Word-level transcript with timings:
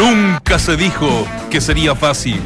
Nunca 0.00 0.58
se 0.58 0.78
dijo 0.78 1.26
que 1.50 1.60
sería 1.60 1.94
fácil. 1.94 2.40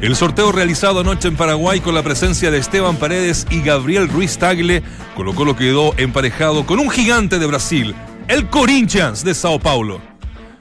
El 0.00 0.16
sorteo 0.16 0.50
realizado 0.50 0.98
anoche 0.98 1.28
en 1.28 1.36
Paraguay 1.36 1.78
con 1.78 1.94
la 1.94 2.02
presencia 2.02 2.50
de 2.50 2.58
Esteban 2.58 2.96
Paredes 2.96 3.46
y 3.48 3.60
Gabriel 3.60 4.08
Ruiz 4.08 4.38
Tagle, 4.38 4.82
Colo 5.14 5.32
Colo 5.32 5.54
quedó 5.54 5.94
emparejado 5.98 6.66
con 6.66 6.80
un 6.80 6.90
gigante 6.90 7.38
de 7.38 7.46
Brasil, 7.46 7.94
el 8.26 8.48
Corinthians 8.48 9.22
de 9.22 9.34
Sao 9.34 9.60
Paulo. 9.60 10.00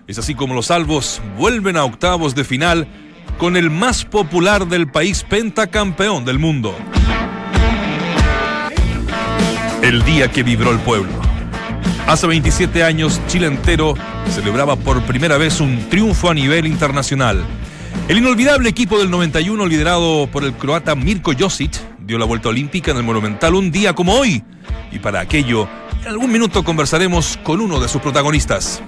Es 0.06 0.20
así 0.20 0.36
como 0.36 0.54
los 0.54 0.68
salvos 0.68 1.20
vuelven 1.36 1.78
a 1.78 1.84
octavos 1.84 2.36
de 2.36 2.44
final 2.44 2.88
con 3.40 3.58
el 3.58 3.72
más 3.72 4.06
popular 4.06 4.68
del 4.68 4.88
país 4.88 5.26
pentacampeón 5.28 6.26
del 6.26 6.38
mundo. 6.38 6.76
El 9.82 10.04
día 10.04 10.30
que 10.30 10.44
vibró 10.44 10.70
el 10.70 10.80
pueblo. 10.80 11.29
Hace 12.08 12.28
27 12.28 12.84
años, 12.84 13.22
Chile 13.28 13.48
entero 13.48 13.94
celebraba 14.32 14.76
por 14.76 15.02
primera 15.04 15.38
vez 15.38 15.62
un 15.62 15.90
triunfo 15.90 16.30
a 16.30 16.34
nivel 16.34 16.66
internacional. 16.66 17.46
El 18.08 18.18
inolvidable 18.18 18.70
equipo 18.70 18.98
del 18.98 19.12
91, 19.12 19.66
liderado 19.68 20.28
por 20.32 20.44
el 20.44 20.54
croata 20.54 20.96
Mirko 20.96 21.34
Josic, 21.38 21.80
dio 22.00 22.18
la 22.18 22.26
vuelta 22.26 22.50
olímpica 22.50 22.92
en 22.92 22.98
el 22.98 23.04
Monumental 23.04 23.54
un 23.54 23.72
día 23.72 23.94
como 23.94 24.14
hoy. 24.14 24.44
Y 24.92 25.00
para 25.00 25.20
aquello, 25.20 25.68
en 26.02 26.08
algún 26.08 26.32
minuto 26.32 26.64
conversaremos 26.64 27.38
con 27.44 27.62
uno 27.62 27.80
de 27.80 27.88
sus 27.88 28.02
protagonistas. 28.02 28.82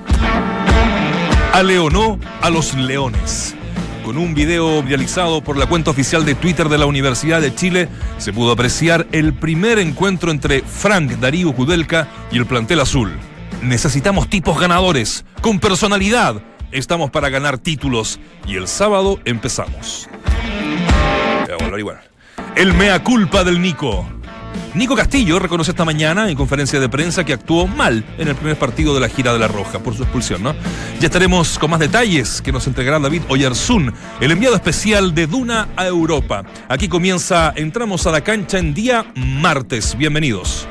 A 1.53 1.61
Leonó 1.61 2.19
a 2.41 2.49
los 2.49 2.73
Leones. 2.73 3.55
Con 4.03 4.17
un 4.17 4.33
video 4.33 4.81
viralizado 4.81 5.41
por 5.41 5.57
la 5.57 5.67
cuenta 5.67 5.91
oficial 5.91 6.25
de 6.25 6.33
Twitter 6.33 6.69
de 6.69 6.79
la 6.79 6.87
Universidad 6.87 7.39
de 7.39 7.53
Chile, 7.53 7.87
se 8.17 8.33
pudo 8.33 8.51
apreciar 8.51 9.05
el 9.11 9.33
primer 9.33 9.77
encuentro 9.77 10.31
entre 10.31 10.63
Frank 10.63 11.11
Darío 11.19 11.53
Kudelka 11.53 12.07
y 12.31 12.37
el 12.37 12.47
plantel 12.47 12.79
azul. 12.79 13.11
Necesitamos 13.61 14.27
tipos 14.27 14.59
ganadores, 14.59 15.23
con 15.41 15.59
personalidad. 15.59 16.41
Estamos 16.71 17.11
para 17.11 17.29
ganar 17.29 17.59
títulos 17.59 18.19
y 18.47 18.55
el 18.55 18.67
sábado 18.67 19.19
empezamos. 19.23 20.09
El 22.55 22.73
mea 22.73 23.03
culpa 23.03 23.43
del 23.43 23.61
Nico. 23.61 24.20
Nico 24.73 24.95
Castillo 24.95 25.39
reconoce 25.39 25.71
esta 25.71 25.85
mañana 25.85 26.29
en 26.29 26.35
conferencia 26.35 26.79
de 26.79 26.87
prensa 26.89 27.23
que 27.23 27.33
actuó 27.33 27.67
mal 27.67 28.05
en 28.17 28.27
el 28.27 28.35
primer 28.35 28.57
partido 28.57 28.93
de 28.93 29.01
la 29.01 29.09
gira 29.09 29.33
de 29.33 29.39
la 29.39 29.47
Roja 29.47 29.79
por 29.79 29.95
su 29.95 30.03
expulsión, 30.03 30.43
¿no? 30.43 30.55
Ya 30.99 31.07
estaremos 31.07 31.59
con 31.59 31.71
más 31.71 31.79
detalles 31.79 32.41
que 32.41 32.51
nos 32.51 32.67
entregará 32.67 32.99
David 32.99 33.23
Oyarzún, 33.27 33.93
el 34.19 34.31
enviado 34.31 34.55
especial 34.55 35.13
de 35.13 35.27
Duna 35.27 35.69
a 35.75 35.85
Europa. 35.85 36.43
Aquí 36.69 36.87
comienza 36.87 37.53
Entramos 37.55 38.07
a 38.07 38.11
la 38.11 38.21
cancha 38.21 38.59
en 38.59 38.73
día 38.73 39.05
martes. 39.15 39.97
Bienvenidos. 39.97 40.67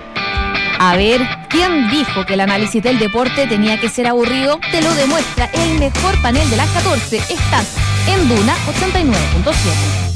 A 0.78 0.96
ver, 0.96 1.20
¿quién 1.50 1.90
dijo 1.90 2.24
que 2.24 2.34
el 2.34 2.40
análisis 2.40 2.82
del 2.82 2.98
deporte 2.98 3.46
tenía 3.46 3.78
que 3.78 3.90
ser 3.90 4.06
aburrido? 4.06 4.58
Te 4.70 4.80
lo 4.80 4.94
demuestra 4.94 5.44
el 5.52 5.78
mejor 5.78 6.20
panel 6.22 6.48
de 6.48 6.56
las 6.56 6.70
14. 6.70 7.18
Estás 7.18 7.76
en 8.08 8.28
Duna 8.28 8.54
89.7. 8.66 10.09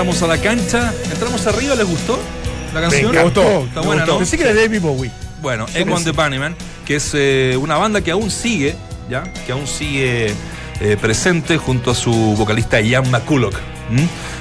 entramos 0.00 0.22
a 0.22 0.26
la 0.28 0.40
cancha. 0.40 0.94
Entramos 1.12 1.46
arriba, 1.46 1.74
¿les 1.74 1.86
gustó 1.86 2.18
la 2.72 2.80
canción? 2.80 3.14
Me 3.14 3.22
gustó. 3.22 3.64
Está 3.64 3.82
buena, 3.82 4.06
¿no? 4.06 4.16
Pensé 4.16 4.38
que 4.38 4.44
era 4.44 4.54
David 4.54 4.80
Bowie. 4.80 5.10
Bueno, 5.42 5.66
Egon 5.74 6.02
the 6.04 6.12
Bunnyman, 6.12 6.56
que 6.86 6.96
es 6.96 7.10
eh, 7.12 7.54
una 7.60 7.76
banda 7.76 8.00
que 8.00 8.10
aún 8.10 8.30
sigue, 8.30 8.76
¿ya? 9.10 9.24
Que 9.44 9.52
aún 9.52 9.66
sigue 9.66 10.32
eh, 10.80 10.96
presente 10.98 11.58
junto 11.58 11.90
a 11.90 11.94
su 11.94 12.12
vocalista 12.12 12.80
Ian 12.80 13.10
McCulloch. 13.10 13.54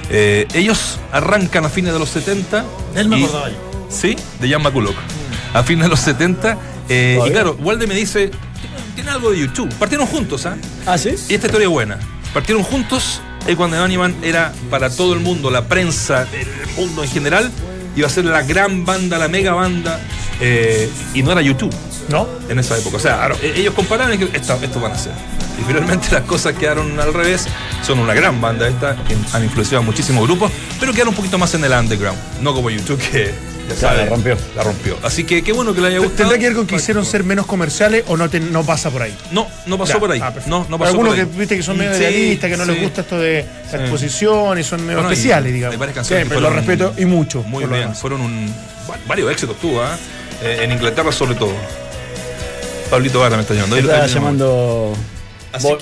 Eh, 0.10 0.48
ellos 0.54 0.98
arrancan 1.12 1.66
a 1.66 1.70
fines 1.70 1.92
de 1.92 2.00
los 2.00 2.08
70. 2.08 2.64
Él 2.96 3.10
me 3.10 3.18
acordaba 3.18 3.50
yo. 3.50 3.58
Sí, 3.90 4.16
de 4.40 4.48
Ian 4.48 4.64
McCulloch. 4.64 4.96
A 5.54 5.62
fines 5.64 5.84
de 5.84 5.90
los 5.90 6.00
70. 6.00 6.58
y 6.88 7.32
claro, 7.32 7.58
Walde 7.60 7.86
me 7.86 7.96
dice, 7.96 8.32
tiene 8.96 9.10
algo 9.10 9.32
de 9.32 9.40
YouTube. 9.40 9.74
Partieron 9.76 10.08
juntos, 10.08 10.46
¿ah? 10.46 10.56
¿Ah, 10.86 10.98
sí? 10.98 11.10
Y 11.28 11.34
esta 11.34 11.48
historia 11.48 11.66
es 11.66 11.72
buena. 11.72 12.00
Partieron 12.34 12.64
juntos 12.64 13.22
cuando 13.56 13.78
the 13.78 13.82
Bunnyman 13.82 14.16
era 14.24 14.54
para 14.70 14.90
todo 14.90 15.14
el 15.14 15.20
mundo, 15.20 15.50
la 15.50 15.66
prensa, 15.66 16.28
el 16.34 16.48
mundo 16.76 17.04
en 17.04 17.10
general, 17.10 17.52
iba 17.96 18.08
a 18.08 18.10
ser 18.10 18.26
la 18.26 18.44
gran 18.44 18.86
banda, 18.86 19.18
la 19.18 19.28
mega 19.28 19.54
banda, 19.54 20.00
eh, 20.40 20.90
y 21.14 21.24
no 21.24 21.32
era 21.32 21.42
YouTube. 21.42 21.74
¿No? 22.10 22.28
En 22.50 22.58
esa 22.58 22.76
época. 22.76 22.98
O 22.98 23.00
sea, 23.00 23.30
e-, 23.42 23.60
ellos 23.60 23.76
comparaban 23.76 24.16
y 24.16 24.18
que 24.18 24.36
esto, 24.36 24.80
van 24.80 24.94
a 24.94 24.98
ser. 24.98 25.14
Y 25.60 25.64
finalmente 25.64 26.08
las 26.12 26.24
cosas 26.24 26.56
quedaron 26.56 27.00
al 27.00 27.14
revés. 27.14 27.46
Son 27.84 28.00
una 28.00 28.16
gran 28.16 28.42
banda 28.42 28.68
esta, 28.68 28.96
que 29.04 29.16
han 29.32 29.44
influenciado 29.44 29.84
a 29.84 29.86
muchísimos 29.86 30.26
grupos, 30.26 30.52
pero 30.80 30.92
quedaron 30.92 31.10
un 31.10 31.16
poquito 31.16 31.38
más 31.38 31.54
en 31.54 31.64
el 31.64 31.72
underground. 31.72 32.18
No 32.42 32.56
como 32.56 32.72
YouTube, 32.72 32.98
que 32.98 33.32
la 33.82 34.06
rompió. 34.06 34.38
La 34.56 34.64
rompió. 34.64 34.98
Así 35.04 35.24
que 35.24 35.44
qué 35.44 35.52
bueno 35.52 35.74
que 35.74 35.82
le 35.82 35.88
haya 35.88 36.00
gustado. 36.00 36.18
¿Tendrá 36.18 36.38
que 36.38 36.46
ver 36.46 36.56
con 36.56 36.68
que 36.68 36.76
hicieron 36.76 37.06
ser 37.06 37.24
menos 37.24 37.46
comerciales 37.46 38.04
o 38.08 38.18
no, 38.18 38.28
no 38.52 38.64
pasa 38.64 38.90
por 38.90 39.02
ahí? 39.02 39.16
No, 39.32 39.48
no 39.66 39.78
pasó 39.78 40.00
por 40.00 40.12
ahí. 40.12 40.20
Ah, 40.22 40.34
no, 40.48 40.66
no 40.70 40.78
pasó 40.78 40.92
Algunos 40.92 41.16
que 41.16 41.26
viste 41.26 41.56
que 41.58 41.64
son 41.64 41.78
medio 41.78 41.96
idealistas, 41.96 42.50
que 42.50 42.58
no 42.58 42.66
les 42.66 42.82
gusta 42.82 43.02
esto 43.02 43.20
de 43.20 43.46
la 43.72 43.80
exposición 43.80 44.60
y 44.60 44.64
son 44.64 44.86
medio 44.86 45.02
especiales, 45.02 45.54
digamos. 45.54 45.78
varias 45.78 45.96
canciones. 45.96 46.28
pero 46.28 46.42
lo 46.42 46.50
respeto 46.50 46.94
y 46.98 47.06
mucho. 47.06 47.44
Muy 47.44 47.66
bien. 47.66 47.96
Fueron 47.96 48.22
un, 48.22 48.54
varios 49.08 49.32
éxitos 49.32 49.58
tuvo, 49.58 49.82
¿ah? 49.82 49.98
¿eh? 50.44 50.60
en 50.64 50.72
Inglaterra 50.72 51.12
sobre 51.12 51.36
todo. 51.36 51.54
Pablito 52.90 53.20
Vara 53.20 53.36
me 53.36 53.44
está 53.44 53.54
llamando. 53.54 53.78
Está 53.78 54.08
llamando. 54.08 54.94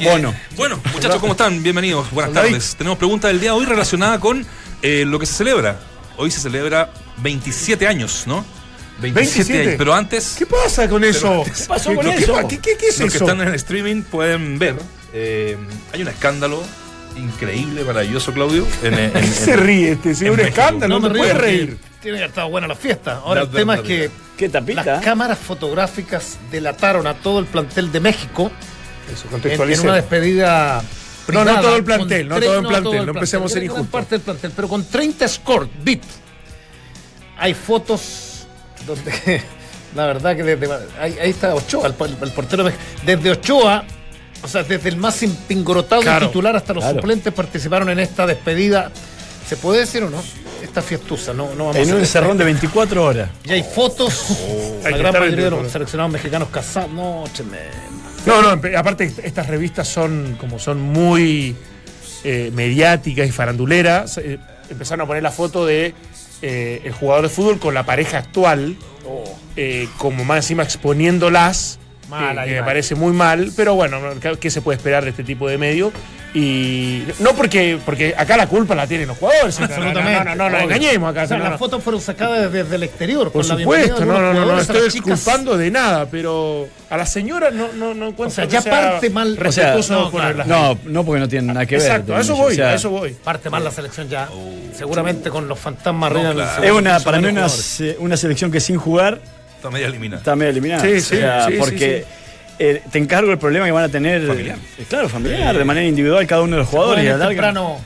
bueno. 0.03 0.33
Bueno, 0.55 0.79
muchachos, 0.93 1.19
¿cómo 1.19 1.33
están? 1.33 1.63
Bienvenidos. 1.63 2.11
Buenas 2.11 2.33
tardes. 2.33 2.75
Tenemos 2.75 2.97
pregunta 2.97 3.29
del 3.29 3.39
día 3.39 3.51
de 3.51 3.57
hoy 3.57 3.65
relacionada 3.65 4.19
con 4.19 4.45
eh, 4.81 5.05
lo 5.05 5.17
que 5.19 5.25
se 5.25 5.33
celebra. 5.33 5.79
Hoy 6.17 6.31
se 6.31 6.39
celebra 6.39 6.91
27 7.17 7.87
años, 7.87 8.23
¿no? 8.27 8.45
27, 8.99 9.61
años. 9.61 9.75
Pero 9.77 9.93
antes. 9.93 10.35
¿Qué 10.37 10.45
pasa 10.45 10.89
con 10.89 11.03
eso? 11.03 11.43
¿Qué 11.43 11.51
pasó 11.67 11.93
con 11.93 12.07
eso? 12.07 12.47
¿Qué, 12.47 12.59
qué, 12.59 12.75
es 12.87 12.99
Los 12.99 13.11
que 13.11 13.17
están 13.17 13.41
en 13.41 13.49
el 13.49 13.55
streaming 13.55 14.03
pueden 14.03 14.57
ver. 14.59 14.75
Eh, 15.13 15.57
hay 15.93 16.01
un 16.01 16.07
escándalo 16.07 16.63
increíble, 17.15 17.83
maravilloso, 17.83 18.33
Claudio. 18.33 18.65
En, 18.83 19.33
se 19.33 19.55
ríe 19.55 19.93
este? 19.93 20.11
Es 20.11 20.21
un 20.21 20.39
escándalo, 20.39 20.99
no 20.99 21.09
me 21.09 21.17
puede 21.17 21.33
reír. 21.33 21.77
Tiene 22.01 22.19
que 22.19 22.25
estar 22.25 22.49
buena 22.49 22.67
la 22.67 22.75
fiesta. 22.75 23.21
Ahora, 23.23 23.41
el 23.41 23.49
tema 23.49 23.75
es 23.75 23.81
que 23.81 24.11
¿Qué 24.37 24.49
las 24.49 25.03
cámaras 25.03 25.39
fotográficas 25.39 26.37
delataron 26.51 27.07
a 27.07 27.15
todo 27.15 27.39
el 27.39 27.45
plantel 27.45 27.91
de 27.91 27.99
México 27.99 28.51
Eso, 29.11 29.27
en, 29.35 29.71
en 29.71 29.79
una 29.79 29.95
despedida 29.95 30.83
no, 31.33 31.43
no 31.43 31.59
todo 31.59 31.75
el 31.75 31.83
plantel, 31.83 32.29
no 32.29 32.39
todo 32.39 32.59
el 32.59 32.67
plantel, 32.67 33.05
no, 33.05 33.11
empecemos 33.13 33.51
a 33.51 33.53
ser 33.53 33.63
injustos. 33.63 33.87
parte 33.87 34.15
del 34.15 34.21
plantel, 34.21 34.51
pero 34.55 34.69
con 34.69 34.85
30 34.85 35.27
scores, 35.27 35.69
bit. 35.83 36.03
Hay 37.37 37.53
fotos 37.53 38.47
donde 38.85 39.41
la 39.95 40.05
verdad 40.07 40.35
que 40.35 40.43
desde, 40.43 40.67
ahí, 40.99 41.15
está 41.21 41.53
Ochoa, 41.55 41.87
el, 41.87 41.93
portero 41.93 42.69
desde 43.05 43.31
Ochoa, 43.31 43.83
o 44.43 44.47
sea, 44.47 44.63
desde 44.63 44.89
el 44.89 44.97
más 44.97 45.21
impingorotado 45.23 46.01
titular 46.19 46.55
hasta 46.55 46.73
los 46.73 46.83
suplentes 46.83 47.33
participaron 47.33 47.89
en 47.89 47.99
esta 47.99 48.25
despedida. 48.25 48.91
¿Se 49.47 49.55
puede 49.55 49.81
decir 49.81 50.03
o 50.03 50.09
no? 50.09 50.21
fiesta 50.57 50.81
fiestusa, 50.81 51.33
no, 51.33 51.53
no 51.53 51.65
vamos 51.67 51.75
a 51.75 51.79
En 51.79 51.83
hacer 51.83 51.95
un 51.95 52.01
encerrón 52.01 52.37
de 52.37 52.43
24 52.43 53.03
horas. 53.03 53.29
Y 53.45 53.51
hay 53.51 53.63
fotos, 53.63 54.25
Hay 54.83 54.91
la 54.91 54.97
gran 54.97 55.13
mayoría 55.13 55.45
de 55.45 55.51
los 55.51 55.71
seleccionados 55.71 56.11
mexicanos 56.11 56.49
casados. 56.49 56.91
No. 56.91 57.23
No, 58.25 58.41
no, 58.55 58.77
aparte 58.77 59.05
est- 59.05 59.19
estas 59.19 59.47
revistas 59.47 59.87
son 59.87 60.35
como 60.39 60.59
son 60.59 60.81
muy 60.81 61.55
eh, 62.23 62.51
mediáticas 62.53 63.27
y 63.27 63.31
faranduleras. 63.31 64.17
eh, 64.17 64.39
empezaron 64.69 65.01
a 65.03 65.07
poner 65.07 65.23
la 65.23 65.31
foto 65.31 65.65
de 65.65 65.93
eh, 66.41 66.81
el 66.83 66.91
jugador 66.93 67.23
de 67.23 67.29
fútbol 67.29 67.59
con 67.59 67.73
la 67.73 67.83
pareja 67.83 68.17
actual, 68.19 68.75
eh, 69.55 69.87
como 69.97 70.23
más 70.25 70.37
encima 70.37 70.63
exponiéndolas. 70.63 71.79
Mal 72.09 72.37
eh, 72.45 72.49
que 72.49 72.55
me 72.55 72.63
parece 72.65 72.95
muy 72.95 73.11
mal, 73.13 73.51
pero 73.55 73.75
bueno, 73.75 73.99
no, 73.99 74.19
¿qué- 74.19 74.37
¿qué 74.39 74.49
se 74.49 74.61
puede 74.61 74.77
esperar 74.77 75.03
de 75.03 75.09
este 75.09 75.23
tipo 75.23 75.47
de 75.47 75.57
medio? 75.57 75.91
Y 76.33 77.03
no 77.19 77.33
porque 77.33 77.79
porque 77.83 78.13
acá 78.15 78.37
la 78.37 78.47
culpa 78.47 78.75
la 78.75 78.85
tienen 78.85 79.07
los 79.07 79.17
jugadores. 79.17 79.59
Absolutamente. 79.61 80.01
No, 80.01 80.23
no, 80.23 80.35
no, 80.35 80.35
no, 80.35 80.49
nos 80.49 80.61
engañemos 80.63 81.09
acá. 81.09 81.23
O 81.23 81.27
sea, 81.27 81.37
no, 81.37 81.43
las 81.43 81.53
no. 81.53 81.57
fotos 81.57 81.83
fueron 81.83 82.01
sacadas 82.01 82.51
desde 82.51 82.75
el 82.75 82.83
exterior. 82.83 83.31
Por 83.31 83.43
bienvenida 83.45 83.87
supuesto, 83.87 84.05
no, 84.05 84.19
no, 84.21 84.33
no, 84.33 84.45
no 84.45 84.59
estoy 84.59 85.01
culpando 85.01 85.57
de 85.57 85.71
nada, 85.71 86.05
pero 86.09 86.67
a 86.89 86.97
la 86.97 87.05
señora 87.05 87.49
no, 87.49 87.71
no, 87.73 87.93
no 87.93 88.07
encuentro 88.07 88.27
O 88.27 88.29
sea, 88.29 88.45
que 88.45 88.51
ya 88.51 88.61
sea 88.61 88.71
parte 88.91 89.09
mal- 89.09 89.33
O 89.33 89.51
sea, 89.51 89.73
respetuoso 89.75 90.11
no, 90.11 90.43
No, 90.45 90.79
no 90.85 91.05
porque 91.05 91.19
no 91.21 91.27
tienen 91.27 91.47
nada 91.47 91.65
que 91.65 91.77
ver. 91.77 91.85
Exacto, 91.85 92.15
a 92.15 92.21
eso 92.21 92.35
voy, 92.35 92.53
o 92.53 92.55
sea, 92.55 92.69
a 92.69 92.73
eso 92.75 92.89
voy. 92.89 93.11
Parte 93.13 93.49
mal 93.49 93.63
la 93.63 93.71
selección 93.71 94.07
ya. 94.09 94.29
Seguramente 94.73 95.29
con 95.29 95.47
los 95.47 95.57
fantasmas. 95.57 96.13
Es 96.61 96.71
una, 96.71 96.99
para 96.99 97.19
mí 97.19 97.27
una, 97.29 97.47
una 97.99 98.17
selección 98.17 98.51
que 98.51 98.59
sin 98.59 98.77
jugar 98.77 99.19
Está 99.55 99.71
media 99.71 99.87
eliminada. 99.87 100.19
está 100.19 100.35
medio 100.35 100.51
eliminada. 100.51 100.81
Sí, 100.83 100.91
O 100.91 100.95
sí, 101.01 101.01
sea, 101.17 101.45
sí, 101.45 101.53
sí, 101.53 101.57
porque 101.57 102.05
eh, 102.59 102.81
te 102.91 102.97
encargo 102.97 103.31
el 103.31 103.37
problema 103.37 103.65
que 103.65 103.71
van 103.71 103.83
a 103.85 103.89
tener. 103.89 104.25
Familiar. 104.27 104.57
eh, 104.77 104.85
claro, 104.89 105.09
familiar, 105.09 105.57
de 105.57 105.63
manera 105.65 105.85
individual 105.87 106.25
cada 106.27 106.41
uno 106.41 106.55
de 106.55 106.61
los 106.63 106.69
jugadores. 106.69 107.03
y 107.05 107.07
a 107.07 107.17
larga- 107.17 107.27
temprano 107.29 107.77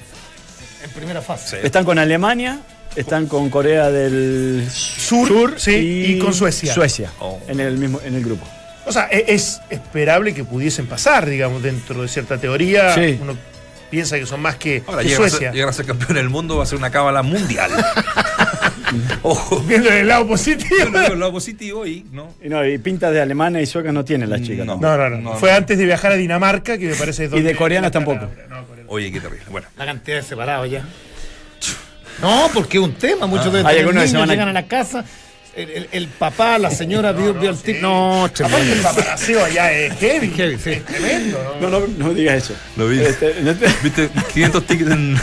en 0.83 0.89
primera 0.91 1.21
fase. 1.21 1.57
Sí. 1.59 1.65
Están 1.65 1.85
con 1.85 1.99
Alemania, 1.99 2.59
están 2.95 3.27
con 3.27 3.49
Corea 3.49 3.89
del 3.91 4.67
Sur, 4.71 5.55
sí, 5.57 6.05
y 6.15 6.19
con 6.19 6.33
Suecia. 6.33 6.73
Suecia, 6.73 7.09
Oh. 7.19 7.39
en 7.47 7.59
el 7.59 7.77
mismo 7.77 7.99
en 8.03 8.15
el 8.15 8.23
grupo. 8.23 8.45
O 8.85 8.91
sea, 8.91 9.07
e- 9.11 9.25
es 9.27 9.61
esperable 9.69 10.33
que 10.33 10.43
pudiesen 10.43 10.87
pasar, 10.87 11.27
digamos, 11.29 11.61
dentro 11.61 12.01
de 12.01 12.07
cierta 12.07 12.37
teoría. 12.39 12.95
Sí. 12.95 13.19
Uno 13.21 13.37
piensa 13.91 14.17
que 14.17 14.25
son 14.25 14.41
más 14.41 14.55
que, 14.55 14.81
Ahora 14.87 15.03
que 15.03 15.09
llegan 15.09 15.21
a, 15.21 15.23
ser, 15.25 15.31
Suecia. 15.31 15.51
llegan 15.51 15.69
a 15.69 15.73
ser 15.73 15.85
campeón 15.85 16.13
del 16.15 16.29
mundo, 16.29 16.57
va 16.57 16.63
a 16.63 16.65
ser 16.65 16.77
una 16.77 16.89
cábala 16.89 17.21
mundial. 17.21 17.69
Ojo. 19.23 19.59
Viendo 19.61 19.89
el 19.89 20.07
lado 20.07 20.23
Yo 20.23 20.29
positivo. 20.29 20.85
lo 20.91 20.99
digo 21.01 21.13
el 21.13 21.19
lado 21.19 21.31
positivo 21.31 21.85
y 21.85 22.05
no. 22.11 22.33
Y, 22.43 22.49
no, 22.49 22.65
y 22.65 22.77
pintas 22.77 23.11
de 23.13 23.21
alemana 23.21 23.61
y 23.61 23.65
suecas 23.65 23.93
no 23.93 24.03
tienen 24.05 24.29
las 24.29 24.41
chicas. 24.41 24.65
No. 24.65 24.77
No, 24.77 24.97
no, 24.97 25.09
no, 25.09 25.17
No, 25.17 25.33
Fue 25.35 25.51
no. 25.51 25.57
antes 25.57 25.77
de 25.77 25.85
viajar 25.85 26.11
a 26.11 26.15
Dinamarca, 26.15 26.77
que 26.77 26.87
me 26.89 26.95
parece. 26.95 27.27
donde- 27.27 27.47
de 27.49 27.55
coreanas 27.55 27.91
tampoco. 27.91 28.27
Oye, 28.87 29.11
qué 29.11 29.19
terrible. 29.21 29.45
Bueno, 29.49 29.67
La 29.77 29.85
cantidad 29.85 30.17
de 30.17 30.23
separados 30.23 30.69
ya. 30.69 30.83
No, 32.21 32.49
porque 32.53 32.77
es 32.77 32.83
un 32.83 32.93
tema. 32.93 33.25
Muchos 33.25 33.51
de 33.53 33.59
Hay 33.65 33.83
niños 33.85 34.11
llegan 34.27 34.49
a 34.49 34.53
la 34.53 34.63
casa. 34.67 35.03
El, 35.55 35.69
el- 35.69 35.89
el 35.91 36.07
papá, 36.07 36.57
la 36.57 36.69
señora 36.71 37.11
vio, 37.11 37.33
vio 37.33 37.49
el 37.49 37.57
tip. 37.57 37.81
No, 37.81 38.25
Aparte, 38.25 38.43
el 38.43 38.49
tremendo. 38.49 38.83
paparazzo 38.83 39.43
allá 39.43 39.71
es 39.77 39.93
heavy. 39.99 40.29
Heavy, 40.29 40.57
sí. 40.57 40.69
Es 40.71 40.85
tremendo, 40.85 41.57
¿no? 41.59 41.69
No, 41.69 41.79
no, 41.81 41.87
no 41.97 42.13
digas 42.13 42.35
eso. 42.43 42.53
Lo 42.77 42.87
vi. 42.87 42.99
Este, 43.01 43.31
este- 43.49 43.67
viste 43.83 44.09
500 44.33 44.65
tickets 44.65 44.91
en 44.91 45.15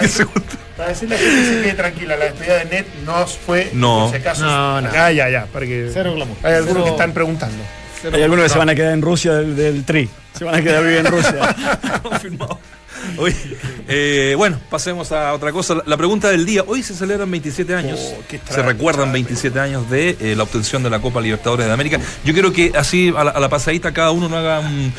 10 0.00 0.10
segundos. 0.12 0.44
Para 0.76 0.90
decirle 0.90 1.16
a 1.16 1.18
la 1.18 1.24
gente 1.24 1.40
que 1.40 1.54
se 1.56 1.62
quede 1.62 1.72
tranquila, 1.74 2.16
la 2.16 2.24
despedida 2.26 2.58
de 2.58 2.64
Net 2.66 2.86
no 3.04 3.26
fue. 3.26 3.70
No. 3.72 4.10
si 4.10 4.16
acaso. 4.16 4.44
No, 4.44 4.80
no. 4.82 4.90
Ah, 4.94 5.10
ya, 5.10 5.28
ya. 5.30 5.46
Para 5.46 5.64
que 5.66 5.90
Cero 5.92 6.14
glamour. 6.14 6.36
Hay 6.42 6.52
algunos 6.54 6.72
Cero- 6.74 6.84
que 6.84 6.90
están 6.90 7.12
preguntando. 7.12 7.56
hay 8.12 8.22
algunos 8.22 8.44
que 8.44 8.48
se 8.50 8.58
van 8.58 8.68
a 8.68 8.74
quedar 8.74 8.92
en 8.92 9.02
Rusia 9.02 9.32
del, 9.34 9.56
del 9.56 9.84
tri. 9.84 10.08
Se 10.36 10.44
van 10.44 10.54
a 10.56 10.62
quedar 10.62 10.82
vivir 10.82 10.98
en 10.98 11.06
Rusia. 11.06 11.56
Confirmado. 12.02 12.58
Eh, 13.88 14.34
bueno, 14.36 14.58
pasemos 14.68 15.12
a 15.12 15.32
otra 15.32 15.52
cosa. 15.52 15.76
La- 15.86 15.96
pregunta 15.96 16.28
del 16.30 16.44
día. 16.44 16.62
Hoy 16.66 16.82
se 16.82 16.94
celebran 16.94 17.30
27 17.30 17.74
años. 17.74 17.98
Oh, 18.14 18.52
se 18.52 18.62
recuerdan 18.62 19.12
27 19.12 19.58
años 19.58 19.88
de 19.88 20.16
eh, 20.20 20.34
la 20.36 20.42
obtención 20.42 20.82
de 20.82 20.90
la 20.90 20.98
Copa 21.00 21.20
Libertadores 21.20 21.66
de 21.66 21.72
América. 21.72 21.98
Yo 22.24 22.32
quiero 22.34 22.52
que 22.52 22.72
así 22.76 23.12
a 23.16 23.24
la, 23.24 23.30
a 23.30 23.40
la 23.40 23.48
pasadita 23.48 23.92
cada 23.92 24.10
uno 24.10 24.28
no 24.28 24.36
haga 24.36 24.60
un- 24.60 24.92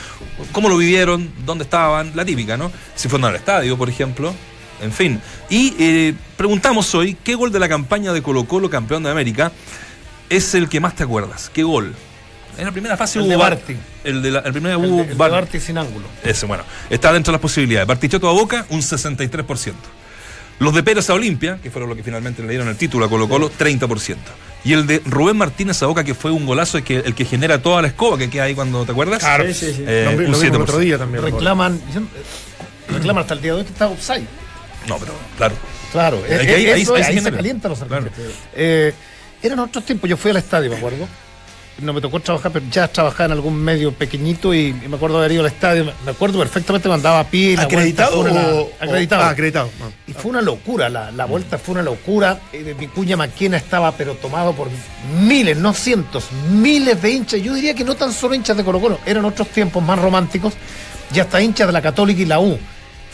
cómo 0.52 0.70
lo 0.70 0.78
vivieron, 0.78 1.32
dónde 1.46 1.64
estaban, 1.66 2.12
la 2.16 2.26
típica, 2.26 2.58
¿no? 2.58 2.72
Si 2.96 3.08
fueron 3.10 3.30
al 3.30 3.36
estadio, 3.36 3.78
por 3.78 3.90
ejemplo. 3.90 4.34
En 4.82 4.92
fin. 4.92 5.20
Y 5.50 5.74
eh, 5.80 6.14
preguntamos 6.36 6.94
hoy, 6.96 7.18
¿qué 7.24 7.36
gol 7.36 7.52
de 7.52 7.60
la 7.60 7.68
campaña 7.70 8.14
de 8.14 8.22
Colo 8.22 8.46
Colo, 8.46 8.70
campeón 8.70 9.04
de 9.04 9.10
América, 9.10 9.52
es 10.30 10.54
el 10.56 10.70
que 10.70 10.80
más 10.80 10.96
te 10.96 11.04
acuerdas? 11.04 11.50
¿Qué 11.54 11.64
gol? 11.64 11.94
En 12.58 12.66
la 12.66 12.72
primera 12.72 12.98
fase 12.98 13.20
El 13.20 13.26
hubo 13.26 13.32
de 13.32 13.38
Bar- 13.38 13.56
Barty. 13.56 13.76
El 14.04 14.22
de 14.22 14.32
la 14.32 14.40
el 14.40 14.52
primer 14.52 14.72
El 14.72 14.78
hubo 14.78 14.98
de- 14.98 15.02
el 15.04 15.08
de 15.10 15.14
Bar- 15.16 15.32
Barty 15.32 15.60
sin 15.60 15.78
ángulo. 15.78 16.06
ese, 16.24 16.46
bueno, 16.46 16.64
está 16.90 17.12
dentro 17.14 17.32
de 17.32 17.36
las 17.36 17.42
posibilidades. 17.42 17.88
Bartichotto 17.88 18.28
a 18.30 18.34
Boca, 18.34 18.66
un 18.70 18.82
63%. 18.82 19.74
Los 20.60 20.74
de 20.74 20.82
Pérez 20.82 21.08
a 21.12 21.14
Olimpia, 21.14 21.60
que 21.62 21.70
fueron 21.70 21.88
los 21.90 21.96
que 21.96 22.04
finalmente 22.04 22.42
le 22.42 22.50
dieron 22.50 22.68
el 22.68 22.76
título 22.76 23.06
a 23.06 23.10
Colo 23.10 23.30
Colo, 23.30 23.52
30%. 23.52 24.18
Y 24.64 24.74
el 24.74 24.88
de 24.88 25.04
Rubén 25.06 25.38
Martínez 25.38 25.82
a 25.84 25.86
Boca, 25.86 26.04
que 26.04 26.16
fue 26.16 26.32
un 26.32 26.48
golazo, 26.48 26.80
el 26.80 26.84
que, 26.84 26.98
el 26.98 27.14
que 27.14 27.26
genera 27.26 27.62
toda 27.62 27.80
la 27.84 27.90
escoba 27.90 28.18
que 28.18 28.28
queda 28.28 28.44
ahí 28.46 28.56
cuando 28.56 28.84
te 28.84 28.92
acuerdas. 28.92 29.20
Claro. 29.20 29.46
Sí, 29.46 29.54
sí, 29.54 29.74
sí. 29.74 29.84
Eh, 29.86 30.02
lo, 30.06 30.12
un 30.12 30.16
lo 30.18 30.22
vimos 30.40 30.44
el 30.44 30.52
7%. 30.52 30.62
otro 30.64 30.80
día 30.80 30.98
también. 30.98 31.24
Reclaman, 31.24 31.80
reclaman 32.90 33.22
hasta 33.22 33.36
el 33.36 33.42
día 33.42 33.54
de 33.54 33.60
hoy 33.60 33.66
que 33.66 33.72
está 33.72 33.88
offside. 33.88 34.26
No, 34.88 34.98
pero 34.98 35.14
claro. 35.38 35.56
Claro, 35.92 36.18
Ahí- 36.28 36.34
eh, 36.34 36.38
ahí- 36.40 36.66
ahí- 36.72 36.82
eso- 36.82 36.96
ahí 36.96 37.04
ahí, 37.04 37.20
se 37.20 37.32
calientan 37.32 37.70
los 37.72 37.80
Claro. 37.80 37.96
arbitres. 37.98 38.28
Eh, 38.56 38.94
eran 39.42 39.60
otros 39.60 39.86
tiempos, 39.86 40.10
yo 40.10 40.18
fui 40.18 40.32
al 40.32 40.38
estadio, 40.38 40.70
me 40.70 40.78
acuerdo. 40.78 41.08
No 41.80 41.94
me 41.94 42.02
tocó 42.02 42.20
trabajar, 42.20 42.52
pero 42.52 42.66
ya 42.72 42.88
trabajaba 42.88 43.26
en 43.26 43.32
algún 43.34 43.56
medio 43.56 43.92
pequeñito 43.94 44.52
y, 44.52 44.70
y 44.70 44.88
me 44.90 44.96
acuerdo 44.96 45.18
de 45.20 45.26
haber 45.26 45.34
ido 45.34 45.42
al 45.42 45.48
estadio. 45.52 45.86
Me- 46.04 46.10
acuerdo 46.12 46.40
perfectamente, 46.40 46.90
mandaba 46.90 47.20
a 47.20 47.24
pie. 47.30 47.56
la 47.56 47.64
¿Acreditado 47.64 48.24
vuelta 48.24 48.42
fue 48.42 48.50
una- 48.52 48.62
o- 48.62 48.72
acreditado? 48.80 49.22
Ah, 49.24 49.30
acreditado. 49.30 49.70
Ah. 49.84 49.90
Y 50.08 50.14
fue 50.14 50.32
una 50.32 50.42
locura, 50.42 50.90
la, 50.90 51.12
la 51.12 51.26
vuelta 51.26 51.60
fue 51.60 51.74
una 51.74 51.84
locura. 51.84 52.40
Eh, 52.52 52.74
Vicuña 52.80 53.16
Maquena 53.16 53.58
estaba 53.58 53.92
pero 53.92 54.16
tomado 54.16 54.54
por 54.54 54.70
miles, 55.22 55.56
no 55.58 55.72
cientos, 55.76 56.26
miles 56.50 57.00
de 57.00 57.12
hinchas. 57.12 57.42
Yo 57.44 57.54
diría 57.54 57.76
que 57.76 57.84
no 57.84 57.94
tan 57.96 58.12
solo 58.12 58.34
hinchas 58.34 58.58
de 58.58 58.64
Colo 58.64 58.80
Colo, 58.82 59.00
eran 59.06 59.24
otros 59.26 59.48
tiempos 59.50 59.84
más 59.84 60.00
románticos 60.00 60.54
y 61.14 61.20
hasta 61.20 61.40
hinchas 61.40 61.68
de 61.68 61.74
la 61.74 61.82
Católica 61.84 62.20
y 62.24 62.26
la 62.26 62.40
U. 62.40 62.58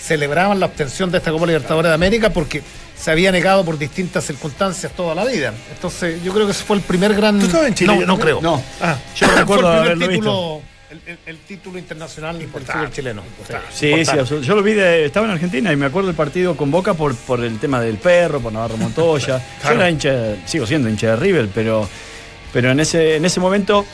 Celebraban 0.04 0.60
la 0.60 0.66
obtención 0.66 1.10
de 1.12 1.20
esta 1.20 1.32
Copa 1.32 1.46
Libertadores 1.46 1.90
de 1.90 1.96
América 1.96 2.30
porque 2.32 2.62
se 3.00 3.10
había 3.10 3.32
negado 3.32 3.64
por 3.64 3.78
distintas 3.78 4.26
circunstancias 4.26 4.92
toda 4.94 5.16
la 5.16 5.24
vida. 5.24 5.54
Entonces 5.74 6.22
yo 6.22 6.34
creo 6.34 6.46
que 6.46 6.52
ese 6.52 6.66
fue 6.66 6.76
el 6.76 6.82
primer 6.84 7.14
gran... 7.14 7.40
¿Tú 7.40 7.46
estabas 7.46 7.68
en 7.70 7.74
Chile? 7.74 7.96
No, 8.00 8.06
no 8.06 8.20
creo. 8.20 8.42
No. 8.42 8.62
Ah, 8.82 8.98
Yo 9.16 9.28
Fue 9.28 9.36
recuerdo 9.38 9.70
el 9.72 9.80
primer 9.80 9.86
haberlo 9.94 10.08
visto. 10.08 10.22
título, 10.22 10.62
el, 10.92 11.02
el- 11.14 11.20
el 11.26 11.38
título 11.40 11.80
internacional 11.80 12.38
del 12.38 12.50
fútbol 12.50 12.92
chileno. 12.92 13.22
Sí, 13.22 13.54
sí, 13.72 13.88
Importante. 13.92 14.22
absolut- 14.24 14.42
Yo 14.44 14.56
lo 14.56 14.62
vi, 14.64 14.74
de, 14.74 15.06
estaba 15.06 15.26
en 15.26 15.32
Argentina 15.32 15.72
y 15.72 15.76
me 15.78 15.86
acuerdo 15.86 16.08
del 16.08 16.18
partido 16.18 16.58
con 16.58 16.70
Boca 16.70 16.94
por, 16.96 17.16
por 17.16 17.42
el 17.42 17.58
tema 17.60 17.80
del 17.80 17.96
perro, 17.96 18.42
por 18.42 18.52
Navarro 18.52 18.76
Montoya. 18.76 19.42
Yo 19.64 19.70
era 19.72 19.90
hincha, 19.90 20.36
sigo 20.46 20.68
siendo 20.68 20.90
hincha 20.90 21.08
de 21.12 21.16
River, 21.16 21.48
pero, 21.56 21.88
pero 22.52 22.72
en, 22.72 22.80
ese, 22.82 23.16
en 23.16 23.24
ese 23.24 23.40
momento 23.40 23.86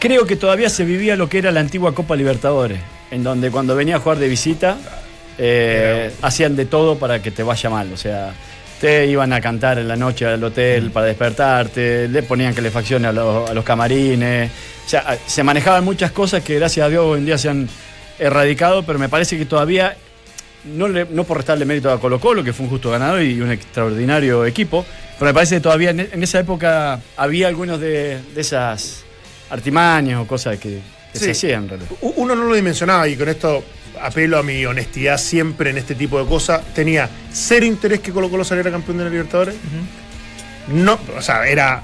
creo 0.00 0.26
que 0.26 0.36
todavía 0.36 0.70
se 0.70 0.84
vivía 0.84 1.14
lo 1.14 1.28
que 1.28 1.38
era 1.38 1.52
la 1.52 1.60
antigua 1.60 1.94
Copa 1.94 2.16
Libertadores, 2.16 2.80
en 3.10 3.22
donde 3.22 3.50
cuando 3.50 3.76
venía 3.76 3.96
a 3.96 4.00
jugar 4.00 4.18
de 4.18 4.28
visita 4.28 4.78
eh, 5.38 6.10
hacían 6.22 6.56
de 6.56 6.66
todo 6.66 6.98
para 6.98 7.20
que 7.22 7.30
te 7.30 7.42
vaya 7.42 7.70
mal. 7.70 7.92
O 7.92 7.96
sea, 7.96 8.32
te 8.80 9.06
iban 9.06 9.32
a 9.32 9.40
cantar 9.40 9.78
en 9.78 9.88
la 9.88 9.96
noche 9.96 10.26
al 10.26 10.42
hotel 10.44 10.90
para 10.90 11.06
despertarte, 11.06 12.08
le 12.08 12.22
ponían 12.22 12.52
calefacciones 12.54 13.08
a 13.08 13.12
los, 13.12 13.50
a 13.50 13.54
los 13.54 13.64
camarines. 13.64 14.50
O 14.84 14.88
sea, 14.88 15.18
se 15.26 15.42
manejaban 15.42 15.84
muchas 15.84 16.12
cosas 16.12 16.42
que 16.42 16.56
gracias 16.56 16.86
a 16.86 16.88
Dios 16.88 17.04
hoy 17.04 17.18
en 17.20 17.26
día 17.26 17.38
se 17.38 17.48
han 17.48 17.68
erradicado, 18.18 18.82
pero 18.84 18.98
me 18.98 19.08
parece 19.08 19.36
que 19.38 19.44
todavía, 19.46 19.96
no, 20.64 20.88
le- 20.88 21.06
no 21.10 21.24
por 21.24 21.38
restarle 21.38 21.64
mérito 21.64 21.90
a 21.90 22.00
Colo 22.00 22.20
Colo, 22.20 22.42
que 22.44 22.52
fue 22.52 22.64
un 22.64 22.70
justo 22.70 22.90
ganador 22.90 23.22
y 23.22 23.40
un 23.40 23.50
extraordinario 23.50 24.44
equipo, 24.46 24.84
pero 25.18 25.30
me 25.30 25.34
parece 25.34 25.56
que 25.56 25.60
todavía 25.60 25.90
en, 25.90 26.00
en 26.00 26.22
esa 26.22 26.38
época 26.40 27.00
había 27.16 27.48
algunos 27.48 27.80
de, 27.80 28.20
de 28.34 28.40
esas 28.40 29.04
artimañas 29.50 30.20
o 30.20 30.26
cosas 30.26 30.58
que, 30.58 30.80
que 31.12 31.18
Sí. 31.18 31.24
se 31.26 31.30
hacían 31.30 31.68
Uno 32.00 32.34
no 32.34 32.44
lo 32.44 32.54
dimensionaba 32.54 33.08
y 33.08 33.16
con 33.16 33.28
esto 33.28 33.64
apelo 34.00 34.38
a 34.38 34.42
mi 34.42 34.64
honestidad 34.66 35.18
siempre 35.18 35.70
en 35.70 35.78
este 35.78 35.94
tipo 35.94 36.18
de 36.22 36.26
cosas. 36.28 36.62
Tenía 36.74 37.08
cero 37.32 37.66
interés 37.66 38.00
que 38.00 38.12
Colo 38.12 38.30
Colo 38.30 38.44
saliera 38.44 38.70
campeón 38.70 38.98
de 38.98 39.04
la 39.04 39.10
Libertadores. 39.10 39.54
No, 40.68 40.98
o 41.16 41.22
sea, 41.22 41.46
era 41.46 41.82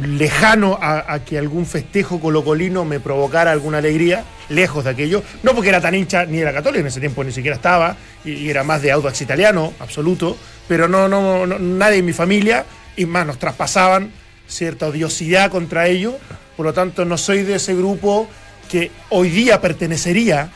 lejano 0.00 0.78
a, 0.80 1.12
a 1.12 1.24
que 1.24 1.38
algún 1.38 1.66
festejo 1.66 2.20
colocolino 2.20 2.84
me 2.84 3.00
provocara 3.00 3.50
alguna 3.50 3.78
alegría, 3.78 4.24
lejos 4.48 4.84
de 4.84 4.90
aquello. 4.90 5.22
No 5.42 5.54
porque 5.54 5.70
era 5.70 5.80
tan 5.80 5.94
hincha 5.94 6.24
ni 6.24 6.38
de 6.38 6.44
la 6.44 6.52
Católica, 6.52 6.80
en 6.80 6.86
ese 6.86 7.00
tiempo 7.00 7.24
ni 7.24 7.32
siquiera 7.32 7.56
estaba, 7.56 7.96
y, 8.24 8.32
y 8.32 8.50
era 8.50 8.62
más 8.62 8.82
de 8.82 8.92
Audax 8.92 9.20
italiano, 9.22 9.72
absoluto, 9.80 10.36
pero 10.68 10.86
no, 10.88 11.08
no, 11.08 11.46
no- 11.46 11.58
nadie 11.58 11.98
en 11.98 12.06
mi 12.06 12.12
familia, 12.12 12.64
y 12.96 13.06
más 13.06 13.26
nos 13.26 13.38
traspasaban 13.38 14.12
cierta 14.46 14.86
odiosidad 14.86 15.50
contra 15.50 15.88
ello, 15.88 16.16
por 16.56 16.66
lo 16.66 16.72
tanto 16.72 17.04
no 17.04 17.18
soy 17.18 17.42
de 17.42 17.56
ese 17.56 17.74
grupo 17.74 18.28
que 18.70 18.90
hoy 19.10 19.30
día 19.30 19.60
pertenecería 19.60 20.50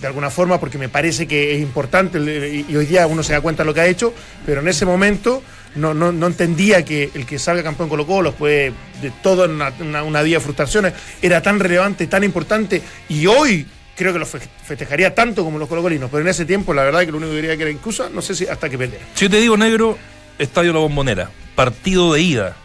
de 0.00 0.06
alguna 0.06 0.30
forma 0.30 0.58
porque 0.58 0.78
me 0.78 0.88
parece 0.88 1.26
que 1.26 1.54
es 1.54 1.60
importante 1.60 2.18
el- 2.18 2.64
y, 2.68 2.76
hoy 2.76 2.86
día 2.86 3.06
uno 3.06 3.22
se 3.22 3.32
da 3.32 3.40
cuenta 3.40 3.62
de 3.62 3.66
lo 3.66 3.74
que 3.74 3.80
ha 3.80 3.86
hecho, 3.86 4.14
pero 4.46 4.60
en 4.60 4.68
ese 4.68 4.86
momento 4.86 5.42
no, 5.74 5.94
no, 5.94 6.10
no 6.12 6.26
entendía 6.26 6.84
que 6.84 7.10
el 7.14 7.26
que 7.26 7.38
salga 7.38 7.62
campeón 7.62 7.88
Colo 7.88 8.06
Colo 8.06 8.30
después 8.30 8.72
de 9.02 9.10
toda 9.22 9.46
una, 9.46 9.72
una, 9.80 10.02
una 10.02 10.22
vida 10.22 10.38
de 10.38 10.44
frustraciones 10.44 10.94
era 11.22 11.42
tan 11.42 11.60
relevante, 11.60 12.06
tan 12.06 12.24
importante 12.24 12.82
y 13.08 13.26
hoy 13.26 13.66
creo 13.96 14.12
que 14.14 14.18
lo 14.18 14.26
fe- 14.26 14.40
festejaría 14.64 15.14
tanto 15.14 15.44
como 15.44 15.58
los 15.58 15.68
colocolinos, 15.68 16.10
pero 16.10 16.22
en 16.22 16.28
ese 16.28 16.46
tiempo 16.46 16.72
la 16.72 16.82
verdad 16.84 17.00
que 17.00 17.10
lo 17.12 17.18
único 17.18 17.32
que 17.32 17.40
quería 17.42 17.56
que 17.56 17.62
era 17.64 17.70
incluso, 17.70 18.08
no 18.08 18.22
sé 18.22 18.34
si 18.34 18.46
hasta 18.46 18.68
que 18.70 18.78
perder. 18.78 19.00
Si 19.14 19.26
yo 19.26 19.30
te 19.30 19.38
digo 19.40 19.56
negro, 19.58 19.98
Estadio 20.38 20.72
La 20.72 20.78
Bombonera, 20.78 21.30
partido 21.54 22.14
de 22.14 22.22
ida, 22.22 22.56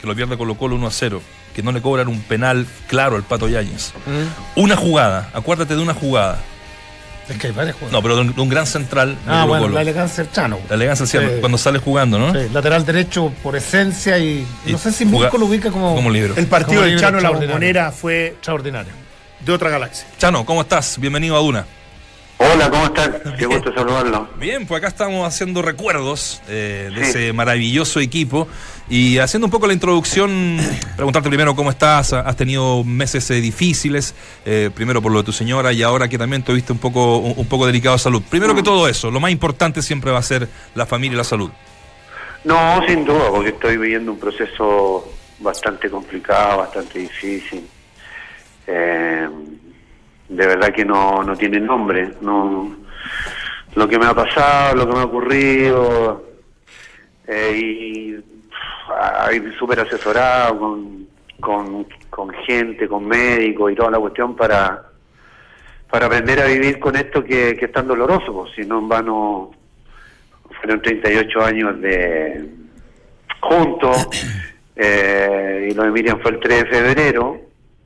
que 0.00 0.06
lo 0.08 0.16
pierde 0.16 0.36
Colo 0.36 0.56
Colo 0.58 0.74
1 0.74 0.86
a 0.88 0.90
0, 0.90 1.22
que 1.58 1.62
no 1.64 1.72
le 1.72 1.82
cobran 1.82 2.06
un 2.06 2.20
penal 2.20 2.68
claro 2.86 3.16
al 3.16 3.24
Pato 3.24 3.48
Yáñez. 3.48 3.92
Una 4.54 4.76
jugada, 4.76 5.28
acuérdate 5.34 5.74
de 5.74 5.82
una 5.82 5.92
jugada. 5.92 6.38
Es 7.28 7.36
que 7.36 7.48
hay 7.48 7.52
varias 7.52 7.74
jugadas. 7.74 7.92
No, 7.92 8.00
pero 8.00 8.14
de 8.14 8.20
un, 8.20 8.32
de 8.36 8.40
un 8.40 8.48
gran 8.48 8.64
central. 8.64 9.16
de 9.16 9.20
ah, 9.32 9.44
bueno, 9.44 9.64
Colo. 9.64 9.74
la 9.74 9.80
elegancia 9.82 10.22
del 10.22 10.32
Chano. 10.32 10.60
La 10.68 10.76
elegancia 10.76 11.04
sí, 11.04 11.18
Sí. 11.18 11.24
cuando 11.40 11.58
sale 11.58 11.80
jugando, 11.80 12.16
¿no? 12.16 12.32
Sí, 12.32 12.48
lateral 12.52 12.86
derecho 12.86 13.32
por 13.42 13.56
esencia 13.56 14.16
y, 14.20 14.46
Y 14.66 14.70
no 14.70 14.78
sé 14.78 14.92
si 14.92 15.04
Mirko 15.04 15.36
lo 15.36 15.46
ubica 15.46 15.72
como, 15.72 15.96
como 15.96 16.10
libro. 16.10 16.34
El 16.36 16.46
partido 16.46 16.82
del 16.82 16.96
Chano 17.00 17.16
en 17.18 17.24
la 17.24 17.30
bombonera 17.30 17.90
fue 17.90 18.28
extraordinario. 18.28 18.92
de 19.44 19.52
otra 19.52 19.68
galaxia. 19.68 20.06
Chano, 20.16 20.46
¿cómo 20.46 20.60
estás? 20.60 20.96
Bienvenido 21.00 21.36
a 21.36 21.40
Duna. 21.40 21.66
Hola, 22.40 22.70
¿cómo 22.70 22.84
están? 22.84 23.20
Qué 23.36 23.46
gusto 23.46 23.72
saludarlo. 23.74 24.28
Bien, 24.38 24.64
pues 24.64 24.78
acá 24.78 24.86
estamos 24.88 25.26
haciendo 25.26 25.60
recuerdos 25.60 26.40
eh, 26.48 26.88
de 26.94 27.04
Sí. 27.04 27.10
ese 27.10 27.32
maravilloso 27.32 27.98
equipo 27.98 28.46
y 28.88 29.18
haciendo 29.18 29.46
un 29.46 29.50
poco 29.50 29.66
la 29.66 29.72
introducción, 29.72 30.56
preguntarte 30.96 31.28
primero 31.28 31.56
cómo 31.56 31.70
estás, 31.70 32.12
has 32.12 32.36
tenido 32.36 32.84
meses 32.84 33.28
eh, 33.32 33.40
difíciles, 33.40 34.14
eh, 34.46 34.70
primero 34.72 35.02
por 35.02 35.10
lo 35.10 35.18
de 35.18 35.24
tu 35.24 35.32
señora 35.32 35.72
y 35.72 35.82
ahora 35.82 36.06
que 36.08 36.16
también 36.16 36.42
tuviste 36.44 36.72
un 36.72 36.78
poco, 36.78 37.18
un, 37.18 37.34
un 37.36 37.46
poco 37.46 37.66
delicado 37.66 37.96
de 37.96 38.00
salud. 38.02 38.22
Primero 38.30 38.54
que 38.54 38.62
todo 38.62 38.86
eso, 38.88 39.10
lo 39.10 39.18
más 39.18 39.32
importante 39.32 39.82
siempre 39.82 40.12
va 40.12 40.18
a 40.20 40.22
ser 40.22 40.48
la 40.76 40.86
familia 40.86 41.16
y 41.16 41.18
la 41.18 41.24
salud. 41.24 41.50
No, 42.44 42.80
sin 42.86 43.04
duda, 43.04 43.30
porque 43.30 43.48
estoy 43.50 43.76
viviendo 43.78 44.12
un 44.12 44.18
proceso 44.20 45.12
bastante 45.40 45.90
complicado, 45.90 46.58
bastante 46.58 47.00
difícil. 47.00 47.66
Eh, 48.68 49.28
de 50.28 50.46
verdad 50.46 50.72
que 50.72 50.84
no, 50.84 51.22
no 51.22 51.36
tiene 51.36 51.60
nombre. 51.60 52.10
No, 52.20 52.76
lo 53.74 53.88
que 53.88 53.98
me 53.98 54.06
ha 54.06 54.14
pasado, 54.14 54.76
lo 54.76 54.86
que 54.86 54.92
me 54.92 55.00
ha 55.00 55.04
ocurrido, 55.04 56.24
eh, 57.26 57.52
y 57.56 58.24
hay 58.98 59.40
súper 59.58 59.80
asesorado 59.80 60.58
con, 60.58 61.06
con, 61.40 61.86
con 62.10 62.30
gente, 62.46 62.88
con 62.88 63.06
médicos 63.06 63.72
y 63.72 63.74
toda 63.74 63.90
la 63.90 63.98
cuestión 63.98 64.34
para 64.34 64.84
para 65.90 66.06
aprender 66.06 66.38
a 66.40 66.46
vivir 66.46 66.78
con 66.78 66.96
esto 66.96 67.24
que, 67.24 67.56
que 67.56 67.64
es 67.64 67.72
tan 67.72 67.88
doloroso, 67.88 68.32
pues, 68.32 68.52
si 68.54 68.62
no 68.62 68.78
en 68.78 68.88
vano 68.88 69.50
fueron 70.60 70.82
38 70.82 71.44
años 71.44 71.80
de 71.80 72.46
juntos 73.40 74.08
eh, 74.76 75.68
y 75.70 75.74
lo 75.74 75.84
de 75.84 75.90
Miriam 75.90 76.20
fue 76.20 76.32
el 76.32 76.40
3 76.40 76.64
de 76.64 76.66
febrero 76.66 77.40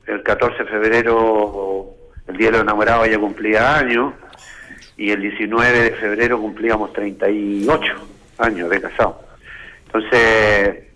el 0.07 0.21
14 0.21 0.63
de 0.63 0.69
febrero 0.69 1.85
el 2.27 2.37
día 2.37 2.47
de 2.47 2.53
los 2.53 2.61
enamorados 2.61 3.07
ella 3.07 3.19
cumplía 3.19 3.77
años 3.77 4.13
y 4.97 5.11
el 5.11 5.21
19 5.21 5.81
de 5.81 5.91
febrero 5.91 6.39
cumplíamos 6.39 6.93
38 6.93 7.93
años 8.37 8.69
de 8.69 8.81
casado 8.81 9.23
entonces 9.85 10.93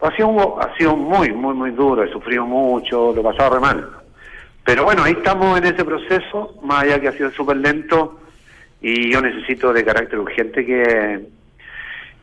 ha 0.00 0.16
sido, 0.16 0.60
ha 0.60 0.76
sido 0.76 0.96
muy, 0.96 1.30
muy, 1.32 1.54
muy 1.54 1.70
duro, 1.72 2.02
he 2.02 2.10
sufrido 2.10 2.46
mucho, 2.46 3.12
lo 3.14 3.20
he 3.20 3.24
pasado 3.24 3.54
re 3.54 3.60
mal. 3.60 3.90
Pero 4.64 4.84
bueno, 4.84 5.02
ahí 5.02 5.12
estamos 5.12 5.58
en 5.58 5.64
ese 5.64 5.84
proceso, 5.84 6.58
más 6.62 6.84
allá 6.84 7.00
que 7.00 7.08
ha 7.08 7.12
sido 7.12 7.30
súper 7.32 7.58
lento, 7.58 8.18
y 8.80 9.12
yo 9.12 9.20
necesito 9.20 9.72
de 9.72 9.84
carácter 9.84 10.18
urgente 10.18 10.64
que, 10.64 11.20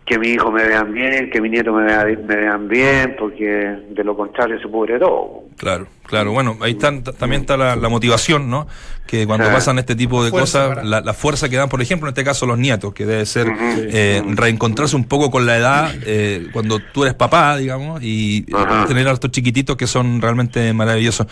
que 0.08 0.18
mi 0.18 0.30
hijo 0.30 0.50
me 0.52 0.64
vean 0.66 0.94
bien, 0.94 1.30
que 1.30 1.42
mi 1.42 1.50
nieto 1.50 1.74
me, 1.74 1.84
vea- 1.84 2.06
me 2.06 2.36
vean 2.38 2.68
bien, 2.70 3.16
porque 3.20 3.46
de 3.90 4.04
lo 4.06 4.16
contrario 4.16 4.58
se 4.62 4.68
pudre 4.70 4.98
todo. 4.98 5.44
Claro, 5.58 5.88
claro. 6.06 6.32
Bueno, 6.32 6.56
ahí 6.62 6.72
están, 6.72 7.04
también 7.04 7.42
está 7.42 7.58
la, 7.58 7.76
la 7.76 7.90
motivación, 7.90 8.50
¿no? 8.50 8.68
Que 9.06 9.26
cuando 9.28 9.48
pasan 9.52 9.80
este 9.80 9.96
tipo 9.96 10.24
de 10.24 10.32
cosas, 10.32 10.86
la, 10.86 11.02
la 11.02 11.14
fuerza 11.14 11.50
que 11.50 11.58
dan, 11.58 11.68
por 11.68 11.82
ejemplo, 11.82 12.08
en 12.08 12.12
este 12.12 12.24
caso 12.24 12.46
los 12.46 12.58
nietos, 12.58 12.94
que 12.94 13.06
debe 13.06 13.26
ser 13.26 13.48
eh, 13.60 14.22
reencontrarse 14.26 14.96
un 14.96 15.06
poco 15.06 15.30
con 15.32 15.46
la 15.46 15.58
edad, 15.58 15.94
eh, 16.06 16.48
cuando 16.54 16.80
tú 16.94 17.04
eres 17.04 17.14
papá, 17.16 17.58
digamos, 17.58 18.00
y 18.02 18.44
tener 18.88 19.08
a 19.08 19.12
estos 19.12 19.32
chiquititos 19.32 19.76
que 19.76 19.88
son 19.88 20.22
realmente 20.22 20.72
maravillosos. 20.74 21.28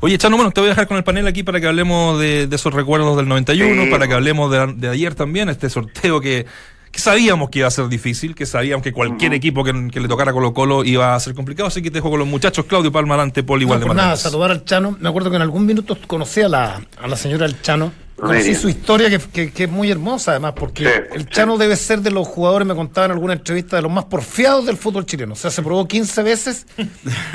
Oye, 0.00 0.16
Chano, 0.18 0.36
bueno, 0.36 0.50
te 0.50 0.60
voy 0.60 0.68
a 0.68 0.72
dejar 0.72 0.86
con 0.86 0.96
el 0.96 1.04
panel 1.04 1.26
aquí 1.26 1.42
para 1.42 1.60
que 1.60 1.66
hablemos 1.66 2.18
de, 2.20 2.46
de 2.46 2.56
esos 2.56 2.72
recuerdos 2.72 3.16
del 3.16 3.28
91, 3.28 3.84
Sí. 3.84 3.90
para 3.90 4.06
que 4.08 4.14
hablemos 4.14 4.50
de, 4.50 4.72
de 4.76 4.88
ayer 4.88 5.14
también, 5.14 5.48
este 5.48 5.68
sorteo 5.70 6.20
que, 6.20 6.44
que 6.94 7.00
sabíamos 7.00 7.50
que 7.50 7.58
iba 7.58 7.66
a 7.68 7.70
ser 7.72 7.88
difícil, 7.88 8.36
que 8.36 8.46
sabíamos 8.46 8.84
que 8.84 8.92
cualquier 8.92 9.34
equipo 9.34 9.64
que, 9.64 9.88
que 9.90 9.98
le 9.98 10.06
tocara 10.06 10.32
Colo 10.32 10.54
Colo 10.54 10.84
iba 10.84 11.14
a 11.16 11.18
ser 11.20 11.34
complicado, 11.34 11.66
así 11.66 11.82
que 11.82 11.90
te 11.90 11.96
dejo 11.98 12.08
con 12.08 12.20
los 12.20 12.28
muchachos, 12.28 12.66
Claudio 12.66 12.92
Palma, 12.92 13.16
Dante, 13.16 13.42
Poli, 13.42 13.64
igual 13.64 13.80
No, 13.80 13.84
de 13.84 13.86
por 13.88 13.96
nada, 13.96 14.16
saludar 14.16 14.52
al 14.52 14.64
Chano. 14.64 14.96
Me 15.00 15.08
acuerdo 15.08 15.28
que 15.28 15.34
en 15.36 15.42
algún 15.42 15.66
minuto 15.66 15.98
conocí 16.06 16.42
a 16.42 16.48
la, 16.48 16.80
a 17.02 17.08
la 17.08 17.16
señora 17.16 17.46
del 17.48 17.60
Chano. 17.62 17.92
Conocí 18.14 18.54
su 18.54 18.68
historia, 18.68 19.10
que, 19.10 19.18
que- 19.18 19.50
que 19.52 19.64
es 19.64 19.70
muy 19.70 19.90
hermosa 19.90 20.30
además, 20.30 20.52
porque 20.56 20.84
Sí, 20.84 20.90
el 21.14 21.22
sí. 21.22 21.28
Chano 21.30 21.58
debe 21.58 21.74
ser 21.74 22.00
de 22.00 22.12
los 22.12 22.28
jugadores, 22.28 22.66
me 22.68 22.76
contaba 22.76 23.06
en 23.06 23.10
alguna 23.10 23.32
entrevista, 23.32 23.74
de 23.74 23.82
los 23.82 23.90
más 23.90 24.04
porfiados 24.04 24.64
del 24.66 24.76
fútbol 24.76 25.04
chileno. 25.04 25.32
O 25.32 25.36
sea, 25.36 25.50
se 25.50 25.62
probó 25.62 25.88
15 25.88 26.22
veces 26.22 26.66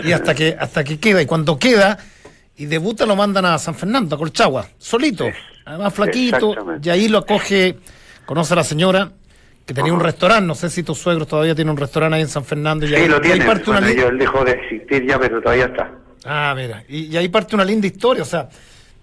y 0.06 0.14
hasta 0.14 0.34
que, 0.34 0.56
hasta 0.58 0.86
que 0.86 0.98
queda. 1.02 1.22
Y 1.22 1.26
cuando 1.26 1.60
queda 1.60 1.98
y 2.56 2.66
debuta, 2.66 3.06
lo 3.06 3.18
mandan 3.18 3.44
a 3.44 3.60
San 3.60 3.76
Fernando, 3.76 4.16
a 4.16 4.20
Colchagua, 4.20 4.70
solito. 4.78 5.26
Además, 5.66 5.94
flaquito. 5.94 6.56
Y 6.82 6.90
ahí 6.90 7.10
lo 7.10 7.18
acoge, 7.20 7.78
conoce 8.26 8.54
a 8.54 8.56
la 8.56 8.64
señora. 8.64 9.12
Que 9.70 9.74
tenía 9.76 9.94
un 9.94 10.00
restaurante, 10.00 10.48
no 10.48 10.56
sé 10.56 10.68
si 10.72 10.82
tus 10.82 10.98
suegros 10.98 11.28
todavía 11.28 11.54
tienen 11.54 11.70
un 11.70 11.78
restaurante 11.78 12.16
ahí 12.16 12.24
en 12.24 12.28
San 12.28 12.44
Fernando. 12.44 12.88
Y 12.88 12.90
Sí, 12.90 12.96
ahí, 12.96 13.08
lo 13.08 13.18
y 13.18 13.20
ahí 13.20 13.22
tiene. 13.34 13.46
parte 13.46 13.70
una 13.70 13.80
Bueno, 13.82 14.08
él 14.08 14.18
dejó 14.18 14.44
de 14.44 14.52
existir 14.54 15.06
ya, 15.08 15.20
pero 15.20 15.40
todavía 15.40 15.66
está. 15.66 15.92
Ah, 16.26 16.54
mira, 16.58 16.84
y, 16.90 17.02
y 17.06 17.18
ahí 17.18 17.30
parte 17.30 17.54
una 17.54 17.64
linda 17.66 17.86
historia, 17.86 18.24
o 18.24 18.26
sea, 18.26 18.50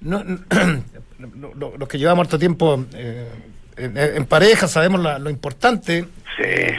no- 0.01 0.25
lo- 1.41 1.55
lo- 1.55 1.77
los 1.79 1.89
que 1.89 1.99
llevamos 1.99 2.25
harto 2.27 2.37
tiempo 2.37 2.85
eh, 2.95 3.29
en, 3.77 3.97
en 3.97 4.25
pareja 4.27 4.67
sabemos 4.67 5.01
la- 5.01 5.21
lo 5.21 5.31
importante, 5.31 6.05
Sí. 6.37 6.75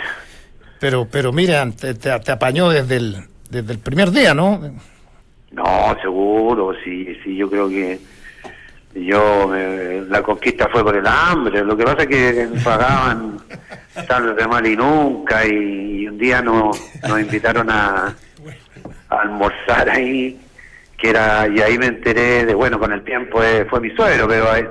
pero 0.81 1.07
pero 1.09 1.31
mira, 1.31 1.65
te, 1.71 1.93
te- 1.93 2.19
te 2.19 2.31
apañó 2.33 2.69
desde 2.69 2.97
el, 2.97 3.17
desde 3.49 3.71
el 3.71 3.79
primer 3.79 4.11
día, 4.11 4.33
¿no? 4.33 4.59
No, 5.51 5.95
seguro, 6.01 6.73
sí, 6.83 7.07
sí, 7.23 7.37
yo 7.37 7.49
creo 7.49 7.69
que 7.69 7.99
yo, 9.05 9.55
eh, 9.55 10.05
la 10.09 10.21
conquista 10.21 10.69
fue 10.69 10.83
por 10.83 10.95
el 10.95 11.05
hambre, 11.05 11.63
lo 11.63 11.75
que 11.75 11.83
pasa 11.83 12.03
es 12.03 12.07
que 12.07 12.49
pagaban 12.63 13.37
tarde 14.07 14.33
de 14.33 14.47
mal 14.47 14.65
y 14.65 14.75
nunca, 14.75 15.45
y, 15.45 16.01
y 16.01 16.07
un 16.07 16.17
día 16.17 16.41
nos, 16.41 16.79
nos 17.07 17.19
invitaron 17.19 17.69
a, 17.69 18.15
a 19.09 19.21
almorzar 19.21 19.89
ahí, 19.89 20.39
que 20.97 21.09
era, 21.09 21.47
y 21.47 21.59
ahí 21.61 21.77
me 21.77 21.87
enteré 21.87 22.45
de, 22.45 22.53
bueno, 22.53 22.79
con 22.79 22.91
el 22.91 23.03
tiempo 23.03 23.43
eh, 23.43 23.65
fue 23.69 23.79
mi 23.79 23.89
suegro, 23.91 24.27
pero 24.27 24.51
ahí, 24.51 24.65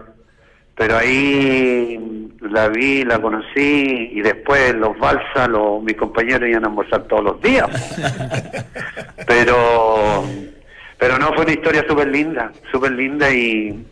pero 0.77 0.97
ahí 0.97 1.99
la 2.41 2.69
vi, 2.69 3.05
la 3.05 3.21
conocí, 3.21 4.11
y 4.13 4.21
después 4.21 4.75
los 4.75 4.99
balsas, 4.99 5.49
los, 5.49 5.83
mis 5.83 5.97
compañeros 5.97 6.49
iban 6.49 6.65
a 6.65 6.69
almorzar 6.69 7.03
todos 7.05 7.25
los 7.25 7.41
días. 7.41 7.67
Pero 9.27 10.25
pero 10.99 11.19
no 11.19 11.33
fue 11.35 11.45
una 11.45 11.53
historia 11.53 11.85
súper 11.89 12.09
linda 12.09 12.53
súper 12.71 12.93
linda 12.93 13.31
y 13.31 13.85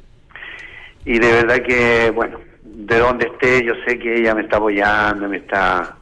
y 1.04 1.18
de 1.18 1.32
verdad 1.32 1.62
que 1.66 2.10
bueno 2.10 2.38
de 2.64 2.98
donde 2.98 3.26
esté 3.26 3.64
yo 3.64 3.72
sé 3.86 3.98
que 3.98 4.20
ella 4.20 4.34
me 4.34 4.42
está 4.42 4.56
apoyando 4.56 5.28
me 5.28 5.38
está 5.38 5.96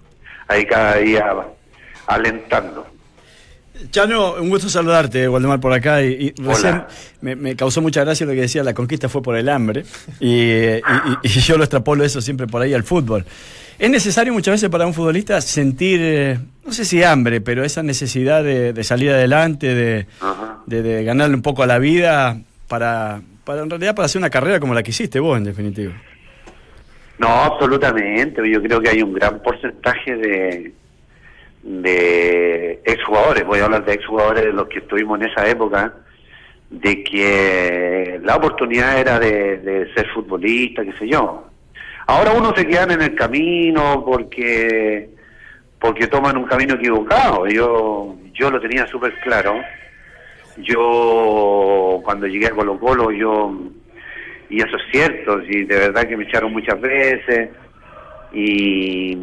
ahí 0.48 0.64
cada 0.66 0.96
día 0.96 1.32
alentando 2.06 2.86
Chano, 3.90 4.34
un 4.34 4.48
gusto 4.48 4.68
saludarte, 4.68 5.28
Waldemar, 5.28 5.58
por 5.58 5.72
acá. 5.72 6.02
Y, 6.02 6.32
y 6.36 6.40
Hola. 6.42 6.50
recién 6.52 6.82
me, 7.20 7.34
me 7.34 7.56
causó 7.56 7.80
mucha 7.82 8.04
gracia 8.04 8.24
lo 8.26 8.32
que 8.32 8.42
decía, 8.42 8.62
la 8.62 8.74
conquista 8.74 9.08
fue 9.08 9.22
por 9.22 9.34
el 9.36 9.48
hambre. 9.48 9.84
Y, 10.20 10.30
y- 10.30 10.76
y- 10.76 11.18
y 11.24 11.28
yo 11.28 11.56
lo 11.56 11.64
extrapolo 11.64 12.04
eso 12.04 12.20
siempre 12.20 12.46
por 12.46 12.62
ahí 12.62 12.74
al 12.74 12.84
fútbol. 12.84 13.24
Es 13.80 13.90
necesario 13.90 14.32
muchas 14.32 14.52
veces 14.52 14.68
para 14.70 14.86
un 14.86 14.94
futbolista 14.94 15.40
sentir, 15.40 15.98
eh, 16.00 16.38
no 16.64 16.72
sé 16.72 16.84
si 16.84 17.02
hambre, 17.02 17.40
pero 17.40 17.64
esa 17.64 17.82
necesidad 17.82 18.44
de, 18.44 18.72
de 18.72 18.84
salir 18.84 19.10
adelante, 19.10 19.74
de, 19.74 20.06
Ajá. 20.20 20.58
de- 20.66 20.82
de 20.82 21.02
ganarle 21.02 21.34
un 21.34 21.42
poco 21.42 21.64
a 21.64 21.66
la 21.66 21.78
vida, 21.80 22.38
para, 22.68 23.20
para 23.44 23.62
en 23.62 23.70
realidad 23.70 23.94
para 23.94 24.06
hacer 24.06 24.18
una 24.18 24.30
carrera 24.30 24.60
como 24.60 24.74
la 24.74 24.82
que 24.82 24.90
hiciste 24.90 25.20
vos, 25.20 25.36
en 25.36 25.44
definitiva. 25.44 25.92
No, 27.18 27.28
absolutamente. 27.28 28.42
Yo 28.50 28.62
creo 28.62 28.80
que 28.80 28.88
hay 28.88 29.02
un 29.02 29.12
gran 29.12 29.40
porcentaje 29.42 30.16
de, 30.16 30.72
de 31.62 32.82
exjugadores, 32.84 33.44
voy 33.44 33.60
a 33.60 33.64
hablar 33.64 33.84
de 33.84 33.94
exjugadores 33.94 34.44
de 34.44 34.52
los 34.52 34.68
que 34.68 34.80
estuvimos 34.80 35.20
en 35.20 35.28
esa 35.28 35.48
época, 35.48 35.94
de 36.70 37.04
que 37.04 38.20
la 38.24 38.36
oportunidad 38.36 38.98
era 38.98 39.18
de, 39.18 39.88
ser 39.94 40.08
futbolista, 40.08 40.84
qué 40.84 40.92
sé 40.94 41.08
yo. 41.08 41.46
Ahora 42.06 42.32
uno 42.32 42.52
se 42.56 42.66
quedan 42.66 42.90
en 42.90 43.02
el 43.02 43.14
camino 43.14 44.02
porque 44.04 45.10
porque 45.78 46.06
toman 46.06 46.36
un 46.36 46.44
camino 46.44 46.74
equivocado. 46.74 47.46
Yo 47.46 48.16
yo 48.32 48.50
lo 48.50 48.60
tenía 48.60 48.86
súper 48.86 49.14
claro. 49.20 49.60
Yo 50.58 52.00
cuando 52.04 52.26
llegué 52.26 52.46
a 52.46 52.50
Colo 52.50 52.78
Colo, 52.78 53.10
yo 53.10 53.52
y 54.52 54.58
eso 54.60 54.76
es 54.76 54.82
cierto, 54.90 55.40
y 55.42 55.64
de 55.64 55.76
verdad 55.76 56.06
que 56.06 56.14
me 56.14 56.24
echaron 56.24 56.52
muchas 56.52 56.78
veces 56.78 57.48
y, 58.34 59.16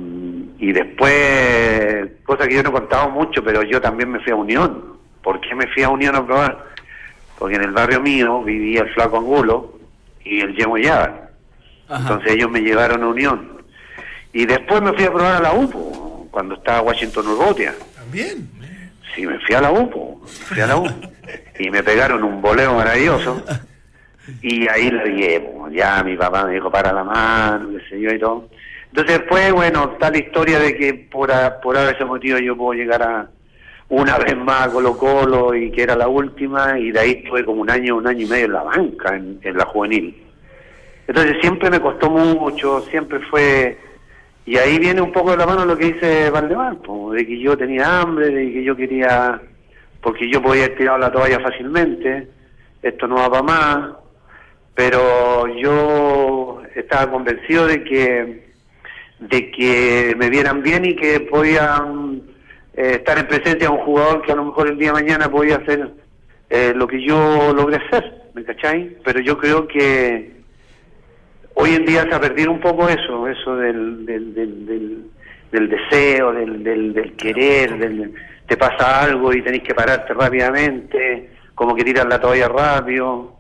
y 0.58 0.72
después, 0.72 2.10
cosa 2.26 2.48
que 2.48 2.56
yo 2.56 2.64
no 2.64 2.70
he 2.70 2.74
contado 2.74 3.12
mucho, 3.12 3.44
pero 3.44 3.62
yo 3.62 3.80
también 3.80 4.10
me 4.10 4.20
fui 4.22 4.32
a 4.32 4.36
Unión. 4.36 4.98
¿Por 5.22 5.40
qué 5.42 5.54
me 5.54 5.68
fui 5.68 5.84
a 5.84 5.90
Unión 5.90 6.16
a 6.16 6.26
probar? 6.26 6.66
Porque 7.38 7.56
en 7.56 7.64
el 7.64 7.72
barrio 7.72 8.02
mío 8.02 8.44
vivía 8.44 8.82
el 8.82 8.90
Flaco 8.94 9.18
Angulo 9.18 9.80
y 10.24 10.42
el 10.42 10.56
Yemo 10.56 10.78
Yávar. 10.78 11.32
Entonces 11.90 12.34
ellos 12.34 12.50
me 12.50 12.62
llevaron 12.62 13.04
a 13.04 13.08
Unión. 13.08 13.64
Y 14.34 14.46
después 14.46 14.82
me 14.82 14.94
fui 14.94 15.06
a 15.06 15.12
probar 15.12 15.36
a 15.36 15.40
la 15.40 15.54
UPO. 15.54 16.28
cuando 16.32 16.56
estaba 16.56 16.82
Washington 16.82 17.28
Urrutia. 17.28 17.74
También. 17.96 18.50
Sí, 19.16 19.26
me 19.26 19.40
fui 19.40 19.56
a 19.56 19.62
la 19.62 19.72
U, 19.72 19.90
po, 19.90 20.22
me 20.22 20.28
fui 20.28 20.62
a 20.62 20.68
la 20.68 20.78
U. 20.78 20.86
y 21.60 21.70
me 21.70 21.84
pegaron 21.84 22.24
un 22.24 22.42
boleo 22.42 22.76
maravilloso. 22.76 23.44
Y 24.42 24.68
ahí 24.68 24.92
la 24.92 25.04
vi, 25.04 25.40
po. 25.40 25.70
ya 25.70 26.04
mi 26.04 26.16
papá 26.16 26.46
me 26.46 26.54
dijo 26.54 26.70
para 26.70 26.94
la 26.94 27.04
mano, 27.04 27.70
qué 27.72 27.90
sé 27.90 28.00
yo 28.00 28.12
y 28.12 28.20
todo. 28.20 28.48
Entonces 28.90 29.20
después, 29.20 29.52
bueno, 29.54 29.98
la 30.00 30.18
historia 30.18 30.60
de 30.60 30.76
que 30.76 30.94
por, 30.94 31.32
a- 31.32 31.60
por 31.60 31.78
ese 31.78 32.06
motivo 32.06 32.38
yo 32.40 32.56
puedo 32.56 32.74
llegar 32.74 33.02
a 33.02 33.28
una 33.90 34.18
vez 34.20 34.38
más 34.38 34.68
a 34.68 34.72
Colo 34.72 34.98
Colo 34.98 35.56
y 35.56 35.72
que 35.72 35.82
era 35.84 35.96
la 35.96 36.08
última 36.08 36.78
y 36.78 36.92
de 36.92 37.00
ahí 37.00 37.12
estuve 37.24 37.44
como 37.44 37.62
un 37.62 37.70
año, 37.72 37.98
un 37.98 38.08
año 38.08 38.26
y 38.26 38.30
medio 38.30 38.46
en 38.46 38.54
la 38.54 38.64
banca, 38.64 39.16
en, 39.16 39.40
la 39.58 39.66
juvenil. 39.66 40.16
Entonces 41.08 41.38
siempre 41.42 41.72
me 41.72 41.80
costó 41.80 42.10
mucho, 42.10 42.82
siempre 42.82 43.20
fue... 43.32 43.78
Y 44.46 44.58
ahí 44.58 44.80
viene 44.80 45.02
un 45.02 45.12
poco 45.12 45.32
de 45.32 45.38
la 45.38 45.46
mano 45.46 45.66
lo 45.66 45.76
que 45.78 45.94
dice 45.94 46.30
Valdemar, 46.30 46.78
de 47.14 47.26
que 47.26 47.40
yo 47.40 47.58
tenía 47.58 48.02
hambre, 48.02 48.30
de 48.30 48.54
que 48.54 48.64
yo 48.64 48.76
quería... 48.76 49.42
Porque 50.02 50.30
yo 50.30 50.42
podía 50.42 50.66
haber 50.66 50.78
tirado 50.78 50.98
la 50.98 51.12
toalla 51.12 51.40
fácilmente, 51.40 52.28
esto 52.82 53.08
no 53.08 53.16
va 53.16 53.30
para 53.30 53.44
más, 53.44 53.90
pero 54.74 55.48
yo 55.58 56.62
estaba 56.76 57.12
convencido 57.12 57.68
de 57.68 57.84
que 57.84 58.50
de 59.20 59.52
que 59.52 60.16
me 60.18 60.30
vieran 60.30 60.64
bien 60.64 60.86
y 60.86 60.96
que 60.96 61.20
podían 61.20 62.22
eh, 62.74 62.92
estar 62.96 63.18
en 63.18 63.28
presencia 63.28 63.68
de 63.68 63.76
un 63.76 63.80
jugador 63.80 64.22
que 64.22 64.32
a 64.32 64.36
lo 64.36 64.46
mejor 64.46 64.70
el 64.70 64.78
día 64.78 64.94
de 64.94 65.02
mañana 65.02 65.30
podía 65.30 65.58
hacer 65.58 65.92
eh, 66.50 66.74
lo 66.76 66.88
que 66.88 67.02
yo 67.06 67.54
logré 67.54 67.76
hacer, 67.76 68.24
¿me 68.34 68.44
cachai? 68.44 68.98
Pero 69.04 69.20
yo 69.20 69.38
creo 69.38 69.68
que 69.68 70.32
hoy 71.56 71.72
en 71.72 71.86
día 71.86 72.04
se 72.04 72.16
ha 72.16 72.22
perdido 72.22 72.52
un 72.52 72.62
poco 72.62 72.88
eso, 72.88 73.28
eso 73.28 73.56
del, 73.58 74.06
del, 74.06 74.34
del, 74.34 74.66
del, 74.66 75.04
del 75.52 75.70
deseo, 75.70 76.32
del, 76.32 76.64
del, 76.64 76.94
del 76.94 77.14
querer, 77.18 77.78
del, 77.78 78.14
te 78.50 78.58
pasa 78.58 79.02
algo 79.04 79.32
y 79.34 79.42
tenés 79.44 79.62
que 79.62 79.76
pararte 79.76 80.14
rápidamente, 80.14 81.30
como 81.56 81.76
que 81.76 81.84
tiras 81.84 82.06
la 82.08 82.20
toalla 82.20 82.48
rápido. 82.48 83.38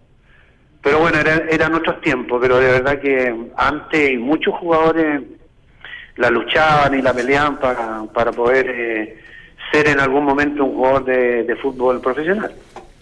Pero 0.81 0.99
bueno, 0.99 1.19
era- 1.19 1.43
eran 1.49 1.73
otros 1.73 1.99
tiempos, 1.99 2.39
pero 2.41 2.59
de 2.59 2.71
verdad 2.71 2.99
que 3.01 3.35
antes 3.57 4.17
muchos 4.19 4.53
jugadores 4.55 5.21
la 6.15 6.29
luchaban 6.29 6.97
y 6.97 7.01
la 7.01 7.13
peleaban 7.13 7.59
para, 7.59 8.03
para 8.13 8.31
poder 8.31 8.69
eh, 8.69 9.17
ser 9.71 9.87
en 9.87 9.99
algún 9.99 10.23
momento 10.25 10.63
un 10.63 10.75
jugador 10.75 11.05
de, 11.05 11.55
fútbol 11.61 11.99
profesional. 12.01 12.53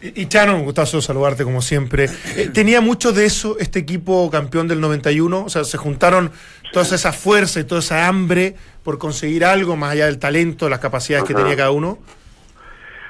Y, 0.01 0.21
y 0.21 0.25
Chano, 0.27 0.55
un 0.55 0.63
gustazo 0.63 1.01
saludarte 1.01 1.43
como 1.43 1.61
siempre. 1.61 2.05
Eh, 2.35 2.49
¿Tenía 2.53 2.79
mucho 2.81 3.11
de 3.11 3.25
eso 3.25 3.57
este 3.59 3.79
equipo 3.79 4.29
campeón 4.31 4.67
del 4.67 4.79
91? 4.79 5.43
O 5.45 5.49
sea, 5.49 5.63
se 5.63 5.77
juntaron 5.77 6.31
toda 6.71 6.85
esa 6.85 7.11
fuerza 7.11 7.59
y 7.59 7.63
toda 7.63 7.79
esa 7.81 8.07
hambre 8.07 8.55
por 8.87 8.97
conseguir 8.97 9.43
algo 9.43 9.75
más 9.75 9.91
allá 9.91 10.05
del 10.05 10.17
talento, 10.17 10.69
las 10.69 10.79
capacidades 10.79 11.25
que 11.27 11.33
tenía 11.33 11.57
cada 11.57 11.71
uno. 11.71 11.97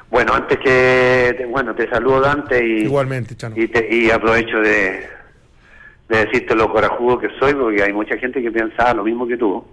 Bueno, 0.10 0.34
antes 0.34 0.58
que, 0.58 1.46
bueno, 1.52 1.76
te 1.76 1.88
saludo 1.88 2.20
Dante 2.20 2.66
y, 2.66 2.82
Igualmente, 2.86 3.36
Chano. 3.38 3.54
y, 3.56 3.68
te- 3.68 3.88
y 3.96 4.10
aprovecho 4.10 4.58
de, 4.58 5.06
de 6.10 6.26
decirte 6.26 6.56
lo 6.56 6.72
corajudo 6.74 7.20
que 7.20 7.30
soy, 7.40 7.54
porque 7.54 7.84
hay 7.84 7.94
mucha 7.94 8.18
gente 8.18 8.42
que 8.42 8.50
piensa 8.52 8.92
lo 8.96 9.04
mismo 9.04 9.28
que 9.28 9.38
tú, 9.38 9.64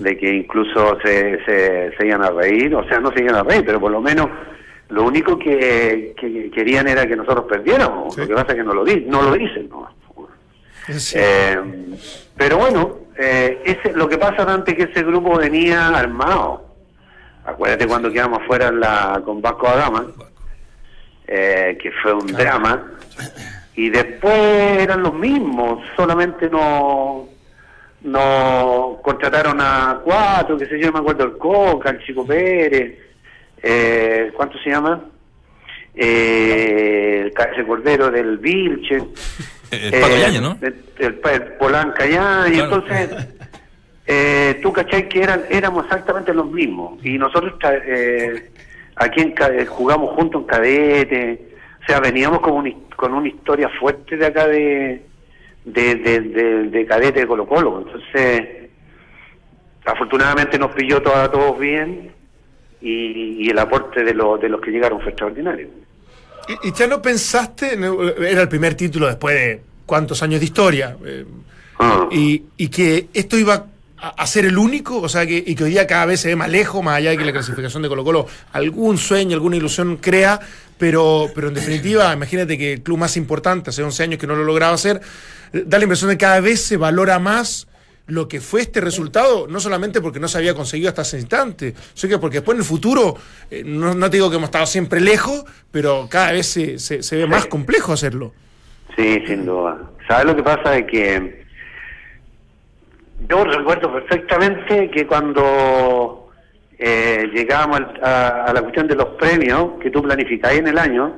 de 0.00 0.18
que 0.18 0.34
incluso 0.34 0.98
se, 1.04 1.38
se, 1.44 1.92
se 1.96 2.06
iban 2.08 2.24
a 2.24 2.30
reír, 2.30 2.74
o 2.74 2.82
sea, 2.88 2.98
no 2.98 3.12
se 3.12 3.20
iban 3.22 3.36
a 3.36 3.44
reír, 3.44 3.62
pero 3.64 3.78
por 3.78 3.92
lo 3.92 4.00
menos 4.00 4.26
lo 4.88 5.04
único 5.04 5.38
que, 5.38 6.12
que 6.20 6.50
querían 6.50 6.88
era 6.88 7.06
que 7.06 7.14
nosotros 7.14 7.44
perdiéramos, 7.48 8.16
Sí. 8.16 8.22
lo 8.22 8.26
que 8.26 8.34
pasa 8.34 8.48
es 8.48 8.54
que 8.56 8.64
no 8.64 8.74
lo, 8.74 8.84
di, 8.84 9.04
no 9.06 9.22
lo 9.22 9.32
dicen, 9.34 9.68
¿no? 9.68 9.88
Sí. 10.98 11.16
Eh, 11.20 11.56
pero 12.36 12.58
bueno, 12.58 12.96
eh, 13.20 13.60
ese, 13.64 13.92
lo 13.92 14.08
que 14.08 14.16
pasa 14.16 14.46
Dante 14.46 14.70
es 14.70 14.76
que 14.78 14.92
ese 14.92 15.02
grupo 15.02 15.36
venía 15.36 15.88
armado. 15.88 16.64
Acuérdate 17.44 17.86
cuando 17.86 18.10
quedamos 18.10 18.40
afuera 18.40 18.68
en 18.68 18.80
la, 18.80 19.20
con 19.24 19.42
Vasco 19.42 19.66
da 19.66 19.76
Gama, 19.76 20.06
eh, 21.26 21.76
que 21.82 21.92
fue 22.02 22.14
un 22.14 22.26
drama. 22.28 22.92
Y 23.74 23.90
después 23.90 24.78
eran 24.78 25.02
los 25.02 25.12
mismos, 25.14 25.84
solamente 25.96 26.48
no 26.48 27.28
no 28.02 28.98
contrataron 29.02 29.60
a 29.60 30.00
cuatro, 30.02 30.56
que 30.56 30.64
sé 30.64 30.80
yo, 30.80 30.90
me 30.90 31.00
acuerdo 31.00 31.24
el 31.24 31.36
Coca, 31.36 31.90
el 31.90 32.02
Chico 32.02 32.26
Pérez, 32.26 32.98
eh, 33.62 34.32
¿cuánto 34.34 34.58
se 34.58 34.70
llama? 34.70 35.04
Eh, 35.94 37.30
el 37.34 37.66
Cordero 37.66 38.10
del 38.10 38.38
Vilche. 38.38 39.02
El 39.70 39.94
Eh, 39.94 40.20
Yaña, 40.20 40.40
¿no? 40.40 40.58
El, 40.60 40.74
el, 40.98 41.20
el 41.32 41.42
Polanca 41.58 42.06
Yaña, 42.06 42.44
Claro. 42.50 42.64
entonces, 42.84 43.28
eh, 44.06 44.58
tú 44.62 44.72
cachai 44.72 45.08
que 45.08 45.22
eran, 45.22 45.42
éramos 45.50 45.84
exactamente 45.84 46.34
los 46.34 46.50
mismos. 46.50 47.04
Y 47.04 47.18
nosotros 47.18 47.54
eh, 47.86 48.50
aquí 48.96 49.20
en, 49.20 49.34
eh, 49.52 49.66
jugamos 49.66 50.10
juntos 50.16 50.42
en 50.42 50.46
cadete, 50.48 51.48
o 51.82 51.86
sea, 51.86 52.00
veníamos 52.00 52.40
con, 52.40 52.52
un 52.54 52.84
con 52.96 53.14
una 53.14 53.28
historia 53.28 53.68
fuerte 53.80 54.16
de 54.16 54.26
acá 54.26 54.46
de, 54.46 55.02
de, 55.64 55.94
de, 55.94 56.20
de- 56.20 56.62
de 56.64 56.86
cadete 56.86 57.20
de 57.20 57.26
Colo 57.26 57.46
Colo. 57.46 57.84
Entonces, 57.86 58.70
afortunadamente 59.84 60.58
nos 60.58 60.72
pilló 60.72 61.00
todo, 61.02 61.14
a 61.16 61.30
todos 61.30 61.58
bien 61.58 62.10
y, 62.80 63.44
y 63.46 63.50
el 63.50 63.58
aporte 63.58 64.02
de, 64.04 64.14
los 64.14 64.40
de 64.40 64.48
los 64.48 64.60
que 64.60 64.70
llegaron 64.70 65.00
fue 65.00 65.10
extraordinario. 65.10 65.68
¿Y, 66.62 66.68
y 66.68 66.72
Chano 66.72 67.00
pensaste, 67.00 67.74
era 67.74 68.42
el 68.42 68.48
primer 68.48 68.74
título 68.74 69.06
después 69.06 69.34
de 69.34 69.62
cuántos 69.86 70.22
años 70.22 70.40
de 70.40 70.46
historia, 70.46 70.96
eh, 71.04 71.24
Ah. 71.82 72.08
y, 72.12 72.42
y 72.58 72.68
que 72.68 73.08
esto 73.14 73.38
iba 73.38 73.66
a, 73.96 74.08
a 74.08 74.26
ser 74.26 74.44
el 74.44 74.58
único, 74.58 75.00
o 75.00 75.08
sea, 75.08 75.24
que, 75.26 75.42
y 75.46 75.54
que 75.54 75.64
hoy 75.64 75.70
día 75.70 75.86
cada 75.86 76.04
vez 76.04 76.20
se 76.20 76.28
ve 76.28 76.36
más 76.36 76.50
lejos, 76.50 76.84
más 76.84 76.96
allá 76.98 77.08
de 77.10 77.16
que 77.16 77.24
la 77.24 77.32
clasificación 77.32 77.82
de 77.82 77.88
Colo 77.88 78.04
Colo 78.04 78.26
algún 78.52 78.98
sueño, 78.98 79.34
alguna 79.34 79.56
ilusión 79.56 79.96
crea, 79.96 80.38
pero, 80.76 81.30
pero 81.34 81.48
en 81.48 81.54
definitiva, 81.54 82.12
imagínate 82.12 82.58
que 82.58 82.74
el 82.74 82.82
club 82.82 82.98
más 82.98 83.16
importante, 83.16 83.70
hace 83.70 83.82
11 83.82 84.02
años 84.02 84.20
que 84.20 84.26
no 84.26 84.36
lo 84.36 84.44
lograba 84.44 84.74
hacer, 84.74 85.00
da 85.54 85.78
la 85.78 85.84
impresión 85.84 86.10
de 86.10 86.16
que 86.18 86.24
cada 86.26 86.40
vez 86.40 86.60
se 86.62 86.76
valora 86.76 87.18
más 87.18 87.66
lo 88.10 88.28
que 88.28 88.40
fue 88.40 88.60
este 88.62 88.80
resultado, 88.80 89.46
no 89.48 89.60
solamente 89.60 90.00
porque 90.00 90.20
no 90.20 90.28
se 90.28 90.38
había 90.38 90.54
conseguido 90.54 90.88
hasta 90.90 91.02
ese 91.02 91.18
instante, 91.18 91.74
sino 91.94 92.10
que 92.10 92.18
porque 92.18 92.36
después 92.38 92.54
en 92.56 92.60
el 92.60 92.66
futuro, 92.66 93.16
eh, 93.50 93.62
no, 93.64 93.94
no 93.94 94.10
te 94.10 94.16
digo 94.16 94.28
que 94.30 94.36
hemos 94.36 94.48
estado 94.48 94.66
siempre 94.66 95.00
lejos, 95.00 95.44
pero 95.70 96.06
cada 96.10 96.32
vez 96.32 96.46
se, 96.46 96.78
se- 96.78 97.02
se 97.02 97.16
ve 97.16 97.26
más 97.26 97.46
complejo 97.46 97.92
hacerlo. 97.92 98.32
Sí, 98.96 99.22
sin 99.26 99.46
duda. 99.46 99.78
¿Sabes 100.08 100.26
lo 100.26 100.36
que 100.36 100.42
pasa? 100.42 100.76
Es 100.76 100.86
que 100.86 101.44
yo 103.28 103.44
recuerdo 103.44 103.92
perfectamente 103.92 104.90
que 104.90 105.06
cuando 105.06 106.30
eh, 106.78 107.28
llegábamos 107.34 107.82
a, 108.02 108.44
a 108.46 108.52
la 108.52 108.62
cuestión 108.62 108.88
de 108.88 108.94
los 108.96 109.08
premios 109.18 109.72
que 109.82 109.90
tú 109.90 110.02
planificáis 110.02 110.58
en 110.60 110.68
el 110.68 110.78
año, 110.78 111.14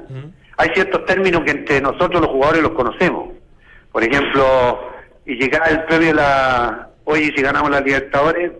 hay 0.57 0.69
ciertos 0.75 1.05
términos 1.07 1.43
que 1.45 1.53
entre 1.53 1.81
nosotros 1.81 2.21
los 2.21 2.31
jugadores 2.31 2.63
los 2.63 2.73
conocemos. 2.73 3.31
Por 3.93 4.03
ejemplo, 4.05 4.92
y 5.27 5.35
llegaba 5.37 5.67
el 5.67 5.83
premio 5.85 6.09
de 6.09 6.15
la... 6.15 6.89
Oye, 7.05 7.33
si 7.35 7.43
ganamos 7.43 7.71
la 7.71 7.81
Libertadores, 7.81 8.53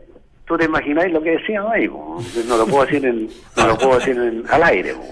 tú 0.45 0.57
te 0.59 0.65
imagináis 0.65 1.13
lo 1.13 1.23
que 1.23 1.31
decíamos 1.33 1.73
ahí, 1.73 1.87
no 1.89 2.57
lo 2.57 2.67
puedo 2.67 2.85
decir, 2.85 3.05
en, 3.07 3.29
no 3.57 3.67
lo 3.69 3.79
puedo 3.79 3.99
decir 3.99 4.17
en- 4.17 4.45
al 4.51 4.63
aire. 4.65 4.95
po. 4.95 5.07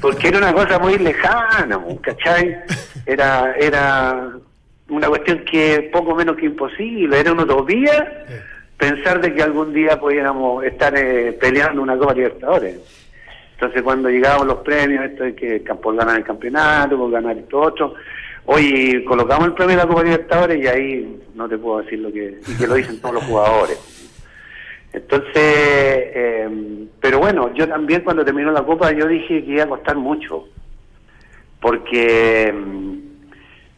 Porque 0.00 0.28
era 0.28 0.38
una 0.38 0.52
cosa 0.52 0.78
muy 0.78 0.96
lejana, 0.98 1.78
po, 1.80 2.00
¿cachai? 2.00 2.56
Era, 3.04 3.54
era 3.58 4.30
una 4.88 5.08
cuestión 5.08 5.44
que 5.44 5.90
poco 5.92 6.14
menos 6.14 6.36
que 6.36 6.46
imposible, 6.46 7.18
era 7.18 7.32
una 7.32 7.42
utopía 7.42 8.24
pensar 8.76 9.20
de 9.20 9.34
que 9.34 9.42
algún 9.42 9.72
día 9.72 9.98
pudiéramos 9.98 10.62
estar 10.64 10.96
eh, 10.96 11.32
peleando 11.40 11.82
una 11.82 11.96
Copa 11.96 12.14
Libertadores. 12.14 12.76
Entonces 13.54 13.82
cuando 13.82 14.10
llegábamos 14.10 14.46
los 14.48 14.56
premios, 14.58 15.04
esto 15.06 15.24
es 15.24 15.34
que 15.34 15.60
por 15.82 15.96
ganar 15.96 16.18
el 16.18 16.24
campeonato, 16.24 16.96
por 16.98 17.10
ganar 17.10 17.36
esto 17.38 17.58
otro, 17.58 17.94
hoy 18.46 19.04
colocamos 19.04 19.46
el 19.48 19.54
premio 19.54 19.76
de 19.76 19.82
la 19.82 19.88
Copa 19.88 20.02
Libertadores 20.02 20.62
y 20.62 20.66
ahí 20.66 21.22
no 21.34 21.48
te 21.48 21.58
puedo 21.58 21.82
decir 21.82 21.98
lo 21.98 22.12
que, 22.12 22.40
y 22.46 22.56
que 22.56 22.66
lo 22.66 22.74
dicen 22.74 23.00
todos 23.00 23.14
los 23.16 23.24
jugadores. 23.24 23.92
Entonces, 24.92 25.32
eh, 25.36 26.86
pero 27.00 27.18
bueno, 27.18 27.52
yo 27.54 27.68
también 27.68 28.00
cuando 28.02 28.24
terminó 28.24 28.50
la 28.52 28.62
Copa 28.64 28.92
yo 28.92 29.06
dije 29.06 29.44
que 29.44 29.52
iba 29.52 29.64
a 29.64 29.68
costar 29.68 29.96
mucho, 29.96 30.44
porque 31.60 32.52
mm, 32.52 32.96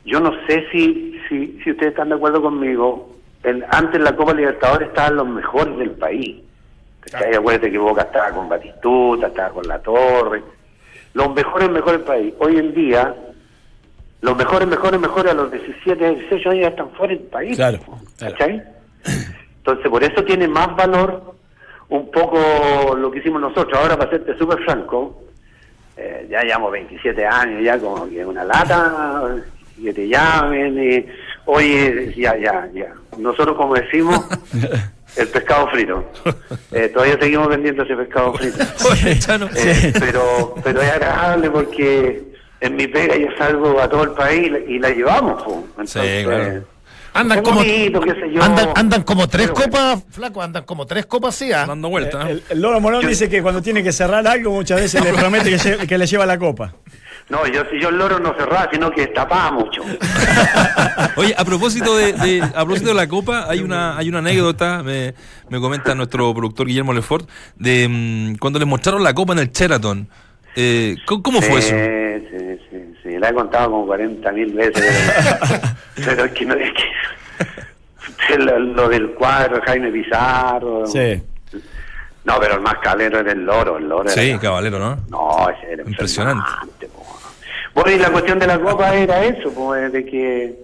yo 0.04 0.20
no 0.20 0.33
sé 0.46 0.66
si, 0.70 1.18
si, 1.28 1.59
si 1.64 1.70
ustedes 1.70 1.92
están 1.92 2.11
de 2.11 2.14
acuerdo 2.16 2.40
conmigo, 2.42 3.16
el- 3.42 3.64
antes 3.70 3.96
en 3.96 4.04
la 4.04 4.14
Copa 4.16 4.35
Libertadores 4.35 4.88
estaban 4.88 5.16
los 5.16 5.28
mejores 5.28 5.76
del 5.78 5.90
país. 5.92 6.37
¿cachai? 7.00 7.35
Acuérdate 7.35 7.70
que 7.70 7.78
Boca 7.78 8.02
estaba 8.02 8.31
con 8.31 8.48
Batistuta, 8.48 9.28
estaba 9.28 9.50
con 9.50 9.66
La 9.66 9.78
Torre, 9.81 10.42
los 11.14 11.35
mejores, 11.35 11.70
mejores 11.70 11.98
del 12.00 12.07
país. 12.07 12.35
Hoy 12.38 12.59
en 12.59 12.74
día, 12.74 13.14
los 14.20 14.37
mejores, 14.37 14.68
mejores, 14.68 15.00
mejores 15.00 15.33
a 15.33 15.35
los 15.35 15.50
17, 15.52 16.14
18 16.14 16.50
años 16.50 16.62
ya 16.62 16.68
están 16.68 16.90
fuera 16.90 17.14
del 17.14 17.22
país. 17.24 17.57
Claro, 17.57 17.78
claro. 18.16 18.62
Entonces, 19.59 19.90
por 19.90 20.02
eso 20.02 20.24
tiene 20.24 20.48
más 20.48 20.74
valor 20.76 21.35
un 21.88 22.11
poco 22.11 22.96
lo 22.96 23.11
que 23.11 23.18
hicimos 23.18 23.40
nosotros. 23.40 23.78
Ahora, 23.78 23.96
para 23.96 24.11
serte 24.11 24.37
súper 24.37 24.59
franco, 24.64 25.22
eh, 25.96 26.26
ya 26.31 26.42
llevamos 26.42 26.72
27 26.72 27.26
años, 27.26 27.62
ya 27.62 27.78
como 27.78 28.09
que 28.09 28.24
una 28.24 28.44
lata, 28.44 29.37
que 29.83 29.92
te 29.92 30.09
llamen, 30.09 30.83
y, 30.83 31.07
oye, 31.46 32.12
ya, 32.16 32.37
ya, 32.37 32.68
ya. 32.72 32.92
Nosotros, 33.16 33.57
como 33.57 33.74
decimos, 33.74 34.26
El 35.16 35.28
pescado 35.28 35.68
frito. 35.68 36.04
Eh, 36.70 36.88
todavía 36.88 37.18
seguimos 37.18 37.48
vendiendo 37.48 37.83
ese 37.83 37.96
pescado 37.96 38.35
frito. 38.35 38.59
Oye, 38.90 39.18
Chano. 39.18 39.48
Eh, 39.57 39.92
pero, 39.98 40.54
pero 40.62 40.81
es 40.81 40.92
agradable 40.92 41.50
porque 41.50 42.28
en 42.61 42.77
mi 42.77 42.87
pega 42.88 43.16
yo 43.16 43.29
salgo 43.38 43.81
a 43.81 43.88
todo 43.88 44.03
el 44.05 44.11
país 44.11 44.51
y 44.68 44.79
la 44.79 44.90
llevamos. 44.90 45.42
po. 45.42 45.64
Entonces, 45.71 46.25
claro. 46.27 46.64
Andan 47.14 47.42
como, 47.42 47.57
bonito, 47.61 48.01
qué 48.01 48.12
sé 48.12 48.31
yo. 48.33 48.42
andan, 48.42 48.68
andan 48.77 49.03
como 49.03 49.27
tres 49.29 49.51
bueno. 49.51 49.64
copas, 49.73 50.05
flaco, 50.11 50.42
andan 50.42 50.64
como 50.64 50.87
tres 50.87 51.07
copas, 51.07 51.35
sí. 51.35 51.51
¿ah? 51.53 51.64
Dando 51.66 51.88
vueltas. 51.88 52.23
¿no? 52.25 52.31
El, 52.31 52.42
el 52.49 52.61
Loro 52.61 52.81
Morón 52.81 53.07
dice 53.07 53.29
que 53.29 53.42
cuando 53.42 53.61
tiene 53.62 53.83
que 53.83 53.92
cerrar 53.92 54.25
algo 54.27 54.53
muchas 54.53 54.81
veces 54.81 55.03
le 55.03 55.12
promete 55.12 55.51
que, 55.51 55.57
lle- 55.57 55.87
que 55.88 55.99
le 55.99 56.07
lleva 56.07 56.27
la 56.27 56.38
copa. 56.38 56.75
No, 57.29 57.47
yo, 57.47 57.62
si 57.71 57.79
yo 57.81 57.90
el 57.90 57.99
loro 57.99 58.18
no 58.18 58.33
cerraba, 58.35 58.68
sino 58.73 58.90
que 58.90 59.03
destapaba 59.03 59.51
mucho. 59.53 59.83
Oye, 61.16 61.35
a 61.37 61.44
propósito 61.44 61.94
de, 61.97 62.12
de- 62.14 62.42
a 62.42 62.64
propósito 62.64 62.88
de 62.88 62.94
la 62.94 63.07
copa, 63.07 63.47
hay 63.51 63.61
una 63.61 63.97
hay 63.99 64.09
una 64.09 64.18
anécdota, 64.21 64.83
me, 64.83 65.14
me 65.51 65.61
comenta 65.61 65.94
nuestro 65.94 66.33
productor 66.33 66.66
Guillermo 66.68 66.92
Lefort, 66.94 67.29
de 67.57 67.87
mm, 67.88 68.37
cuando 68.38 68.59
les 68.59 68.68
mostraron 68.68 69.03
la 69.03 69.12
copa 69.14 69.33
en 69.35 69.40
el 69.40 69.51
Sheraton. 69.51 70.09
Eh, 70.57 70.97
¿cómo, 71.07 71.23
cómo 71.23 71.42
fue 71.42 71.59
eso? 71.61 71.68
Sí, 71.68 72.48
la 73.18 73.28
he 73.31 73.35
contado 73.35 73.70
como 73.70 73.87
40 73.87 74.33
mil 74.33 74.52
veces. 74.54 74.85
Pero, 75.94 76.24
es 76.24 76.33
que 76.33 76.44
no 76.46 76.54
es 76.54 76.70
que. 76.72 76.85
Lo, 78.38 78.59
lo 78.59 78.88
del 78.88 79.11
cuadro, 79.14 79.61
Jaime 79.64 79.90
Pizarro. 79.90 80.87
Sí. 80.87 81.22
No, 82.24 82.38
pero 82.38 82.54
el 82.57 82.61
más 82.61 82.74
calero 82.83 83.20
era 83.20 83.33
el 83.33 83.44
loro. 83.44 83.78
El 83.78 83.88
loro 83.88 84.09
Sí, 84.11 84.31
era- 84.31 84.38
caballero, 84.38 84.78
¿no? 84.78 84.98
No, 85.09 85.48
ese 85.48 85.72
era 85.72 85.83
Impresionante. 85.83 86.44
Bueno, 87.74 87.90
y 87.90 87.96
la 87.98 88.11
cuestión 88.11 88.38
de 88.38 88.46
la 88.46 88.59
copa 88.61 88.94
era 88.94 89.24
eso, 89.24 89.50
pues, 89.54 89.90
de 89.92 90.04
que 90.04 90.59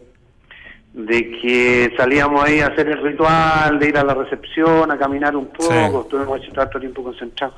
de 0.93 1.31
que 1.41 1.93
salíamos 1.97 2.45
ahí 2.45 2.61
a 2.61 2.67
hacer 2.69 2.89
el 2.89 3.03
ritual, 3.03 3.79
de 3.81 3.89
ir 3.89 3.99
a 3.99 4.05
la 4.05 4.15
recepción, 4.15 4.91
a 4.93 4.99
caminar 4.99 5.35
un 5.35 5.47
poco, 5.47 5.73
Sí. 5.73 5.99
estuvimos 6.03 6.41
hecho 6.41 6.53
tanto 6.53 6.79
tiempo 6.79 7.03
concentrados. 7.03 7.57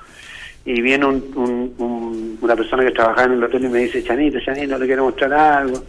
Y 0.67 0.81
viene 0.83 1.07
un, 1.07 1.33
un- 1.37 1.75
un- 1.79 2.39
una 2.43 2.57
persona 2.57 2.85
que 2.85 2.91
trabajaba 2.91 3.25
en 3.29 3.33
el 3.35 3.45
hotel 3.45 3.65
y 3.65 3.69
me 3.69 3.79
dice, 3.79 4.03
Chanito, 4.05 4.39
Chanito, 4.41 4.77
le 4.79 4.87
quiero 4.87 5.05
mostrar 5.05 5.33
algo. 5.33 5.83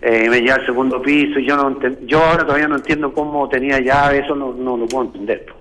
Eh, 0.00 0.28
me 0.30 0.40
lleva 0.40 0.54
al 0.54 0.64
segundo 0.66 1.02
piso 1.02 1.40
y 1.40 1.46
yo 1.46 1.56
no 1.56 1.76
yo 2.06 2.22
ahora 2.24 2.44
todavía 2.44 2.68
no 2.68 2.76
entiendo 2.76 3.12
cómo 3.12 3.48
tenía 3.48 3.80
llave, 3.80 4.20
eso 4.20 4.36
no, 4.36 4.52
no 4.52 4.76
lo 4.76 4.86
puedo 4.86 5.06
entender. 5.06 5.44
po. 5.46 5.54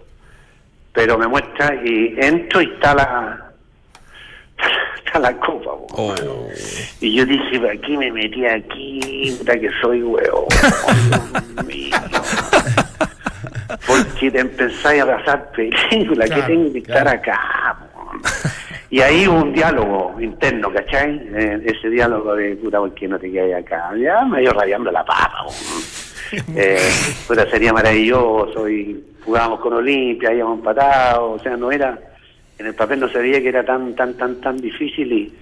Pero 0.94 1.18
me 1.18 1.28
muestra 1.28 1.74
y 1.84 2.14
entro 2.20 2.62
y 2.62 2.66
está 2.66 2.94
la 2.94 3.52
está 5.04 5.18
la 5.20 5.34
copa. 5.40 5.72
po. 5.72 5.88
Oh. 5.94 6.16
Y 7.02 7.16
yo 7.16 7.26
dije, 7.26 7.60
¿para 7.60 7.78
qué 7.78 7.98
me 7.98 8.12
metí 8.12 8.46
aquí? 8.46 9.36
Puta 9.40 9.60
que 9.60 9.70
soy 9.82 10.04
huevo. 10.04 10.48
Dios 11.56 11.66
mío. 11.66 11.96
Porque 13.88 14.32
te 14.32 14.40
empezáis 14.40 15.02
a 15.02 15.06
pasar 15.18 15.52
películas, 15.52 16.30
que 16.30 16.36
Claro, 16.36 16.48
tengo 16.48 16.72
que 16.74 16.80
estar 16.80 17.08
acá. 17.08 17.78
po? 17.94 17.97
Y 18.90 19.02
ahí 19.02 19.28
hubo 19.28 19.42
un 19.42 19.52
diálogo 19.52 20.16
interno, 20.22 20.72
¿cachai? 20.72 21.22
Eh, 21.36 21.62
ese 21.66 21.90
diálogo 21.90 22.34
de, 22.36 22.56
puta, 22.56 22.80
¿por 22.80 22.94
qué 22.94 23.06
no 23.06 23.20
te 23.20 23.30
quedas 23.30 23.62
acá? 23.62 23.92
Ya 23.98 24.24
me 24.24 24.42
ido 24.42 24.54
rayando 24.54 24.92
la 24.92 25.04
papa. 25.04 25.46
Eh, 26.56 26.78
puta, 27.28 27.50
sería 27.50 27.72
maravilloso. 27.74 28.68
Y 28.70 29.02
jugábamos 29.26 29.60
con 29.62 29.74
Olimpia, 29.74 30.30
habíamos 30.30 30.60
empatado. 30.60 31.32
O 31.32 31.40
sea, 31.40 31.56
no 31.58 31.72
era... 31.72 31.98
En 32.60 32.66
el 32.66 32.76
papel 32.76 33.00
no 33.02 33.10
se 33.10 33.20
veía 33.20 33.42
que 33.42 33.50
era 33.50 33.64
tan, 33.66 33.94
tan, 33.96 34.16
tan, 34.16 34.42
tan 34.42 34.58
difícil 34.58 35.12
y 35.12 35.34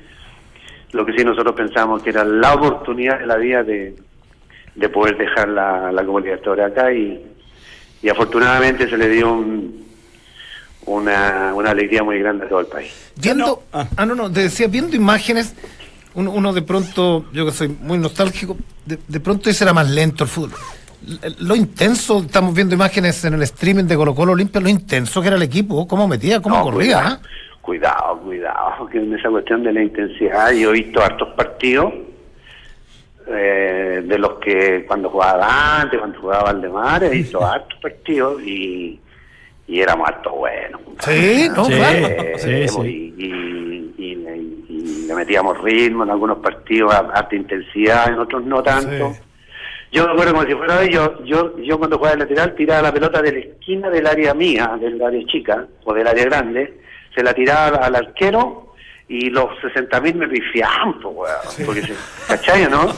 lo 0.91 1.05
que 1.05 1.13
sí 1.13 1.23
nosotros 1.23 1.55
pensamos 1.55 2.01
que 2.03 2.09
era 2.09 2.23
la 2.23 2.53
oportunidad 2.55 3.19
de 3.19 3.25
la 3.27 3.37
vida 3.37 3.63
de, 3.63 3.95
de 4.75 4.89
poder 4.89 5.17
dejar 5.17 5.49
la, 5.49 5.91
la 5.91 6.01
Libertadores 6.03 6.65
acá 6.65 6.91
y, 6.91 7.23
y 8.01 8.09
afortunadamente 8.09 8.89
se 8.89 8.97
le 8.97 9.07
dio 9.09 9.31
un- 9.33 9.85
una, 10.85 11.53
una 11.53 11.71
alegría 11.71 12.03
muy 12.03 12.19
grande 12.19 12.45
a 12.45 12.49
todo 12.49 12.59
el 12.59 12.67
país. 12.67 13.11
Viendo, 13.15 13.45
no. 13.45 13.79
Ah. 13.79 13.87
ah. 13.97 14.05
no, 14.05 14.15
no, 14.15 14.31
te 14.31 14.41
decía, 14.41 14.67
viendo 14.67 14.95
imágenes, 14.95 15.55
uno, 16.13 16.31
uno 16.31 16.53
de 16.53 16.61
pronto, 16.61 17.25
yo 17.33 17.45
que 17.45 17.51
soy 17.51 17.67
muy 17.67 17.97
nostálgico, 17.97 18.57
de, 18.85 18.99
de 19.07 19.19
pronto 19.19 19.49
ese 19.49 19.63
era 19.63 19.73
más 19.73 19.89
lento 19.89 20.23
el 20.23 20.29
fútbol. 20.29 20.59
Lo 21.39 21.55
intenso, 21.55 22.19
estamos 22.19 22.53
viendo 22.55 22.73
imágenes 22.73 23.23
en 23.25 23.35
el 23.35 23.43
streaming 23.43 23.83
de 23.83 23.95
Colo 23.95 24.15
Colo 24.15 24.31
Olimpia, 24.31 24.59
lo 24.59 24.69
intenso 24.69 25.21
que 25.21 25.27
era 25.27 25.35
el 25.35 25.43
equipo, 25.43 25.87
cómo 25.87 26.07
metía, 26.07 26.41
cómo 26.41 26.57
No, 26.57 26.63
corría. 26.63 26.97
Cuidado, 26.97 27.19
¿ah? 27.21 27.61
cuidado, 27.61 28.19
cuidado, 28.21 28.87
que 28.87 28.97
en 28.97 29.13
esa 29.13 29.29
cuestión 29.29 29.63
de 29.63 29.73
la 29.73 29.83
intensidad 29.83 30.51
yo 30.51 30.69
he 30.71 30.73
visto 30.73 31.03
hartos 31.03 31.29
partidos 31.35 31.93
eh, 33.27 34.03
de 34.03 34.17
los 34.17 34.39
que 34.39 34.85
cuando 34.87 35.09
jugaba 35.09 35.47
Dante, 35.47 35.97
cuando 35.97 36.19
jugaba 36.19 36.43
Valdemar, 36.43 37.03
he 37.03 37.09
visto 37.09 37.45
hartos 37.45 37.79
partidos 37.79 38.41
y, 38.41 38.99
y 39.67 39.79
éramos 39.81 40.07
hartos 40.07 40.33
buenos. 40.33 40.81
Sí, 40.99 41.47
no, 41.55 41.65
Sí. 41.65 41.73
claro. 41.73 41.97
Eh, 42.07 42.33
Sí, 42.37 42.67
sí. 42.67 42.81
Y, 43.17 43.23
y- 43.25 43.93
y- 43.97 44.11
y- 44.13 44.65
y 44.69 45.07
le 45.07 45.15
metíamos 45.15 45.59
ritmo 45.61 46.03
en 46.03 46.11
algunos 46.11 46.37
partidos, 46.39 46.93
a- 46.93 46.99
harta 47.13 47.35
intensidad, 47.35 48.07
en 48.09 48.19
otros 48.19 48.43
no 48.45 48.61
tanto. 48.63 49.13
Sí. 49.13 49.19
Yo 49.91 50.05
me 50.07 50.11
acuerdo 50.13 50.33
como 50.33 50.45
si 50.45 50.53
fuera 50.55 50.79
hoy, 50.79 50.89
yo, 50.91 51.23
yo, 51.23 51.57
yo 51.59 51.77
cuando 51.77 51.97
jugaba 51.97 52.15
de 52.15 52.23
lateral 52.23 52.53
tiraba 52.55 52.81
la 52.81 52.93
pelota 52.93 53.21
de 53.21 53.31
la 53.31 53.39
esquina 53.39 53.89
del 53.89 54.05
área 54.07 54.33
mía, 54.33 54.77
del 54.79 55.01
área 55.01 55.25
chica 55.27 55.65
o 55.85 55.93
del 55.93 56.07
área 56.07 56.25
grande, 56.25 56.79
se 57.15 57.23
la 57.23 57.33
tiraba 57.33 57.77
al 57.77 57.95
arquero 57.95 58.73
y 59.07 59.29
los 59.29 59.45
60.000 59.61 60.15
me 60.15 60.27
pifiaban, 60.27 60.99
po, 60.99 61.09
weón, 61.09 61.35
porque 61.65 61.81
se, 61.83 61.93
¿cachai 62.27 62.65
o 62.65 62.69
no? 62.69 62.87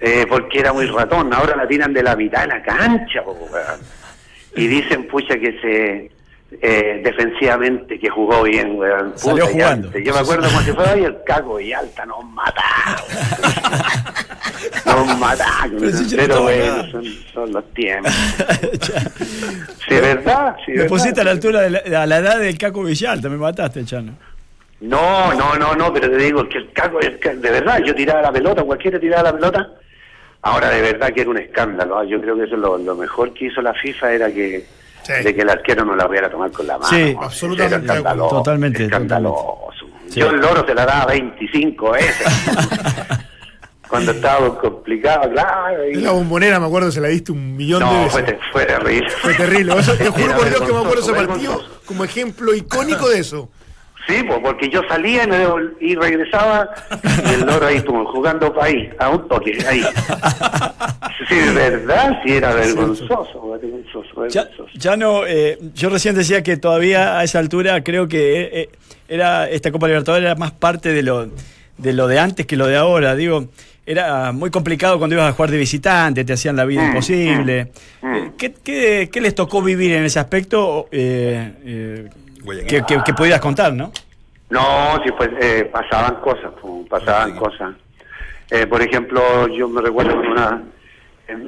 Eh, 0.00 0.26
porque 0.28 0.60
era 0.60 0.72
muy 0.72 0.86
ratón, 0.86 1.32
ahora 1.34 1.56
la 1.56 1.66
tiran 1.66 1.92
de 1.92 2.04
la 2.04 2.14
mitad 2.14 2.42
de 2.42 2.46
la 2.48 2.62
cancha, 2.62 3.20
po, 3.24 3.32
weón. 3.32 3.80
Y 4.56 4.66
dicen, 4.66 5.06
pucha, 5.06 5.38
que 5.38 5.58
se 5.60 6.10
eh, 6.62 7.02
defensivamente, 7.04 7.98
que 7.98 8.08
jugó 8.08 8.42
bien, 8.42 8.78
weón. 8.78 9.12
Salió 9.16 9.44
Puta, 9.44 9.50
y 9.50 9.54
jugando. 9.54 9.98
Yo 9.98 10.14
me 10.14 10.20
acuerdo 10.20 10.48
como 10.48 10.60
si 10.62 10.72
fuera 10.72 10.94
hoy 10.94 11.04
el 11.04 11.16
cago 11.24 11.60
y 11.60 11.72
alta 11.72 12.06
nos 12.06 12.24
mataron. 12.24 13.04
nos 14.86 15.18
mataron. 15.18 15.76
Pero 15.78 15.92
si 15.92 16.08
yo 16.08 16.16
no 16.16 16.22
Pero 16.22 16.42
bueno, 16.42 16.90
son, 16.90 17.04
son 17.32 17.52
los 17.52 17.64
tiempos. 17.74 18.12
Sí, 19.88 19.94
¿verdad? 19.94 20.54
Sí, 20.66 20.72
Me 20.72 20.78
¿verdad? 20.78 20.88
pusiste 20.90 21.20
a 21.22 21.24
la 21.24 21.30
altura 21.30 21.62
de 21.62 21.70
la, 21.70 22.02
a 22.02 22.06
la 22.06 22.18
edad 22.18 22.38
del 22.38 22.58
Caco 22.58 22.82
Villalta, 22.82 23.30
me 23.30 23.38
mataste, 23.38 23.86
Chano. 23.86 24.12
No, 24.80 25.32
no, 25.32 25.54
no, 25.56 25.74
no, 25.74 25.92
pero 25.94 26.10
te 26.10 26.16
digo 26.18 26.46
que 26.46 26.58
el 26.58 26.72
cago 26.72 27.00
es 27.00 27.16
que 27.18 27.30
de 27.30 27.50
verdad, 27.50 27.80
yo 27.84 27.94
tiraba 27.94 28.20
la 28.20 28.30
pelota, 28.32 28.62
cualquiera 28.64 29.00
tiraba 29.00 29.22
la 29.24 29.32
pelota. 29.32 29.70
Ahora 30.42 30.70
de 30.70 30.80
verdad 30.82 31.12
que 31.12 31.22
era 31.22 31.30
un 31.30 31.38
escándalo, 31.38 31.98
¿ah? 31.98 32.04
yo 32.04 32.20
creo 32.20 32.36
que 32.36 32.44
eso 32.44 32.54
es 32.54 32.60
lo, 32.60 32.78
lo 32.78 32.94
mejor 32.94 33.32
que 33.34 33.46
hizo 33.46 33.60
la 33.60 33.74
FIFA 33.74 34.12
era 34.12 34.32
que 34.32 34.64
Sí. 35.02 35.12
de 35.24 35.34
que 35.34 35.40
el 35.40 35.48
arquero 35.48 35.84
no 35.86 35.96
la 35.96 36.06
pudiera 36.06 36.28
tomar 36.28 36.50
con 36.50 36.66
la 36.66 36.76
mano. 36.76 36.90
Sí, 36.90 37.14
¿no? 37.14 37.22
absolutamente 37.22 37.76
Era 37.76 37.94
escandaloso, 37.94 38.36
Totalmente, 38.36 38.84
escandaloso. 38.84 39.58
Sí. 40.08 40.20
Yo 40.20 40.30
el 40.30 40.36
loro 40.40 40.66
se 40.66 40.74
la 40.74 40.84
daba 40.84 41.06
25 41.06 41.90
veces. 41.92 42.26
Cuando 43.88 44.12
estaba 44.12 44.58
complicado, 44.58 45.30
claro. 45.30 45.88
y- 45.88 45.94
la 45.94 46.10
bombonera, 46.12 46.60
me 46.60 46.66
acuerdo, 46.66 46.90
se 46.92 47.00
la 47.00 47.08
diste 47.08 47.32
un 47.32 47.56
millón 47.56 47.80
de 47.88 48.04
veces. 48.04 48.10
fue, 48.12 48.38
fue 48.52 48.66
terrible. 48.66 49.10
Fue 49.22 49.34
terrible. 49.34 49.74
Eso, 49.78 49.94
te 49.94 50.08
juro 50.10 50.36
por 50.36 50.48
Dios 50.50 50.60
que 50.60 50.72
me 50.72 50.78
acuerdo 50.78 51.00
ese 51.00 51.12
partido 51.14 51.62
como 51.86 52.04
ejemplo 52.04 52.54
icónico 52.54 53.08
de 53.08 53.20
eso. 53.20 53.48
Sí, 54.08 54.22
pues, 54.26 54.38
porque 54.42 54.68
yo 54.70 54.80
salía 54.88 55.24
y, 55.80 55.94
regresaba 55.94 56.68
y 57.28 57.34
el 57.34 57.40
loro 57.46 57.66
ahí 57.66 57.82
como 57.82 58.06
jugando 58.06 58.54
ahí, 58.60 58.88
a 58.98 59.10
un 59.10 59.28
toque, 59.28 59.58
ahí. 59.68 59.82
Sí, 61.28 61.34
de 61.34 61.52
verdad, 61.52 62.18
sí, 62.24 62.32
era 62.32 62.54
vergonzoso, 62.54 63.50
vergonzoso, 63.60 64.20
vergonzoso. 64.20 64.66
ya 64.74 64.96
no, 64.96 65.26
eh, 65.26 65.58
yo 65.74 65.90
recién 65.90 66.14
decía 66.14 66.42
que 66.42 66.56
todavía 66.56 67.18
a 67.18 67.24
esa 67.24 67.38
altura 67.38 67.82
creo 67.84 68.08
que 68.08 68.40
eh, 68.40 68.50
eh, 68.52 68.68
era 69.08 69.48
esta 69.50 69.70
Copa 69.70 69.86
Libertadores 69.88 70.24
era 70.24 70.34
más 70.36 70.52
parte 70.52 70.90
de 70.90 71.02
lo 71.02 71.28
de 71.76 71.92
lo 71.92 72.08
de 72.08 72.18
antes 72.18 72.46
que 72.46 72.56
lo 72.56 72.66
de 72.66 72.76
ahora. 72.76 73.14
Digo, 73.14 73.48
era 73.86 74.32
muy 74.32 74.50
complicado 74.50 74.98
cuando 74.98 75.16
ibas 75.16 75.28
a 75.28 75.32
jugar 75.32 75.50
de 75.50 75.58
visitante, 75.58 76.24
te 76.24 76.32
hacían 76.32 76.56
la 76.56 76.64
vida 76.64 76.82
Mm, 76.82 76.86
imposible. 76.88 77.68
mm, 78.02 78.14
Eh, 78.14 78.30
¿Qué, 78.38 78.54
qué, 78.64 79.10
qué 79.12 79.20
les 79.20 79.34
tocó 79.34 79.60
vivir 79.62 79.92
en 79.92 80.04
ese 80.04 80.18
aspecto 80.18 80.88
eh, 80.92 81.52
eh. 81.64 82.08
Que, 82.66 82.82
que- 82.82 83.02
que 83.04 83.14
pudieras 83.14 83.40
contar, 83.40 83.72
no? 83.72 83.92
No, 84.50 85.00
sí, 85.04 85.10
pues 85.16 85.30
eh, 85.40 85.68
pasaban 85.70 86.16
cosas, 86.22 86.50
pues, 86.60 86.88
pasaban 86.88 87.36
cosas. 87.36 87.74
Eh, 88.50 88.66
por 88.66 88.80
ejemplo, 88.80 89.46
yo 89.48 89.68
me 89.68 89.82
recuerdo 89.82 90.16
con 90.16 90.26
una... 90.28 90.62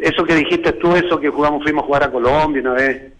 Eso 0.03 0.25
que 0.25 0.35
dijiste 0.35 0.73
tú, 0.73 0.95
eso 0.95 1.19
que 1.19 1.31
jugamos, 1.31 1.63
fuimos 1.63 1.85
a 1.85 1.87
jugar 1.87 2.03
a 2.05 2.11
Colombia 2.13 2.61
una 2.61 2.73
vez 2.75 3.13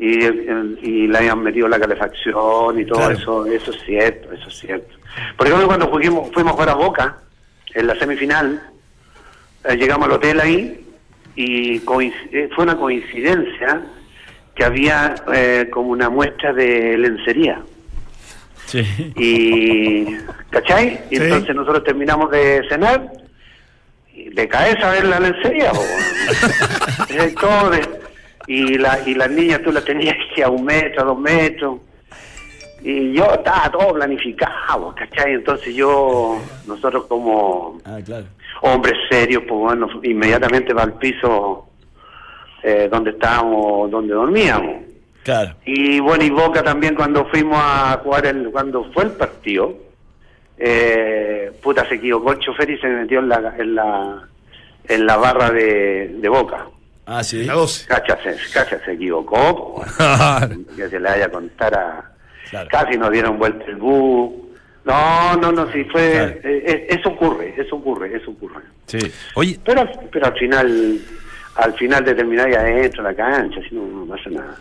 y, 0.00 0.24
y 0.24 1.06
le 1.06 1.18
habían 1.18 1.40
metido 1.40 1.68
la 1.68 1.78
calefacción 1.78 2.80
y 2.80 2.84
todo 2.84 2.98
Claro. 2.98 3.14
eso, 3.14 3.46
eso 3.46 3.70
es 3.70 3.80
cierto, 3.84 4.32
eso 4.32 4.48
es 4.48 4.58
cierto. 4.58 4.96
Por 5.36 5.46
ejemplo, 5.46 5.68
cuando 5.68 5.88
fuimos, 5.88 6.32
fuimos 6.32 6.50
a 6.52 6.54
jugar 6.54 6.68
a 6.70 6.74
Boca, 6.74 7.18
en 7.74 7.86
la 7.86 7.94
semifinal, 7.96 8.60
eh, 9.64 9.76
llegamos 9.76 10.06
al 10.08 10.14
hotel 10.14 10.40
ahí 10.40 10.84
y 11.36 11.76
eh, 11.76 12.50
fue 12.56 12.64
una 12.64 12.76
coincidencia 12.76 13.80
que 14.60 14.66
había 14.66 15.14
eh, 15.32 15.68
como 15.72 15.88
una 15.88 16.10
muestra 16.10 16.52
de 16.52 16.98
lencería. 16.98 17.62
Sí. 18.66 18.82
Y, 19.16 20.04
¿cachai? 20.50 21.00
Y 21.10 21.16
Sí. 21.16 21.22
entonces 21.22 21.56
nosotros 21.56 21.82
terminamos 21.82 22.30
de 22.30 22.62
cenar 22.68 23.10
y 24.14 24.28
de 24.28 24.46
cabeza 24.48 24.90
a 24.90 24.92
ver 24.92 25.06
la 25.06 25.18
lencería, 25.18 25.72
todo 27.40 27.70
de- 27.70 27.88
y, 28.48 28.76
la, 28.76 28.98
y 29.06 29.14
las 29.14 29.30
niñas 29.30 29.62
tú 29.64 29.72
las 29.72 29.82
tenías 29.86 30.14
que 30.34 30.42
a 30.44 30.50
un 30.50 30.62
metro, 30.62 31.00
a 31.00 31.04
dos 31.06 31.18
metros. 31.18 31.78
Y 32.82 33.12
yo 33.14 33.32
estaba 33.32 33.70
todo 33.70 33.94
planificado, 33.94 34.94
¿cachai? 34.94 35.32
Entonces 35.34 35.74
yo, 35.74 36.38
nosotros 36.66 37.06
como 37.06 37.78
Ah, 37.86 37.98
claro. 38.04 38.26
hombres 38.60 38.92
serios, 39.08 39.42
pues 39.48 39.58
bueno, 39.58 39.88
inmediatamente 40.02 40.74
va 40.74 40.82
al 40.82 40.98
piso 40.98 41.69
eh, 42.62 42.88
donde 42.90 43.10
estábamos, 43.10 43.90
donde 43.90 44.14
dormíamos. 44.14 44.84
Claro. 45.22 45.54
Y 45.64 46.00
bueno, 46.00 46.24
y 46.24 46.30
Boca 46.30 46.62
también 46.62 46.94
cuando 46.94 47.26
fuimos 47.26 47.58
a 47.60 48.00
jugar, 48.02 48.26
el, 48.26 48.50
cuando 48.50 48.84
fue 48.92 49.04
el 49.04 49.10
partido, 49.12 49.76
eh, 50.58 51.52
puta, 51.62 51.86
se 51.88 51.96
equivocó 51.96 52.32
el 52.32 52.38
chofer 52.38 52.70
y 52.70 52.78
se 52.78 52.86
metió 52.88 53.20
en 53.20 53.28
la, 53.28 53.54
en 53.58 53.74
la, 53.74 54.28
en 54.88 55.06
la 55.06 55.16
barra 55.16 55.50
de, 55.50 56.16
de 56.20 56.28
Boca. 56.28 56.66
Ah, 57.06 57.24
sí. 57.24 57.44
La 57.44 57.54
12. 57.54 57.86
Cacha 57.86 58.18
se, 58.22 58.36
Cacha 58.52 58.78
se 58.84 58.92
equivocó, 58.92 59.82
que 60.76 60.88
se 60.88 61.00
le 61.00 61.08
vaya 61.08 61.26
a 61.26 61.30
contar 61.30 61.74
a... 61.74 62.10
Claro. 62.50 62.68
Casi 62.70 62.96
nos 62.98 63.10
dieron 63.10 63.38
vuelta 63.38 63.64
el 63.66 63.76
bus. 63.76 64.32
No, 64.84 65.36
no, 65.36 65.52
no, 65.52 65.70
sí, 65.72 65.84
fue... 65.84 66.10
Claro. 66.12 66.32
eh, 66.44 66.64
eh, 66.66 66.86
eso 66.90 67.10
ocurre, 67.10 67.54
eso 67.56 67.76
ocurre, 67.76 68.16
eso 68.16 68.30
ocurre. 68.30 68.62
Sí. 68.86 68.98
Oye, 69.34 69.58
Pero, 69.64 69.88
pero 70.10 70.26
al 70.26 70.38
final, 70.38 70.98
al 71.60 71.74
final 71.74 72.04
de 72.04 72.14
terminar 72.14 72.50
ya 72.50 72.60
adentro 72.60 73.02
de 73.02 73.10
la 73.10 73.16
cancha, 73.16 73.60
si 73.68 73.74
no, 73.74 74.06
pasa 74.06 74.30
nada. 74.30 74.56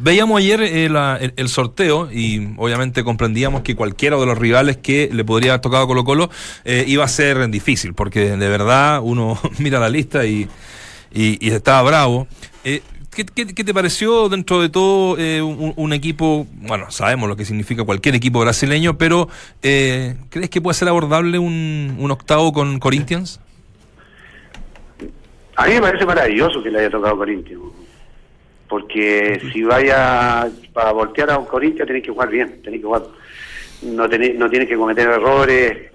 Veíamos 0.00 0.38
ayer 0.38 0.60
eh, 0.62 0.88
la- 0.90 1.18
el, 1.18 1.48
sorteo 1.48 2.10
y 2.12 2.54
obviamente 2.58 3.02
comprendíamos 3.02 3.62
que 3.62 3.74
cualquiera 3.74 4.16
de 4.18 4.26
los 4.26 4.36
rivales 4.36 4.76
que 4.76 5.08
le 5.10 5.24
podría 5.24 5.52
haber 5.52 5.62
tocado 5.62 5.86
Colo 5.86 6.04
Colo 6.04 6.30
eh, 6.64 6.84
iba 6.86 7.04
a 7.04 7.08
ser 7.08 7.48
difícil, 7.48 7.94
porque 7.94 8.36
de 8.36 8.48
verdad 8.48 9.00
uno 9.02 9.38
mira 9.58 9.78
la 9.78 9.88
lista 9.88 10.24
y, 10.26 10.48
estaba 11.12 11.82
bravo. 11.82 12.28
Eh, 12.62 12.82
¿qué, 13.10 13.24
qué, 13.24 13.46
qué 13.46 13.64
te 13.64 13.72
pareció 13.72 14.28
dentro 14.28 14.60
de 14.60 14.68
todo 14.68 15.16
eh, 15.18 15.40
un, 15.40 15.92
equipo, 15.92 16.46
bueno, 16.52 16.90
sabemos 16.90 17.28
lo 17.28 17.36
que 17.36 17.44
significa 17.44 17.82
cualquier 17.84 18.14
equipo 18.14 18.40
brasileño, 18.40 18.98
pero 18.98 19.28
eh, 19.62 20.16
¿crees 20.28 20.50
que 20.50 20.60
puede 20.60 20.74
ser 20.74 20.88
abordable 20.88 21.38
un 21.38 22.10
octavo 22.10 22.52
con 22.52 22.78
Corinthians? 22.80 23.40
A 25.56 25.66
mí 25.66 25.74
me 25.74 25.80
parece 25.80 26.06
maravilloso 26.06 26.62
que 26.62 26.70
le 26.70 26.80
haya 26.80 26.90
tocado 26.90 27.16
Corinthians. 27.16 27.62
Porque 28.68 29.40
si 29.52 29.62
vaya 29.62 30.48
para 30.72 30.92
voltear 30.92 31.30
a 31.30 31.38
un 31.38 31.46
Corinthians, 31.46 31.88
tenés 31.88 32.04
que 32.04 32.12
jugar 32.12 32.28
bien. 32.28 32.62
Tenés 32.62 32.80
que 32.80 32.86
jugar, 32.86 33.02
no, 33.82 34.08
tenés, 34.08 34.36
no 34.36 34.48
tienes 34.48 34.68
que 34.68 34.76
cometer 34.76 35.08
errores. 35.08 35.90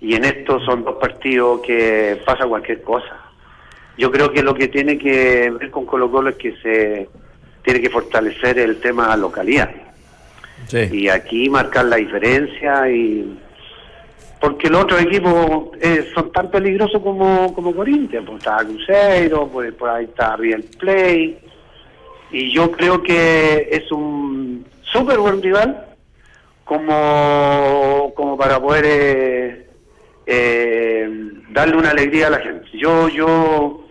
Y 0.00 0.14
en 0.14 0.24
esto 0.24 0.60
son 0.60 0.84
dos 0.84 0.96
partidos 0.96 1.60
que 1.62 2.20
pasa 2.26 2.46
cualquier 2.46 2.82
cosa. 2.82 3.16
Yo 3.96 4.10
creo 4.10 4.32
que 4.32 4.42
lo 4.42 4.54
que 4.54 4.68
tiene 4.68 4.98
que 4.98 5.50
ver 5.58 5.70
con 5.70 5.86
Colo 5.86 6.10
Colo 6.10 6.30
es 6.30 6.36
que 6.36 6.56
se 6.56 7.08
tiene 7.62 7.80
que 7.80 7.90
fortalecer 7.90 8.58
el 8.58 8.80
tema 8.80 9.16
localidad. 9.16 9.70
Sí. 10.66 10.88
y 10.90 11.08
aquí 11.08 11.50
marcar 11.50 11.84
la 11.84 11.96
diferencia 11.96 12.88
y 12.88 13.38
porque 14.40 14.68
los 14.68 14.84
otros 14.84 15.02
equipos 15.02 15.70
eh, 15.80 16.10
son 16.14 16.30
tan 16.32 16.50
peligrosos 16.50 17.00
como, 17.02 17.54
como 17.54 17.74
Corinthians, 17.74 18.26
pues 18.26 18.38
está 18.38 18.58
Cruzeiro, 18.58 19.48
pues 19.48 19.72
por 19.74 19.88
ahí 19.88 20.04
está 20.04 20.36
River 20.36 20.64
Play 20.78 21.38
y 22.30 22.52
yo 22.52 22.70
creo 22.72 23.02
que 23.02 23.68
es 23.70 23.90
un 23.92 24.66
súper 24.82 25.18
buen 25.18 25.42
rival 25.42 25.86
como, 26.64 28.12
como 28.14 28.36
para 28.36 28.60
poder 28.60 28.84
eh, 28.86 29.66
eh, 30.26 31.08
darle 31.50 31.76
una 31.76 31.90
alegría 31.90 32.28
a 32.28 32.30
la 32.30 32.40
gente. 32.40 32.66
Yo, 32.72 33.08
yo 33.08 33.84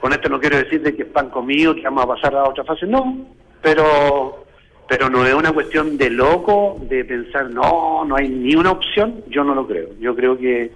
con 0.00 0.12
esto 0.12 0.28
no 0.28 0.40
quiero 0.40 0.58
decir 0.58 0.82
de 0.82 0.94
que 0.94 1.02
es 1.02 1.08
pan 1.08 1.30
comido, 1.30 1.74
que 1.74 1.82
vamos 1.82 2.04
a 2.04 2.08
pasar 2.08 2.34
a 2.34 2.44
otra 2.44 2.64
fase, 2.64 2.86
no, 2.86 3.26
pero 3.62 4.41
pero 4.88 5.08
no 5.08 5.26
es 5.26 5.34
una 5.34 5.52
cuestión 5.52 5.96
de 5.96 6.10
loco, 6.10 6.78
de 6.82 7.04
pensar, 7.04 7.50
no, 7.50 8.04
no 8.04 8.16
hay 8.16 8.28
ni 8.28 8.54
una 8.54 8.72
opción, 8.72 9.22
yo 9.28 9.44
no 9.44 9.54
lo 9.54 9.66
creo. 9.66 9.88
Yo 10.00 10.14
creo 10.14 10.36
que 10.36 10.70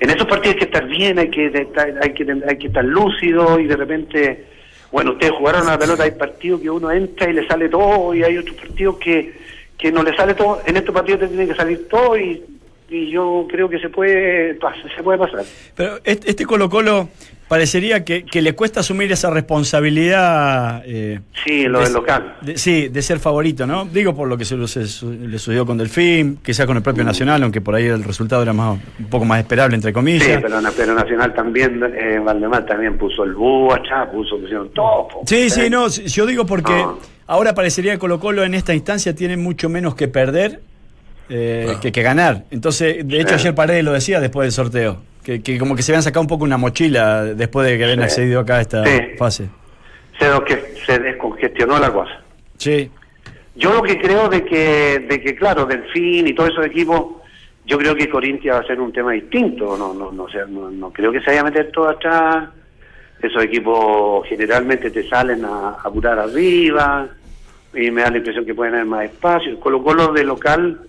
en 0.00 0.10
esos 0.10 0.26
partidos 0.26 0.54
hay 0.54 0.58
que 0.58 0.64
estar 0.64 0.86
bien, 0.86 1.18
hay 1.18 1.30
que 1.30 1.46
estar, 1.46 1.94
hay 2.02 2.12
que, 2.12 2.42
hay 2.48 2.58
que 2.58 2.66
estar 2.68 2.84
lúcido 2.84 3.58
y 3.58 3.66
de 3.66 3.76
repente, 3.76 4.44
bueno, 4.92 5.12
ustedes 5.12 5.32
jugaron 5.32 5.66
a 5.66 5.72
la 5.72 5.78
pelota, 5.78 6.04
hay 6.04 6.12
partidos 6.12 6.60
que 6.60 6.70
uno 6.70 6.90
entra 6.90 7.28
y 7.28 7.32
le 7.32 7.46
sale 7.46 7.68
todo 7.68 8.14
y 8.14 8.22
hay 8.22 8.38
otros 8.38 8.56
partidos 8.56 8.96
que, 8.98 9.34
que 9.76 9.90
no 9.90 10.02
le 10.02 10.14
sale 10.14 10.34
todo, 10.34 10.60
en 10.66 10.76
estos 10.76 10.94
partidos 10.94 11.20
te 11.20 11.28
tiene 11.28 11.48
que 11.48 11.54
salir 11.54 11.88
todo 11.88 12.16
y, 12.16 12.42
y 12.90 13.10
yo 13.10 13.46
creo 13.50 13.68
que 13.68 13.78
se 13.78 13.88
puede, 13.88 14.58
se 14.96 15.02
puede 15.02 15.18
pasar. 15.18 15.44
Pero 15.76 15.98
este, 16.04 16.30
este 16.30 16.46
Colo 16.46 16.68
Colo 16.70 17.08
parecería 17.48 18.04
que, 18.04 18.24
que 18.24 18.42
le 18.42 18.54
cuesta 18.54 18.80
asumir 18.80 19.10
esa 19.12 19.30
responsabilidad. 19.30 20.82
eh, 20.86 21.20
Sí, 21.44 21.64
lo 21.64 21.78
de- 21.78 21.84
del 21.84 21.94
local. 21.94 22.36
de- 22.42 22.58
sí, 22.58 22.88
de 22.88 23.02
ser 23.02 23.18
favorito, 23.18 23.66
¿no? 23.66 23.84
Digo 23.86 24.14
por 24.14 24.28
lo 24.28 24.36
que 24.36 24.44
se, 24.44 24.66
se 24.66 24.80
le 25.06 25.38
sucedió 25.38 25.64
con 25.66 25.78
Delfín, 25.78 26.38
quizás 26.42 26.66
con 26.66 26.76
el 26.76 26.82
propio 26.82 27.04
Nacional, 27.04 27.42
aunque 27.42 27.60
por 27.60 27.74
ahí 27.74 27.86
el 27.86 28.04
resultado 28.04 28.42
era 28.42 28.52
más 28.52 28.78
un 28.98 29.06
poco 29.06 29.24
más 29.24 29.38
esperable, 29.40 29.74
entre 29.76 29.90
Sí, 29.90 29.94
comillas. 29.94 30.40
pero, 30.42 30.58
pero 30.76 30.94
Nacional 30.94 31.34
también, 31.34 31.80
eh, 31.96 32.18
Valdemar 32.22 32.66
también 32.66 32.98
puso 32.98 33.24
el 33.24 33.34
búho 33.34 33.72
allá, 33.74 34.10
puso, 34.10 34.38
pusieron 34.38 34.70
todo. 34.72 35.08
Sí, 35.26 35.48
sí, 35.50 35.62
Eh, 35.62 35.70
no, 35.70 35.88
yo 35.88 36.26
digo 36.26 36.44
porque 36.46 36.72
Ah. 36.72 36.94
ahora 37.26 37.54
parecería 37.54 37.92
que 37.92 37.98
Colo 37.98 38.20
Colo 38.20 38.44
en 38.44 38.54
esta 38.54 38.74
instancia 38.74 39.14
tiene 39.14 39.36
mucho 39.36 39.68
menos 39.68 39.94
que 39.94 40.08
perder 40.08 40.60
eh, 41.28 41.66
Ah. 41.76 41.80
que, 41.80 41.92
que 41.92 42.02
ganar. 42.02 42.44
Entonces, 42.50 43.06
de 43.06 43.20
hecho 43.20 43.34
ayer 43.34 43.54
Paredes 43.54 43.84
lo 43.84 43.92
decía 43.92 44.20
después 44.20 44.46
del 44.46 44.52
sorteo, 44.52 44.98
que, 45.22 45.42
que 45.42 45.58
como 45.58 45.76
que 45.76 45.82
se 45.82 45.92
habían 45.92 46.02
sacado 46.02 46.22
un 46.22 46.26
poco 46.28 46.44
una 46.44 46.56
mochila 46.56 47.24
después 47.24 47.68
de 47.68 47.76
que 47.78 47.84
habían 47.84 48.02
accedido 48.02 48.40
acá 48.40 48.56
a 48.56 48.60
esta 48.62 48.84
fase. 49.18 49.48
Se, 50.18 50.26
se 50.86 50.98
descongestionó 50.98 51.78
la 51.78 51.92
cosa. 51.92 52.20
Sí, 52.56 52.90
Yo 53.54 53.72
lo 53.72 53.82
que 53.82 54.00
creo 54.00 54.28
de 54.28 54.44
que, 54.44 55.06
de 55.08 55.20
que 55.20 55.34
claro, 55.36 55.64
Delfín 55.66 56.26
y 56.26 56.32
todos 56.34 56.50
esos 56.50 56.66
equipos, 56.66 57.16
yo 57.66 57.76
creo 57.78 57.94
que 57.94 58.08
Corintia 58.08 58.54
va 58.54 58.60
a 58.60 58.64
ser 58.66 58.80
un 58.80 58.92
tema 58.92 59.12
distinto. 59.12 59.76
No, 59.76 59.92
no, 59.94 60.10
no, 60.10 60.28
sé, 60.28 60.38
no, 60.48 60.70
no 60.70 60.90
creo 60.92 61.12
que 61.12 61.20
se 61.20 61.26
vaya 61.26 61.42
a 61.42 61.44
meter 61.44 61.70
todo 61.70 61.88
atrás. 61.88 62.48
Esos 63.22 63.42
equipos 63.44 64.26
generalmente 64.28 64.90
te 64.90 65.08
salen 65.08 65.44
a 65.44 65.70
apurar 65.84 66.18
arriba 66.18 67.08
y 67.74 67.90
me 67.90 68.02
da 68.02 68.10
la 68.10 68.18
impresión 68.18 68.46
que 68.46 68.54
pueden 68.54 68.74
haber 68.74 68.86
más 68.86 69.04
espacio. 69.04 69.58
Con 69.60 69.82
Colo 69.82 70.12
de 70.12 70.24
local, 70.24 70.80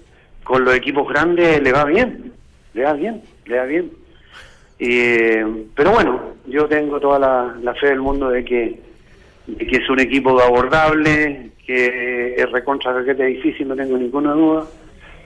con 0.43 0.65
los 0.65 0.73
equipos 0.75 1.07
grandes, 1.07 1.61
le 1.61 1.71
va 1.71 1.85
bien. 1.85 2.33
Le 2.73 2.83
va 2.83 2.93
bien, 2.93 3.21
le 3.45 3.57
va 3.57 3.65
bien. 3.65 3.91
Eh, 4.79 5.43
pero 5.75 5.91
bueno, 5.91 6.21
yo 6.47 6.67
tengo 6.67 6.99
toda 6.99 7.19
la, 7.19 7.55
la 7.61 7.73
fe 7.75 7.87
del 7.87 7.99
mundo 7.99 8.29
de 8.29 8.45
que, 8.45 8.79
de 9.47 9.67
que 9.67 9.77
es 9.77 9.89
un 9.89 9.99
equipo 9.99 10.39
abordable, 10.39 11.51
que 11.65 12.35
es 12.37 12.51
recontra 12.51 12.93
requete 12.93 13.25
difícil, 13.25 13.67
no 13.67 13.75
tengo 13.75 13.97
ninguna 13.97 14.31
duda, 14.33 14.65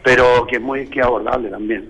pero 0.03 0.47
que 0.47 0.55
es 0.55 0.61
muy 0.61 0.87
que 0.87 1.01
abordable 1.01 1.49
también. 1.49 1.89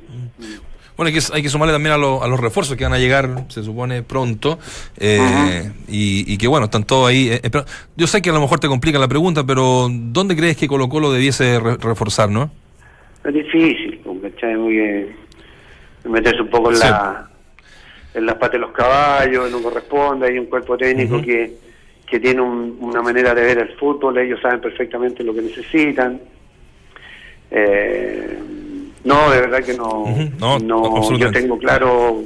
Bueno, 0.97 1.07
hay 1.07 1.13
que, 1.13 1.21
hay 1.33 1.41
que 1.41 1.49
sumarle 1.49 1.73
también 1.73 1.93
a, 1.93 1.97
lo- 1.97 2.21
a 2.21 2.27
los 2.27 2.39
refuerzos 2.39 2.75
que 2.77 2.83
van 2.83 2.93
a 2.93 2.99
llegar, 2.99 3.45
se 3.47 3.63
supone, 3.63 4.03
pronto. 4.03 4.59
eh, 4.97 5.71
y, 5.87 6.31
y 6.31 6.37
que 6.37 6.47
bueno, 6.47 6.65
están 6.65 6.83
todos 6.83 7.09
ahí. 7.09 7.29
eh, 7.31 7.39
pero 7.51 7.65
yo 7.95 8.05
sé 8.07 8.21
que 8.21 8.29
a 8.29 8.33
lo 8.33 8.41
mejor 8.41 8.59
te 8.59 8.67
complica 8.67 8.99
la 8.99 9.07
pregunta, 9.07 9.43
pero 9.45 9.87
¿dónde 9.89 10.35
crees 10.35 10.57
que 10.57 10.67
Colo 10.67 10.89
Colo 10.89 11.11
debiese 11.11 11.59
re- 11.59 11.77
reforzar, 11.77 12.29
no? 12.29 12.51
Es 13.25 13.33
difícil, 13.33 14.01
¿cachai? 14.21 14.55
Muy, 14.57 14.77
eh, 14.79 15.15
meterse 16.05 16.41
un 16.41 16.49
poco 16.49 16.69
en, 16.71 16.75
Sí. 16.77 16.87
la, 16.87 17.29
en 18.13 18.25
las 18.25 18.35
patas 18.35 18.53
de 18.53 18.59
los 18.59 18.71
caballos, 18.71 19.49
no 19.51 19.61
corresponde, 19.61 20.27
hay 20.27 20.37
un 20.37 20.47
cuerpo 20.47 20.75
técnico 20.77 21.21
que, 21.21 21.55
que 22.05 22.19
tiene 22.19 22.41
un- 22.41 22.77
una 22.81 23.01
manera 23.01 23.33
de 23.33 23.41
ver 23.43 23.57
el 23.59 23.69
fútbol, 23.77 24.17
ellos 24.17 24.39
saben 24.41 24.59
perfectamente 24.59 25.23
lo 25.23 25.33
que 25.33 25.41
necesitan. 25.41 26.19
Eh, 27.51 28.39
no, 29.03 29.29
de 29.31 29.39
verdad 29.41 29.63
que 29.63 29.73
no, 29.73 30.05
no, 30.39 30.59
no, 30.59 31.17
yo 31.17 31.31
tengo 31.31 31.57
claro 31.57 32.23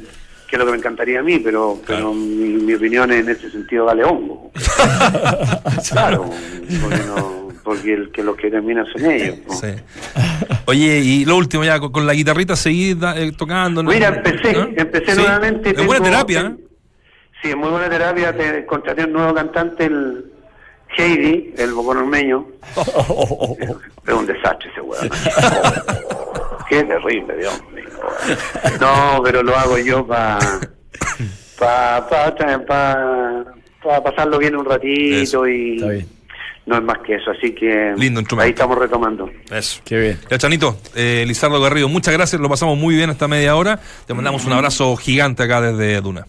que 0.47 0.55
es 0.55 0.59
lo 0.59 0.65
que 0.65 0.71
me 0.71 0.77
encantaría 0.77 1.19
a 1.19 1.23
mí, 1.23 1.39
pero, 1.39 1.77
Claro. 1.85 2.11
pero 2.11 2.13
mi, 2.13 2.49
mi 2.63 2.73
opinión 2.73 3.11
en 3.11 3.27
ese 3.29 3.49
sentido 3.51 3.85
vale 3.85 4.03
hongo. 4.05 4.51
claro, 5.89 6.25
porque, 6.81 7.03
no, 7.05 7.46
porque 7.67 7.93
el 7.93 8.11
que 8.11 8.23
los 8.23 8.37
que 8.37 8.49
terminan 8.49 8.85
son 8.85 9.05
ellos. 9.11 9.35
¿no? 9.45 9.53
Sí. 9.53 9.67
Oye, 10.67 10.99
y 10.99 11.25
lo 11.25 11.35
último 11.35 11.65
ya, 11.65 11.79
con, 11.81 11.91
con 11.91 12.07
la 12.07 12.13
guitarrita 12.13 12.55
seguí 12.55 12.93
da- 12.93 13.19
eh, 13.19 13.33
tocando. 13.33 13.83
¿no? 13.83 13.91
Mira, 13.91 14.07
empecé, 14.07 14.55
¿Ah? 14.57 14.69
empecé 14.73 15.11
Sí. 15.11 15.17
nuevamente. 15.21 15.71
Es 15.71 15.85
buena 15.85 16.01
terapia, 16.05 16.41
¿eh? 16.41 16.55
Sí, 17.41 17.49
es 17.49 17.57
muy 17.57 17.67
buena 17.69 17.89
terapia. 17.89 18.35
Te 18.35 18.65
contraté 18.65 19.03
un 19.03 19.11
nuevo 19.11 19.33
cantante, 19.33 19.83
el 19.85 20.31
Heidi, 20.97 21.53
el 21.57 21.73
bocón 21.73 21.97
ormeño. 21.97 22.47
Es 24.07 24.13
un 24.13 24.25
desastre 24.25 24.69
ese 24.71 24.79
weón. 24.79 25.09
Qué 26.69 26.83
terrible, 26.85 27.35
Dios 27.37 27.61
mío. 27.73 27.83
No, 28.79 29.21
pero 29.23 29.43
lo 29.43 29.57
hago 29.57 29.77
yo 29.77 30.07
para 30.07 30.39
pa, 31.59 32.07
pa, 32.09 32.33
pa, 32.35 33.45
pa 33.83 34.03
pasarlo 34.03 34.37
bien 34.37 34.55
un 34.55 34.63
ratito 34.65 35.15
Eso, 35.17 35.47
y 35.47 35.75
está 35.75 35.89
bien. 35.89 36.07
No 36.67 36.77
es 36.77 36.83
más 36.83 36.99
que 36.99 37.15
eso. 37.15 37.31
Así 37.31 37.55
que 37.55 37.93
Lindo 37.97 38.21
ahí 38.37 38.49
estamos 38.49 38.77
retomando. 38.77 39.31
Eso. 39.49 39.81
qué 39.83 39.99
bien. 39.99 40.19
Ya, 40.29 40.37
Chanito, 40.37 40.77
eh, 40.95 41.23
Lizardo 41.25 41.59
Garrido, 41.59 41.87
muchas 41.89 42.13
gracias, 42.13 42.39
lo 42.39 42.49
pasamos 42.49 42.77
muy 42.77 42.95
bien 42.95 43.09
esta 43.09 43.27
media 43.27 43.55
hora. 43.55 43.79
Te 44.05 44.13
mandamos 44.13 44.45
un 44.45 44.53
abrazo 44.53 44.95
gigante 44.97 45.43
acá 45.43 45.61
desde 45.61 45.99
Duna. 46.01 46.27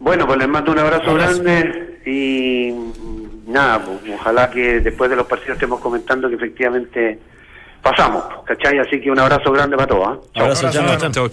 Bueno, 0.00 0.26
pues 0.26 0.38
les 0.38 0.48
mando 0.48 0.72
un 0.72 0.78
abrazo, 0.78 1.14
grande 1.14 2.00
y 2.04 2.72
nada, 3.46 3.84
pues, 3.84 4.14
ojalá 4.14 4.50
que 4.50 4.80
después 4.80 5.08
de 5.10 5.16
los 5.16 5.26
partidos 5.26 5.54
estemos 5.54 5.80
comentando 5.80 6.28
que 6.28 6.34
efectivamente 6.34 7.18
pasamos, 7.82 8.24
¿cachai? 8.44 8.78
Así 8.78 9.00
que 9.00 9.10
un 9.10 9.18
abrazo 9.18 9.50
grande 9.52 9.76
para 9.76 9.88
todos. 9.88 10.32
Chao. 10.34 10.44
Abrazo. 10.44 10.70
Chao, 10.70 11.28
chao. 11.28 11.30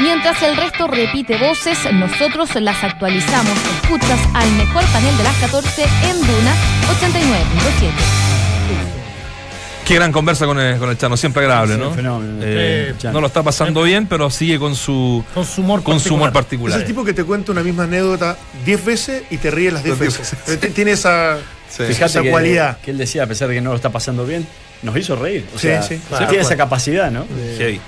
Mientras 0.00 0.42
el 0.42 0.56
resto 0.56 0.86
repite 0.88 1.36
voces, 1.36 1.78
nosotros 1.92 2.54
las 2.56 2.82
actualizamos. 2.82 3.52
Escuchas 3.82 4.18
al 4.34 4.50
mejor 4.52 4.84
panel 4.86 5.16
de 5.16 5.22
las 5.24 5.36
14 5.36 5.82
en 5.82 6.16
Duna 6.20 6.54
89.7. 7.00 7.90
Qué 9.86 9.94
gran 9.96 10.12
conversa 10.12 10.46
con 10.46 10.58
el, 10.58 10.78
con 10.78 10.88
el 10.88 10.96
Chano, 10.96 11.16
siempre 11.16 11.42
agradable, 11.42 11.74
Sí, 11.74 11.80
¿no? 11.80 11.90
fenómeno. 11.92 12.38
Eh, 12.42 12.94
Sí, 12.98 13.06
no 13.12 13.20
lo 13.20 13.26
está 13.26 13.42
pasando 13.42 13.82
bien, 13.82 14.06
pero 14.06 14.30
sigue 14.30 14.58
con 14.58 14.74
su, 14.74 15.22
Con 15.34 15.44
su 15.44 15.60
humor 15.60 15.82
con 15.82 16.00
su 16.00 16.14
humor 16.14 16.28
Es 16.28 16.34
particular. 16.34 16.80
el 16.80 16.86
tipo 16.86 17.04
que 17.04 17.12
te 17.12 17.22
cuenta 17.22 17.52
una 17.52 17.62
misma 17.62 17.84
anécdota 17.84 18.36
10 18.64 18.84
veces 18.84 19.22
y 19.30 19.36
te 19.36 19.50
ríes 19.50 19.74
las 19.74 19.84
10 19.84 19.98
Las 20.00 20.16
diez 20.16 20.30
veces. 20.48 20.74
Tiene 20.74 20.92
esa, 20.92 21.36
Sí. 21.68 21.82
Esa 21.88 22.22
que, 22.22 22.30
cualidad. 22.30 22.78
que 22.78 22.92
él 22.92 22.98
decía, 22.98 23.24
a 23.24 23.26
pesar 23.26 23.48
de 23.48 23.54
que 23.54 23.60
no 23.60 23.70
lo 23.70 23.76
está 23.76 23.90
pasando 23.90 24.24
bien, 24.24 24.46
nos 24.82 24.96
hizo 24.96 25.16
reír. 25.16 25.44
O 25.54 25.58
Sí, 25.58 25.66
sea, 25.66 25.82
sí, 25.82 25.96
sí 25.96 26.02
claro. 26.08 26.28
tiene 26.28 26.44
esa 26.44 26.56
capacidad, 26.56 27.10
¿no? 27.10 27.24
De- 27.24 27.56
Heavy. 27.58 27.80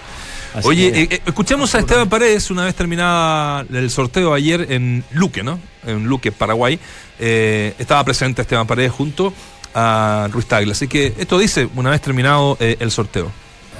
Así 0.56 0.66
Oye, 0.68 0.92
que- 0.92 1.02
eh, 1.02 1.08
eh, 1.12 1.20
escuchamos 1.26 1.74
a 1.74 1.78
Esteban 1.78 2.08
Paredes 2.08 2.50
una 2.50 2.64
vez 2.64 2.74
terminada 2.74 3.64
el 3.72 3.90
sorteo 3.90 4.34
ayer 4.34 4.66
en 4.72 5.04
Luque, 5.12 5.42
¿no? 5.42 5.58
En 5.86 6.04
Luque, 6.04 6.32
Paraguay. 6.32 6.78
Eh, 7.18 7.74
estaba 7.78 8.02
presente 8.04 8.42
Esteban 8.42 8.66
Paredes 8.66 8.92
junto 8.92 9.32
a 9.74 10.28
Ruiz 10.32 10.46
Tagle. 10.46 10.72
Así 10.72 10.88
que 10.88 11.14
esto 11.18 11.38
dice 11.38 11.68
una 11.76 11.90
vez 11.90 12.00
terminado 12.00 12.56
eh, 12.60 12.76
el 12.80 12.90
sorteo. 12.90 13.30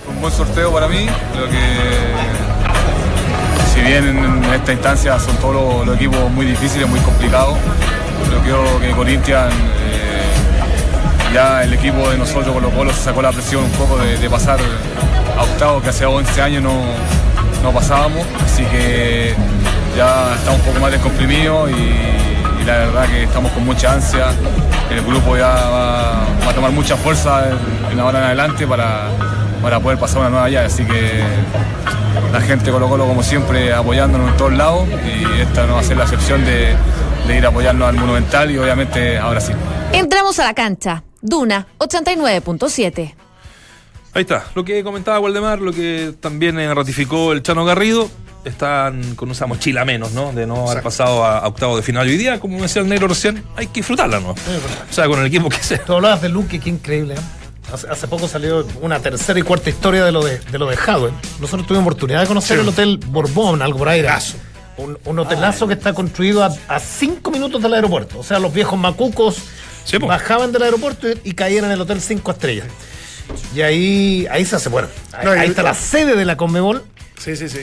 Un 0.09 0.21
buen 0.21 0.33
sorteo 0.33 0.73
para 0.73 0.87
mí. 0.89 1.07
Creo 1.33 1.49
que 1.51 1.57
si 3.75 3.81
bien 3.81 4.05
en 4.19 4.45
esta 4.55 4.73
instancia 4.73 5.19
son 5.19 5.37
todos 5.39 5.55
los, 5.55 5.87
los 5.87 5.97
equipos 5.97 6.31
muy 6.31 6.47
difíciles, 6.47 6.89
muy 6.89 7.01
complicados, 7.01 7.59
creo 8.45 8.81
que 8.81 8.91
Corinthians, 8.93 9.53
eh, 9.55 11.35
ya 11.35 11.65
el 11.65 11.75
equipo 11.75 12.09
de 12.11 12.17
nosotros 12.19 12.53
con 12.55 12.63
los 12.63 12.73
Colo 12.73 12.93
se 12.93 13.03
sacó 13.03 13.21
la 13.23 13.33
presión 13.33 13.65
un 13.65 13.71
poco 13.73 13.99
de, 13.99 14.17
de 14.17 14.31
pasar 14.31 14.59
a 15.37 15.43
octavo 15.43 15.81
que 15.81 15.91
hace 15.91 16.07
11 16.07 16.43
años 16.43 16.63
no, 16.63 16.81
no 17.63 17.73
pasábamos. 17.73 18.27
Así 18.45 18.65
que 18.65 19.35
ya 19.97 20.35
está 20.35 20.51
un 20.53 20.61
poco 20.61 20.81
más 20.81 20.91
descomprimido 20.93 21.69
y, 21.69 22.65
la 22.67 22.79
verdad 22.79 23.07
que 23.07 23.23
estamos 23.23 23.53
con 23.53 23.65
mucha 23.65 23.93
ansia. 23.93 24.27
El 24.91 25.03
grupo 25.03 25.37
ya 25.37 25.49
va, 25.49 26.23
a 26.23 26.53
tomar 26.55 26.73
mucha 26.73 26.97
fuerza 26.97 27.45
en, 27.91 28.01
ahora 28.01 28.19
en 28.19 28.25
adelante 28.25 28.67
para, 28.67 29.09
para 29.63 29.79
poder 29.79 29.99
pasar 29.99 30.21
una 30.21 30.31
nueva 30.31 30.49
llave. 30.49 30.67
Así 30.67 30.85
que 30.85 31.23
la 32.33 32.41
gente 32.41 32.71
Colo 32.71 32.89
Colo 32.89 33.07
como 33.07 33.23
siempre 33.23 33.73
apoyándonos 33.73 34.31
en 34.31 34.37
todos 34.37 34.53
lados 34.53 34.89
y 34.89 35.41
esta 35.41 35.67
no 35.67 35.75
va 35.75 35.81
a 35.81 35.85
ser 35.85 35.97
la 35.97 36.05
excepción 36.05 36.45
de, 36.45 36.75
de 37.27 37.37
ir 37.37 37.45
a 37.45 37.51
apoyarnos 37.51 37.89
al 37.89 37.95
Monumental 37.95 38.51
y 38.51 38.59
obviamente 38.59 39.19
a 39.19 39.29
Brasil. 39.29 39.55
Entramos 39.93 40.39
a 40.41 40.45
la 40.45 40.55
cancha. 40.55 41.05
Duna 41.21 41.67
89.7. 41.79 43.26
Ahí 44.17 44.23
está, 44.23 44.47
lo 44.55 44.65
que 44.65 44.83
comentaba 44.83 45.21
Waldemar, 45.21 45.61
lo 45.61 45.75
que 45.75 46.15
también 46.19 46.59
eh, 46.59 46.73
ratificó 46.73 47.33
el 47.33 47.43
Chano 47.43 47.67
Garrido. 47.67 48.09
Están 48.47 49.15
con 49.15 49.31
esa 49.31 49.47
mochila 49.47 49.85
menos, 49.85 50.13
¿no? 50.13 50.33
De 50.33 50.47
no 50.47 50.71
haber 50.71 50.83
pasado 50.83 51.23
a, 51.23 51.41
a 51.41 51.47
octavo 51.47 51.77
de 51.77 51.83
final. 51.83 52.07
Hoy 52.09 52.17
día, 52.17 52.41
como 52.41 52.63
decía 52.63 52.81
el 52.81 52.89
negro 52.89 53.09
recién, 53.09 53.45
hay 53.57 53.67
que 53.67 53.81
disfrutarla, 53.81 54.21
¿no? 54.21 54.31
O 54.31 54.37
sea, 54.89 55.07
con 55.07 55.21
el 55.21 55.27
equipo 55.27 55.51
que 55.51 55.63
sea. 55.63 55.85
Tú 55.85 55.93
hablabas 55.93 56.23
de 56.23 56.31
Luque, 56.31 56.59
qué 56.59 56.71
increíble. 56.71 57.13
¿eh? 57.13 57.19
Hace, 57.71 57.89
hace 57.91 58.09
poco 58.09 58.27
salió 58.27 58.67
una 58.81 59.01
tercera 59.01 59.39
y 59.39 59.43
cuarta 59.43 59.69
historia 59.69 60.03
de 60.03 60.13
lo 60.13 60.25
de, 60.25 60.39
de 60.39 60.59
lo 60.59 60.67
de 60.67 60.77
Hadwell. 60.77 61.13
Nosotros 61.39 61.67
tuvimos 61.67 61.87
oportunidad 61.87 62.23
de 62.23 62.27
conocer 62.27 62.59
el 62.59 62.67
Hotel 62.67 62.99
Borbón, 63.09 63.61
algo 63.61 63.81
por 63.81 63.91
ahí. 63.91 64.03
Un, 64.79 64.97
un 65.05 65.19
hotelazo 65.19 65.67
que 65.69 65.75
está 65.75 65.93
construido 65.93 66.43
a, 66.43 66.51
a 66.69 66.81
cinco 66.81 67.31
minutos 67.31 67.61
del 67.63 67.75
aeropuerto. 67.75 68.19
O 68.19 68.23
sea, 68.23 68.39
los 68.39 68.51
viejos 68.55 68.79
macucos 68.79 69.43
Sí, 69.85 69.99
bajaban 69.99 70.53
del 70.53 70.63
aeropuerto 70.63 71.07
y, 71.07 71.21
y 71.23 71.33
caían 71.35 71.67
en 71.67 71.73
el 71.73 71.81
Hotel 71.83 72.01
Cinco 72.01 72.31
Estrellas. 72.31 72.67
Y 73.55 73.63
ahí, 73.63 74.27
ahí 74.31 74.45
se 74.45 74.57
hace, 74.57 74.69
bueno, 74.69 74.89
ahí, 75.13 75.25
No, 75.25 75.33
está 75.35 75.63
la 75.63 75.75
sede 75.75 76.15
de 76.17 76.25
la 76.25 76.37
Conmebol 76.37 76.83
Sí, 77.19 77.37
sí, 77.37 77.49
sí. 77.49 77.61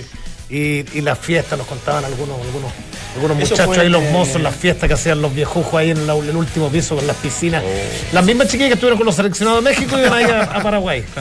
y, 0.49 0.86
y 0.97 1.02
las 1.02 1.17
fiestas, 1.19 1.58
nos 1.58 1.67
contaban 1.67 2.04
algunos, 2.04 2.39
algunos, 2.41 2.71
algunos 3.15 3.38
Eso 3.39 3.52
muchachos 3.52 3.76
fue 3.76 3.84
ahí, 3.84 3.89
los 3.89 4.04
mozos, 4.06 4.41
las 4.41 4.56
fiestas 4.56 4.88
que 4.88 4.93
hacían 4.95 5.21
los 5.21 5.34
viejujos 5.36 5.73
ahí 5.76 5.91
en, 5.91 6.08
la- 6.08 6.15
en 6.15 6.30
el 6.30 6.36
último 6.36 6.69
piso 6.69 6.95
con 6.95 7.06
las 7.06 7.15
piscinas. 7.17 7.63
Oh. 7.63 8.13
Las 8.15 8.26
mismas 8.26 8.47
chiquillas 8.47 8.69
que 8.69 8.73
estuvieron 8.73 8.97
con 8.97 9.06
los 9.06 9.15
seleccionados 9.15 9.63
de 9.63 9.69
México 9.69 9.97
y 9.97 10.02
iban 10.02 10.13
ahí 10.13 10.26
a, 10.26 10.43
a 10.43 10.63
Paraguay. 10.63 11.04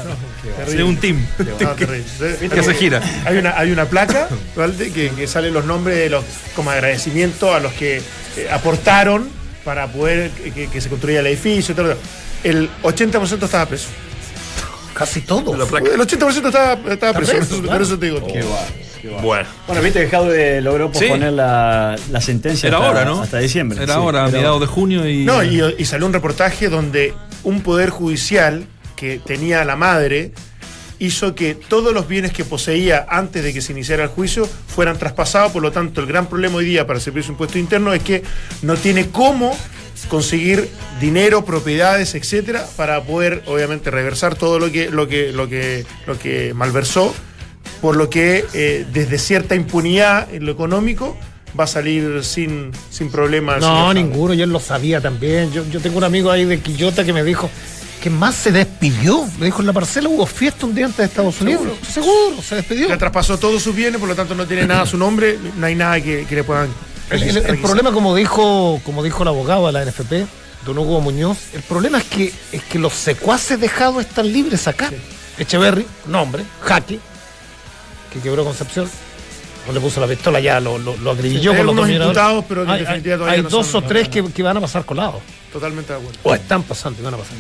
Sí, 0.68 0.76
un 0.82 0.96
team 0.96 1.24
que 1.78 2.62
se 2.62 2.74
gira. 2.74 3.00
Hay 3.24 3.36
una, 3.36 3.56
hay 3.58 3.70
una 3.70 3.84
placa 3.86 4.28
que, 4.94 5.10
que 5.10 5.26
salen 5.26 5.54
los 5.54 5.64
nombres 5.64 5.96
de 5.96 6.10
los 6.10 6.24
como 6.56 6.70
agradecimiento 6.70 7.54
a 7.54 7.60
los 7.60 7.72
que 7.74 7.98
eh, 8.36 8.48
aportaron 8.50 9.28
para 9.64 9.86
poder 9.86 10.30
que, 10.30 10.80
se 10.80 10.88
construya 10.88 11.20
el 11.20 11.26
edificio. 11.28 11.72
y 11.72 11.76
todo. 11.76 11.94
El 12.42 12.68
80% 12.82 13.44
estaba 13.44 13.66
preso. 13.66 13.88
Casi 14.94 15.22
todo. 15.22 15.54
El 15.54 15.60
80% 16.00 16.46
estaba, 16.46 16.92
estaba 16.92 17.12
preso. 17.14 17.32
preso, 17.32 17.56
claro. 17.62 17.72
por 17.72 17.82
eso 17.82 17.98
te 17.98 18.06
digo. 18.06 18.20
Bueno. 19.22 19.48
Bueno, 19.66 19.82
viste 19.82 20.00
que 20.00 20.08
Jaude 20.08 20.60
logró 20.60 20.86
Sí. 20.94 21.00
posponer 21.00 21.32
la, 21.32 21.96
la 22.10 22.20
sentencia 22.20 22.68
Era 22.68 22.76
hasta, 22.76 22.88
ahora, 22.88 23.04
¿no? 23.04 23.20
hasta 23.22 23.38
diciembre. 23.38 23.82
Era 23.82 23.94
sí, 23.94 23.98
ahora, 23.98 24.24
a 24.24 24.28
mediados 24.28 24.60
de 24.60 24.66
junio 24.66 25.08
y. 25.08 25.24
No, 25.24 25.42
y, 25.42 25.60
y 25.78 25.84
salió 25.84 26.06
un 26.06 26.12
reportaje 26.12 26.68
donde 26.68 27.12
un 27.42 27.62
poder 27.62 27.90
judicial 27.90 28.64
que 28.94 29.18
tenía 29.18 29.64
la 29.64 29.74
madre 29.74 30.32
hizo 31.00 31.34
que 31.34 31.56
todos 31.56 31.92
los 31.92 32.06
bienes 32.06 32.32
que 32.32 32.44
poseía 32.44 33.04
antes 33.08 33.42
de 33.42 33.52
que 33.52 33.60
se 33.60 33.72
iniciara 33.72 34.04
el 34.04 34.08
juicio 34.10 34.46
fueran 34.68 34.98
traspasados, 34.98 35.50
por 35.50 35.60
lo 35.62 35.72
tanto 35.72 36.00
el 36.00 36.06
gran 36.06 36.26
problema 36.26 36.56
hoy 36.56 36.64
día 36.64 36.86
para 36.86 36.98
el 36.98 37.02
Servicio 37.02 37.30
de 37.30 37.32
Impuesto 37.32 37.58
Interno 37.58 37.92
es 37.92 38.04
que 38.04 38.22
no 38.62 38.76
tiene 38.76 39.08
cómo 39.08 39.56
conseguir 40.12 40.68
dinero, 41.00 41.42
propiedades, 41.46 42.14
etcétera, 42.14 42.66
para 42.76 43.02
poder 43.02 43.42
obviamente 43.46 43.90
reversar 43.90 44.34
todo 44.34 44.58
lo 44.58 44.70
que 44.70 44.90
lo 44.90 45.08
que 45.08 45.32
lo 45.32 45.48
que 45.48 45.86
lo 46.06 46.18
que 46.18 46.52
malversó, 46.52 47.14
por 47.80 47.96
lo 47.96 48.10
que 48.10 48.44
eh, 48.52 48.84
desde 48.92 49.16
cierta 49.16 49.54
impunidad 49.54 50.28
en 50.34 50.44
lo 50.44 50.52
económico 50.52 51.16
va 51.58 51.64
a 51.64 51.66
salir 51.66 52.22
sin 52.24 52.72
sin 52.90 53.10
problemas. 53.10 53.62
No, 53.62 53.94
ninguno, 53.94 54.34
yo 54.34 54.44
lo 54.44 54.60
sabía 54.60 55.00
también. 55.00 55.50
Yo, 55.50 55.64
yo 55.70 55.80
tengo 55.80 55.96
un 55.96 56.04
amigo 56.04 56.30
ahí 56.30 56.44
de 56.44 56.60
Quillota 56.60 57.06
que 57.06 57.14
me 57.14 57.24
dijo 57.24 57.48
que 58.02 58.10
más 58.10 58.34
se 58.34 58.52
despidió. 58.52 59.26
Me 59.38 59.46
dijo 59.46 59.62
en 59.62 59.66
la 59.66 59.72
parcela 59.72 60.10
hubo 60.10 60.26
fiesta 60.26 60.66
un 60.66 60.74
día 60.74 60.84
antes 60.84 60.98
de 60.98 61.04
Estados 61.04 61.40
Unidos. 61.40 61.68
Seguro, 61.90 62.42
se 62.46 62.56
despidió. 62.56 62.86
Le 62.86 62.98
traspasó 62.98 63.38
todos 63.38 63.62
sus 63.62 63.74
bienes, 63.74 63.98
por 63.98 64.10
lo 64.10 64.14
tanto 64.14 64.34
no 64.34 64.46
tiene 64.46 64.66
nada 64.66 64.82
a 64.82 64.86
su 64.86 64.98
nombre, 64.98 65.38
no 65.56 65.64
hay 65.64 65.74
nada 65.74 66.02
que, 66.02 66.26
que 66.26 66.34
le 66.34 66.44
puedan. 66.44 66.68
El, 67.10 67.22
el- 67.22 67.36
el 67.36 67.58
problema, 67.60 67.92
como 67.92 68.14
dijo, 68.16 68.80
como 68.84 69.02
dijo 69.02 69.22
el 69.22 69.28
abogado 69.28 69.66
de 69.66 69.72
la 69.72 69.84
NFP, 69.84 70.26
don 70.64 70.78
Hugo 70.78 71.00
Muñoz, 71.00 71.38
el 71.54 71.62
problema 71.62 71.98
es 71.98 72.04
que, 72.04 72.32
es 72.52 72.62
que 72.64 72.78
los 72.78 72.92
secuaces 72.94 73.60
dejados 73.60 74.04
están 74.04 74.32
libres 74.32 74.66
acá. 74.68 74.90
Echeverry, 75.38 75.86
nombre, 76.06 76.44
Jaque, 76.62 76.98
que 78.12 78.20
quebró 78.20 78.44
Concepción, 78.44 78.88
no 79.66 79.72
le 79.72 79.80
puso 79.80 80.00
la 80.00 80.06
pistola 80.06 80.40
ya, 80.40 80.60
lo, 80.60 80.78
lo, 80.78 80.92
Sí, 80.92 80.98
con 80.98 81.56
hay 81.58 81.64
los 81.64 81.74
imputados, 82.06 82.44
pero 82.48 82.60
hay, 82.70 82.80
definitiva 82.80 83.14
hay- 83.14 83.18
todavía 83.18 83.36
hay 83.38 83.42
no 83.42 83.48
dos 83.50 83.66
son- 83.66 83.84
o 83.84 83.86
tres 83.86 84.08
que, 84.08 84.24
que 84.32 84.42
van 84.42 84.56
a 84.56 84.60
pasar 84.60 84.84
colados. 84.84 85.20
Totalmente 85.52 85.92
de 85.92 85.98
acuerdo. 85.98 86.18
O 86.22 86.34
están 86.34 86.62
pasando 86.62 87.00
y 87.00 87.04
van 87.04 87.14
a 87.14 87.16
pasar. 87.18 87.34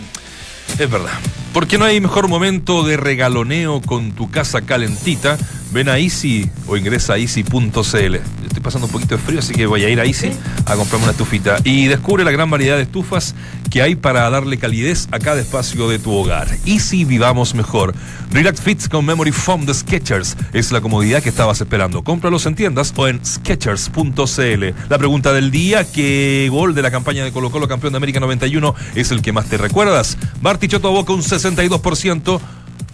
Es 0.78 0.90
verdad. 0.90 1.10
Porque 1.52 1.76
no 1.76 1.84
hay 1.84 2.00
mejor 2.00 2.28
momento 2.28 2.82
de 2.82 2.96
regaloneo 2.96 3.82
con 3.82 4.12
tu 4.12 4.30
casa 4.30 4.62
calentita. 4.62 5.36
Ven 5.70 5.88
a 5.88 5.98
Easy 5.98 6.50
o 6.66 6.76
ingresa 6.76 7.14
a 7.14 7.18
easy.cl. 7.18 8.14
Estoy 8.44 8.62
pasando 8.62 8.86
un 8.86 8.92
poquito 8.92 9.16
de 9.16 9.22
frío, 9.22 9.38
así 9.38 9.54
que 9.54 9.66
voy 9.66 9.84
a 9.84 9.88
ir 9.88 10.00
a 10.00 10.04
Easy 10.04 10.30
a 10.66 10.76
comprarme 10.76 11.04
una 11.04 11.12
estufita. 11.12 11.56
Y 11.64 11.86
descubre 11.86 12.24
la 12.24 12.30
gran 12.30 12.50
variedad 12.50 12.76
de 12.76 12.82
estufas 12.82 13.34
que 13.70 13.80
hay 13.80 13.94
para 13.94 14.28
darle 14.28 14.58
calidez 14.58 15.08
a 15.12 15.18
cada 15.18 15.40
espacio 15.40 15.88
de 15.88 15.98
tu 15.98 16.12
hogar. 16.12 16.46
Easy 16.66 17.04
Vivamos 17.06 17.54
Mejor. 17.54 17.94
Relax 18.30 18.60
Fits 18.60 18.88
con 18.88 19.04
Memory 19.06 19.32
Foam 19.32 19.64
de 19.64 19.72
Sketchers 19.72 20.36
es 20.52 20.72
la 20.72 20.82
comodidad 20.82 21.22
que 21.22 21.30
estabas 21.30 21.60
esperando. 21.62 22.04
Cómpralos 22.04 22.44
en 22.44 22.54
tiendas 22.54 22.92
o 22.96 23.08
en 23.08 23.24
sketchers.cl. 23.24 24.64
La 24.90 24.98
pregunta 24.98 25.32
del 25.32 25.50
día, 25.50 25.90
¿qué 25.90 26.48
gol 26.50 26.74
de 26.74 26.82
la 26.82 26.90
campaña 26.90 27.24
de 27.24 27.32
Colo 27.32 27.50
Colo 27.50 27.66
campeón 27.66 27.94
de 27.94 27.96
América 27.96 28.20
91 28.20 28.74
es 28.94 29.10
el 29.10 29.22
que 29.22 29.32
más 29.32 29.46
te 29.46 29.56
recuerdas? 29.56 30.18
Bartichotto 30.42 30.90
Boca 30.90 31.14
un 31.14 31.22
62%. 31.42 32.40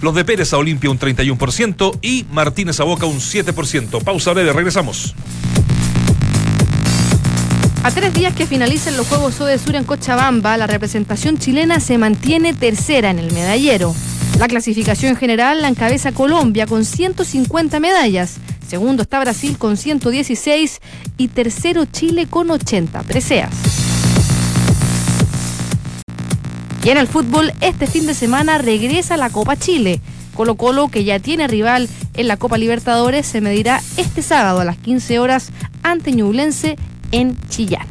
Los 0.01 0.15
de 0.15 0.25
Pérez 0.25 0.53
a 0.53 0.59
Olimpia 0.59 0.91
un 0.91 0.99
31% 0.99 1.99
y 2.03 2.25
Martínez 2.31 2.79
a 2.81 2.85
Boca 2.85 3.07
un 3.07 3.19
7%. 3.19 4.03
Pausa 4.03 4.33
breve, 4.33 4.53
regresamos. 4.53 5.15
A 7.83 7.91
tres 7.91 8.13
días 8.13 8.35
que 8.35 8.47
finalicen 8.47 8.97
los 8.97 9.07
Juegos 9.09 9.35
Sur 9.35 9.75
en 9.75 9.85
Cochabamba, 9.85 10.57
la 10.57 10.67
representación 10.67 11.39
chilena 11.39 11.81
se 11.81 11.97
mantiene 11.97 12.53
tercera 12.53 13.11
en 13.11 13.19
el 13.19 13.33
medallero. 13.33 13.95
La 14.39 14.47
clasificación 14.47 15.17
general 15.17 15.63
la 15.63 15.69
encabeza 15.69 16.13
Colombia 16.13 16.67
con 16.67 16.85
150 16.85 17.81
medallas. 17.81 18.37
Segundo 18.69 19.03
está 19.03 19.19
Brasil 19.21 19.59
con 19.59 19.77
116 19.77 20.81
y 21.17 21.29
tercero 21.29 21.87
Chile 21.87 22.27
con 22.29 22.51
80 22.51 23.03
preseas. 23.03 23.88
Y 26.89 26.91
en 26.91 26.97
el 26.97 27.07
fútbol, 27.07 27.53
este 27.61 27.87
fin 27.87 28.07
de 28.07 28.15
semana 28.15 28.57
regresa 28.57 29.19
la 29.19 29.29
Copa 29.29 29.57
Chile. 29.57 30.01
Colo 30.35 30.55
Colo, 30.55 30.89
que 30.89 31.05
ya 31.05 31.19
tiene 31.19 31.47
rival 31.47 31.87
en 32.15 32.29
la 32.29 32.39
Copa 32.39 32.57
Libertadores, 32.57 33.27
se 33.27 33.43
medirá 33.43 33.83
este 33.99 34.23
sábado 34.23 34.61
a 34.61 34.65
las 34.65 34.79
15 34.79 35.19
horas 35.19 35.51
ante 35.83 36.13
Ñublense 36.13 36.79
en 37.13 37.37
Chillán. 37.51 37.87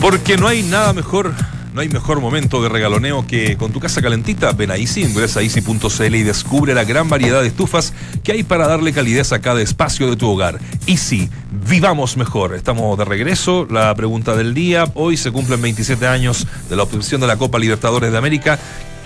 Porque 0.00 0.38
no 0.38 0.48
hay 0.48 0.62
nada 0.62 0.94
mejor 0.94 1.34
no 1.76 1.82
hay 1.82 1.90
mejor 1.90 2.20
momento 2.20 2.62
de 2.62 2.70
regaloneo 2.70 3.26
que 3.26 3.58
con 3.58 3.70
tu 3.70 3.80
casa 3.80 4.00
calentita. 4.00 4.50
Ven 4.52 4.70
a 4.70 4.76
Easy, 4.76 5.02
ingresa 5.02 5.40
a 5.40 5.42
easy.cl 5.42 6.14
y 6.14 6.22
descubre 6.22 6.72
la 6.72 6.84
gran 6.84 7.10
variedad 7.10 7.42
de 7.42 7.48
estufas 7.48 7.92
que 8.24 8.32
hay 8.32 8.44
para 8.44 8.66
darle 8.66 8.94
calidez 8.94 9.32
a 9.32 9.40
cada 9.40 9.60
espacio 9.60 10.08
de 10.08 10.16
tu 10.16 10.26
hogar. 10.26 10.58
Easy, 10.86 11.28
vivamos 11.68 12.16
mejor. 12.16 12.54
Estamos 12.54 12.96
de 12.96 13.04
regreso. 13.04 13.66
La 13.70 13.94
pregunta 13.94 14.34
del 14.34 14.54
día. 14.54 14.86
Hoy 14.94 15.18
se 15.18 15.30
cumplen 15.32 15.60
27 15.60 16.06
años 16.06 16.46
de 16.70 16.76
la 16.76 16.82
obtención 16.82 17.20
de 17.20 17.26
la 17.26 17.36
Copa 17.36 17.58
Libertadores 17.58 18.10
de 18.10 18.16
América. 18.16 18.58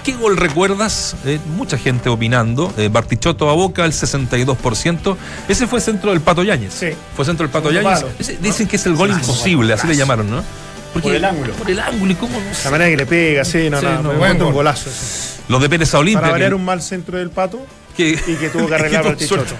¿Qué 0.04 0.14
gol 0.14 0.36
recuerdas? 0.36 1.16
Eh, 1.26 1.40
mucha 1.56 1.76
gente 1.76 2.08
opinando. 2.08 2.72
Eh, 2.78 2.88
Bartichotto 2.88 3.50
a 3.50 3.54
Boca, 3.54 3.84
el 3.84 3.92
62%. 3.92 5.16
Ese 5.48 5.66
fue 5.66 5.80
centro 5.80 6.12
del 6.12 6.20
Pato 6.20 6.44
Yáñez. 6.44 6.72
Sí. 6.72 6.90
Fue 7.16 7.24
centro 7.24 7.44
del 7.44 7.52
Pato 7.52 7.72
Yáñez. 7.72 8.04
dicen 8.40 8.68
que 8.68 8.76
es 8.76 8.86
el 8.86 8.94
gol 8.94 9.10
imposible, 9.10 9.72
así 9.72 9.88
le 9.88 9.96
llamaron, 9.96 10.30
¿no? 10.30 10.44
Por 10.92 11.14
el 11.14 11.24
ángulo. 11.24 11.52
Por 11.54 11.70
el 11.70 11.78
ángulo, 11.80 12.12
¿y 12.12 12.14
cómo 12.16 12.38
no 12.40 12.54
sé? 12.54 12.64
La 12.64 12.70
manera 12.72 12.90
que 12.90 12.96
le 12.96 13.06
pega, 13.06 13.44
sí, 13.44 13.70
no, 13.70 13.78
Sí, 13.80 13.86
no, 13.86 13.94
no, 13.94 14.02
me 14.02 14.08
buen 14.08 14.14
encuentro 14.16 14.46
un 14.48 14.52
gol. 14.52 14.64
golazo. 14.64 14.90
Los 15.48 15.60
de 15.62 15.68
Pérez 15.68 15.94
a 15.94 15.98
Olimpia. 15.98 16.20
Para 16.20 16.32
variar 16.32 16.54
un 16.54 16.64
mal 16.64 16.82
centro 16.82 17.18
del 17.18 17.30
pato 17.30 17.60
que- 18.16 18.32
y 18.32 18.34
que 18.36 18.48
tuvo 18.48 18.66
que 18.66 18.74
arreglar 18.74 19.02
tuvo 19.04 19.12
el 19.14 19.26
suerte. 19.28 19.54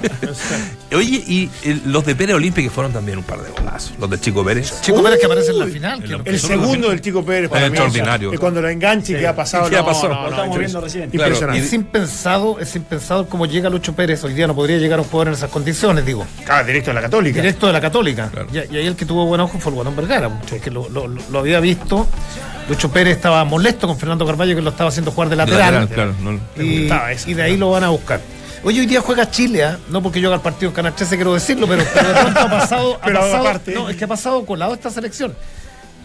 Oye, 0.96 1.22
y 1.26 1.50
eh, 1.62 1.80
los 1.86 2.04
de 2.04 2.14
Pérez 2.16 2.34
Olimpia 2.36 2.62
que 2.64 2.70
fueron 2.70 2.92
también 2.92 3.18
un 3.18 3.24
par 3.24 3.40
de 3.42 3.50
golazos. 3.50 3.92
Los 3.98 4.10
de 4.10 4.20
Chico 4.20 4.44
Pérez. 4.44 4.80
Chico 4.80 5.02
Pérez 5.02 5.18
que 5.20 5.26
aparece 5.26 5.50
en 5.52 5.58
la 5.60 5.66
final. 5.66 6.02
que- 6.02 6.30
El 6.30 6.38
segundo 6.40 6.90
del 6.90 7.00
Chico 7.00 7.24
Pérez 7.24 7.48
para 7.48 7.66
Es 7.66 7.70
mí, 7.70 7.76
extraordinario. 7.78 8.32
Es 8.32 8.40
cuando 8.40 8.60
lo 8.60 8.68
enganche 8.68 9.12
y 9.12 9.16
que 9.16 9.26
ha 9.26 9.34
pasado. 9.36 9.68
¿Qué 9.70 9.76
ha 9.76 9.84
pasado? 9.84 10.14
no, 10.14 10.22
Lo 10.24 10.30
estamos 10.30 10.58
viendo 10.58 10.80
recién. 10.80 11.04
Impresionante. 11.12 11.62
Es 11.64 11.72
impensado, 11.72 12.58
es 12.60 12.74
impensado 12.76 13.26
cómo 13.28 13.46
llega 13.46 13.70
Lucho 13.70 13.94
Pérez. 13.94 14.22
Hoy 14.24 14.34
día 14.34 14.46
no 14.46 14.54
podría 14.54 14.78
llegar 14.78 14.98
a 14.98 15.02
un 15.02 15.08
jugador 15.08 15.28
en 15.28 15.34
esas 15.34 15.50
condiciones, 15.50 16.04
digo. 16.04 16.26
Ah, 16.48 16.62
directo 16.62 16.90
a 16.90 16.94
la 16.94 17.00
Católica. 17.02 17.40
Directo 17.40 17.66
de 17.68 17.72
la 17.72 17.80
Católica. 17.80 18.28
Claro. 18.30 18.48
Y, 18.52 18.74
y 18.74 18.78
ahí 18.78 18.86
el 18.86 18.96
que 18.96 19.04
tuvo 19.06 19.26
buen 19.26 19.40
ojo 19.40 19.58
fue 19.58 19.70
el 19.70 19.74
Guatón 19.76 19.96
Vergara, 19.96 20.28
porque 20.48 20.70
lo, 20.70 20.88
lo- 20.88 21.06
lo 21.08 21.38
había 21.38 21.60
visto. 21.60 22.06
Lucho 22.68 22.88
Pérez 22.92 23.16
estaba 23.16 23.44
molesto 23.44 23.88
con 23.88 23.98
Fernando 23.98 24.24
Carballo 24.24 24.54
que 24.54 24.62
lo 24.62 24.70
estaba 24.70 24.90
haciendo 24.90 25.10
jugar 25.10 25.28
de 25.28 25.34
lateral. 25.36 25.74
Lateral, 25.74 26.14
claro, 26.14 26.40
y 27.26 27.34
de 27.34 27.42
ahí 27.42 27.56
lo 27.56 27.70
van 27.70 27.82
a 27.84 27.88
buscar. 27.88 28.20
Oye, 28.62 28.80
hoy 28.80 28.86
día 28.86 29.00
juega 29.00 29.30
Chile, 29.30 29.64
¿ah? 29.64 29.78
no 29.88 30.02
porque 30.02 30.20
yo 30.20 30.28
haga 30.28 30.36
el 30.36 30.42
partido 30.42 30.68
en 30.68 30.74
Canal 30.74 30.94
13, 30.94 31.16
quiero 31.16 31.32
decirlo, 31.32 31.66
pero, 31.66 31.82
pero 31.94 32.08
de 32.08 32.14
pronto 32.14 32.40
ha 32.40 32.50
pasado. 32.50 32.94
ha 33.00 33.04
Pero 33.06 33.20
pasado- 33.20 33.38
aparte. 33.48 33.72
No, 33.74 33.88
es 33.88 33.96
que 33.96 34.04
ha 34.04 34.08
pasado 34.08 34.44
colado 34.44 34.74
esta 34.74 34.90
selección. 34.90 35.34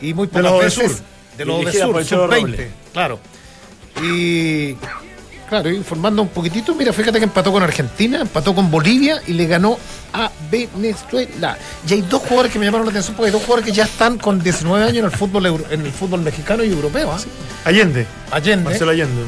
Y 0.02 0.14
muy 0.14 0.28
De 0.28 0.34
pocas 0.34 0.44
los 0.52 0.60
de 0.60 0.66
veces. 0.66 0.92
Sur. 0.98 1.02
De 1.38 1.46
los 1.46 1.66
de 1.66 1.72
Sur, 1.74 2.06
sub-20, 2.06 2.42
Robles. 2.42 2.72
claro. 2.94 3.20
Y. 4.02 4.76
Claro, 5.50 5.70
informando 5.70 6.24
un 6.24 6.30
poquitito, 6.30 6.74
mira, 6.74 6.92
fíjate 6.92 7.20
que 7.20 7.26
empató 7.26 7.52
con 7.52 7.62
Argentina, 7.62 8.20
empató 8.22 8.56
con 8.56 8.72
Bolivia 8.72 9.22
y 9.28 9.34
le 9.34 9.46
ganó 9.46 9.78
a 10.12 10.32
Venezuela. 10.50 11.56
Y 11.88 11.94
hay 11.94 12.02
dos 12.02 12.24
jugadores 12.24 12.52
que 12.52 12.58
me 12.58 12.66
llamaron 12.66 12.88
la 12.88 12.90
atención 12.92 13.16
porque 13.16 13.28
hay 13.28 13.32
dos 13.34 13.44
jugadores 13.44 13.66
que 13.70 13.72
ya 13.72 13.84
están 13.84 14.18
con 14.18 14.42
19 14.42 14.84
años 14.84 14.98
en 14.98 15.06
el 15.06 15.12
fútbol 15.12 15.46
euro- 15.46 15.66
en 15.70 15.82
el 15.86 15.92
fútbol 15.92 16.22
mexicano 16.22 16.64
y 16.64 16.70
europeo. 16.72 17.12
¿ah? 17.12 17.20
Allende. 17.64 18.08
Allende. 18.32 18.64
Marcelo 18.72 18.90
Allende. 18.90 19.22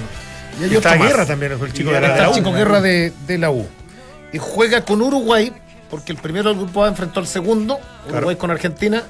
Y 0.60 0.64
hay 0.66 0.76
Está 0.76 0.94
otro. 0.96 1.04
Guerra 1.08 1.26
también, 1.26 1.52
el 1.52 1.74
chico 1.74 1.92
de 1.92 2.02
la, 2.02 2.16
de 2.22 2.28
U. 2.30 2.34
chico 2.34 2.52
Guerra 2.52 2.82
de, 2.82 3.14
de 3.28 3.38
la 3.38 3.52
U. 3.52 3.68
Y 4.34 4.38
juega 4.40 4.84
con 4.84 5.02
Uruguay, 5.02 5.54
porque 5.90 6.12
el 6.12 6.18
primero 6.18 6.50
del 6.50 6.58
grupo 6.58 6.84
A 6.84 6.88
enfrentó 6.88 7.20
al 7.20 7.28
segundo, 7.28 7.80
Uruguay 8.10 8.36
con 8.36 8.52
Argentina, 8.52 9.04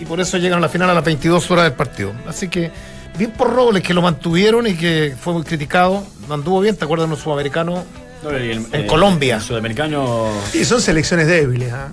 y 0.00 0.04
por 0.04 0.20
eso 0.20 0.36
llegan 0.38 0.58
a 0.58 0.60
la 0.62 0.68
final 0.68 0.88
a 0.90 0.94
las 0.94 1.04
22 1.04 1.50
horas 1.50 1.64
del 1.64 1.72
partido. 1.74 2.12
Así 2.26 2.48
que, 2.48 2.70
bien 3.18 3.30
por 3.32 3.52
Robles, 3.52 3.82
que 3.82 3.94
lo 3.94 4.02
mantuvieron 4.02 4.66
y 4.66 4.74
que 4.74 5.14
fue 5.20 5.32
muy 5.32 5.42
criticado. 5.42 6.04
No 6.28 6.34
anduvo 6.34 6.60
bien, 6.60 6.76
¿te 6.76 6.84
acuerdas 6.84 7.08
de 7.08 7.10
los 7.14 7.20
sudamericanos? 7.22 7.84
No, 8.22 8.32
y 8.32 8.50
el- 8.50 8.66
En 8.72 8.80
eh, 8.82 8.86
Colombia. 8.86 9.36
el 9.36 9.42
sudamericano. 9.42 10.28
Y 10.54 10.64
son 10.64 10.80
selecciones 10.80 11.26
débiles. 11.28 11.72
¿ah? 11.72 11.88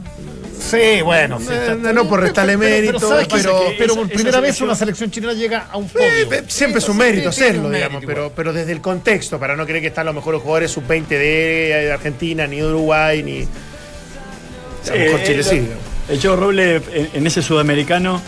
Sí, 0.59 1.01
bueno. 1.03 1.39
sí, 1.39 1.47
Eh, 1.49 1.77
no 1.93 2.07
por 2.07 2.21
restarle 2.21 2.57
mérito, 2.57 2.97
Pero, 3.31 3.53
pero- 3.77 3.95
por 3.95 4.07
primera 4.09 4.39
vez 4.39 4.59
una 4.61 4.75
selección 4.75 5.11
chilena 5.11 5.33
llega 5.33 5.67
a 5.71 5.77
un 5.77 5.87
podio. 5.87 6.05
eh, 6.07 6.43
siempre 6.47 6.79
es 6.79 6.89
un 6.89 6.97
mérito 6.97 7.29
hacerlo, 7.29 7.67
un 7.67 7.73
digamos, 7.73 8.01
mérito 8.01 8.07
pero, 8.13 8.31
pero 8.35 8.53
desde 8.53 8.71
el 8.71 8.81
contexto, 8.81 9.39
para 9.39 9.55
no 9.55 9.65
creer 9.65 9.81
que 9.81 9.87
están 9.87 10.05
los 10.05 10.15
mejores 10.15 10.41
jugadores 10.41 10.71
sub-20 10.71 11.07
de 11.07 11.91
Argentina, 11.93 12.47
ni 12.47 12.57
de 12.57 12.65
Uruguay, 12.67 13.21
ni. 13.23 13.41
a 13.41 14.93
lo 14.93 14.99
mejor 14.99 15.19
Eh, 15.19 15.23
Chile 15.25 15.39
eh, 15.41 15.43
sí. 15.43 15.67
El 16.09 16.19
Chavo 16.19 16.35
Roble 16.35 16.75
en, 16.93 17.09
en 17.13 17.27
ese 17.27 17.41
sudamericano 17.41 18.21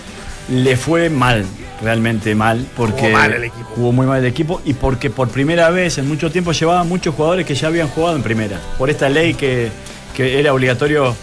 le 0.50 0.76
fue 0.78 1.10
mal, 1.10 1.46
realmente 1.82 2.34
mal, 2.34 2.66
porque 2.76 3.02
Jugó 3.02 3.12
mal 3.14 3.34
el 3.34 3.44
equipo. 3.44 3.66
jugó 3.76 3.92
muy 3.92 4.06
mal 4.08 4.20
el 4.20 4.26
equipo 4.26 4.62
y 4.66 4.74
porque 4.74 5.10
por 5.10 5.30
primera 5.30 5.70
vez 5.70 5.98
en 6.00 6.08
mucho 6.08 6.32
tiempo 6.32 6.52
llevaba 6.54 6.84
muchos 6.84 7.14
jugadores 7.14 7.46
que 7.46 7.54
ya 7.54 7.68
habían 7.68 7.88
jugado 7.90 8.16
en 8.16 8.24
primera. 8.24 8.60
Por 8.78 8.90
esta 8.90 9.10
ley 9.10 9.34
que, 9.36 9.70
que 10.16 10.40
era 10.40 10.54
obligatorio 10.54 11.16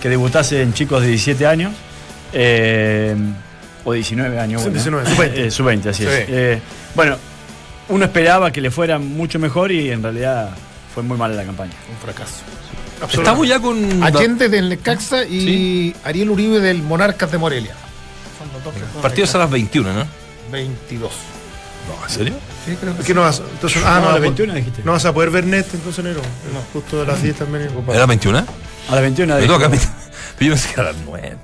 que 0.00 0.08
debutasen 0.08 0.72
chicos 0.74 1.02
de 1.02 1.08
17 1.08 1.46
años. 1.46 1.72
eh, 2.32 3.16
o 3.84 3.92
19 3.94 4.38
años. 4.38 4.62
Sí, 4.62 4.68
bueno, 4.68 5.00
19, 5.00 5.10
sub-20. 5.16 5.32
eh, 5.46 5.50
sub-20, 5.50 5.86
así 5.88 6.04
es. 6.04 6.10
Sí. 6.10 6.24
Eh, 6.28 6.60
bueno, 6.94 7.16
uno 7.88 8.04
esperaba 8.04 8.50
que 8.52 8.60
le 8.60 8.70
fuera 8.70 8.98
mucho 8.98 9.38
mejor 9.38 9.72
y 9.72 9.90
en 9.90 10.02
realidad 10.02 10.50
fue 10.94 11.02
muy 11.02 11.16
mala 11.16 11.34
la 11.34 11.44
campaña. 11.44 11.72
Un 11.90 11.96
fracaso. 11.98 12.42
Estamos 13.10 13.48
ya 13.48 13.58
con. 13.58 14.02
Allende 14.02 14.50
del 14.50 14.68
Necaxa 14.68 15.24
y 15.24 15.96
Ariel 16.04 16.28
Uribe 16.30 16.60
del 16.60 16.82
Monarcas 16.82 17.32
de 17.32 17.38
Morelia. 17.38 17.74
Son 18.38 18.48
los 18.52 18.62
dos 18.62 18.74
que 18.74 18.80
Partidos 19.00 19.34
a 19.34 19.38
las 19.38 19.50
21, 19.50 19.92
¿no? 19.94 20.06
22. 20.52 21.10
No, 21.88 22.04
¿en 22.04 22.10
serio? 22.10 22.34
Sí, 22.66 22.76
creo 22.78 22.94
que 22.98 23.02
¿Qué 23.02 23.14
no 23.14 23.22
vas, 23.22 23.40
entonces, 23.54 23.82
ah, 23.86 23.94
No, 23.94 24.00
no, 24.00 24.08
a 24.08 24.12
las 24.12 24.12
vas- 24.12 24.20
21 24.20 24.52
dijiste. 24.54 24.82
no 24.84 24.92
vas 24.92 25.04
a 25.06 25.14
poder 25.14 25.30
ver 25.30 25.46
net 25.46 25.66
entonces 25.72 26.04
enero. 26.04 26.20
Justo 26.74 27.00
a 27.00 27.04
las 27.06 27.22
10 27.22 27.36
también. 27.36 27.70
¿Era 27.90 28.04
21? 28.04 28.44
A 28.88 28.92
las 28.94 29.02
21 29.02 29.34
Me 29.34 29.40
dijo- 29.42 29.52
toca 29.54 29.66
a 29.66 29.68
mí. 29.68 29.78
Pero 30.38 30.48
yo 30.48 30.52
pensé 30.54 30.74
que 30.74 30.80
a 30.80 30.84
las 30.84 30.96
9. 31.04 31.36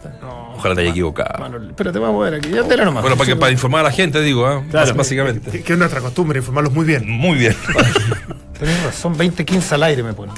Ojalá 0.56 0.74
te 0.74 0.80
haya 0.80 0.90
equivocado. 0.90 1.38
Manuel, 1.38 1.68
espérate, 1.68 1.98
vamos 1.98 2.22
a 2.26 2.30
ver 2.30 2.40
aquí. 2.40 2.48
Ya 2.50 2.62
te 2.64 2.76
nomás. 2.78 3.02
Bueno, 3.02 3.16
para, 3.18 3.28
que, 3.28 3.36
para 3.36 3.52
informar 3.52 3.80
a 3.80 3.84
la 3.84 3.90
gente, 3.92 4.22
digo, 4.22 4.50
¿eh? 4.50 4.64
Claro. 4.70 4.94
básicamente. 4.94 5.50
Que, 5.50 5.62
que 5.62 5.72
es 5.74 5.78
nuestra 5.78 6.00
costumbre, 6.00 6.38
informarlos 6.38 6.72
muy 6.72 6.86
bien. 6.86 7.06
Muy 7.08 7.36
bien. 7.38 7.54
Tenés 8.58 8.82
razón, 8.84 9.18
20-15 9.18 9.72
al 9.72 9.82
aire 9.82 10.02
me 10.02 10.14
ponen. 10.14 10.34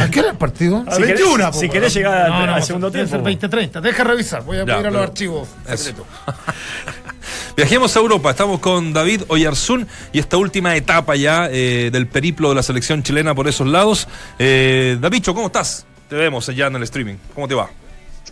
¿A 0.00 0.08
qué 0.08 0.20
era 0.20 0.30
el 0.30 0.36
partido? 0.36 0.84
A 0.86 0.94
Si 0.94 1.02
21, 1.02 1.32
querés, 1.36 1.46
po, 1.50 1.58
si 1.60 1.68
querés 1.68 1.94
llegar 1.94 2.14
al, 2.26 2.30
No, 2.30 2.46
no, 2.46 2.54
al 2.54 2.62
segundo 2.62 2.92
tiempo. 2.92 3.10
ser 3.10 3.20
20-30. 3.22 3.80
Deja 3.80 4.04
revisar, 4.04 4.44
voy 4.44 4.58
a 4.58 4.64
Ya, 4.64 4.78
ir 4.78 4.86
a 4.86 4.90
los 4.90 4.92
pero- 4.92 5.02
archivos. 5.02 5.48
Viajemos 7.56 7.96
a 7.96 7.98
Europa, 8.00 8.30
estamos 8.30 8.60
con 8.60 8.92
David 8.92 9.22
Oyarzún 9.28 9.88
y 10.12 10.18
esta 10.20 10.36
última 10.36 10.76
etapa 10.76 11.16
ya 11.16 11.48
eh, 11.50 11.90
del 11.92 12.06
periplo 12.06 12.50
de 12.50 12.54
la 12.54 12.62
selección 12.62 13.02
chilena 13.02 13.34
por 13.34 13.48
esos 13.48 13.66
lados. 13.66 14.06
Eh, 14.38 14.98
Davicho, 15.00 15.34
¿cómo 15.34 15.46
estás? 15.46 15.86
Te 16.08 16.16
vemos 16.16 16.48
allá 16.48 16.66
en 16.66 16.76
el 16.76 16.82
streaming. 16.84 17.16
¿Cómo 17.34 17.48
te 17.48 17.54
va? 17.54 17.70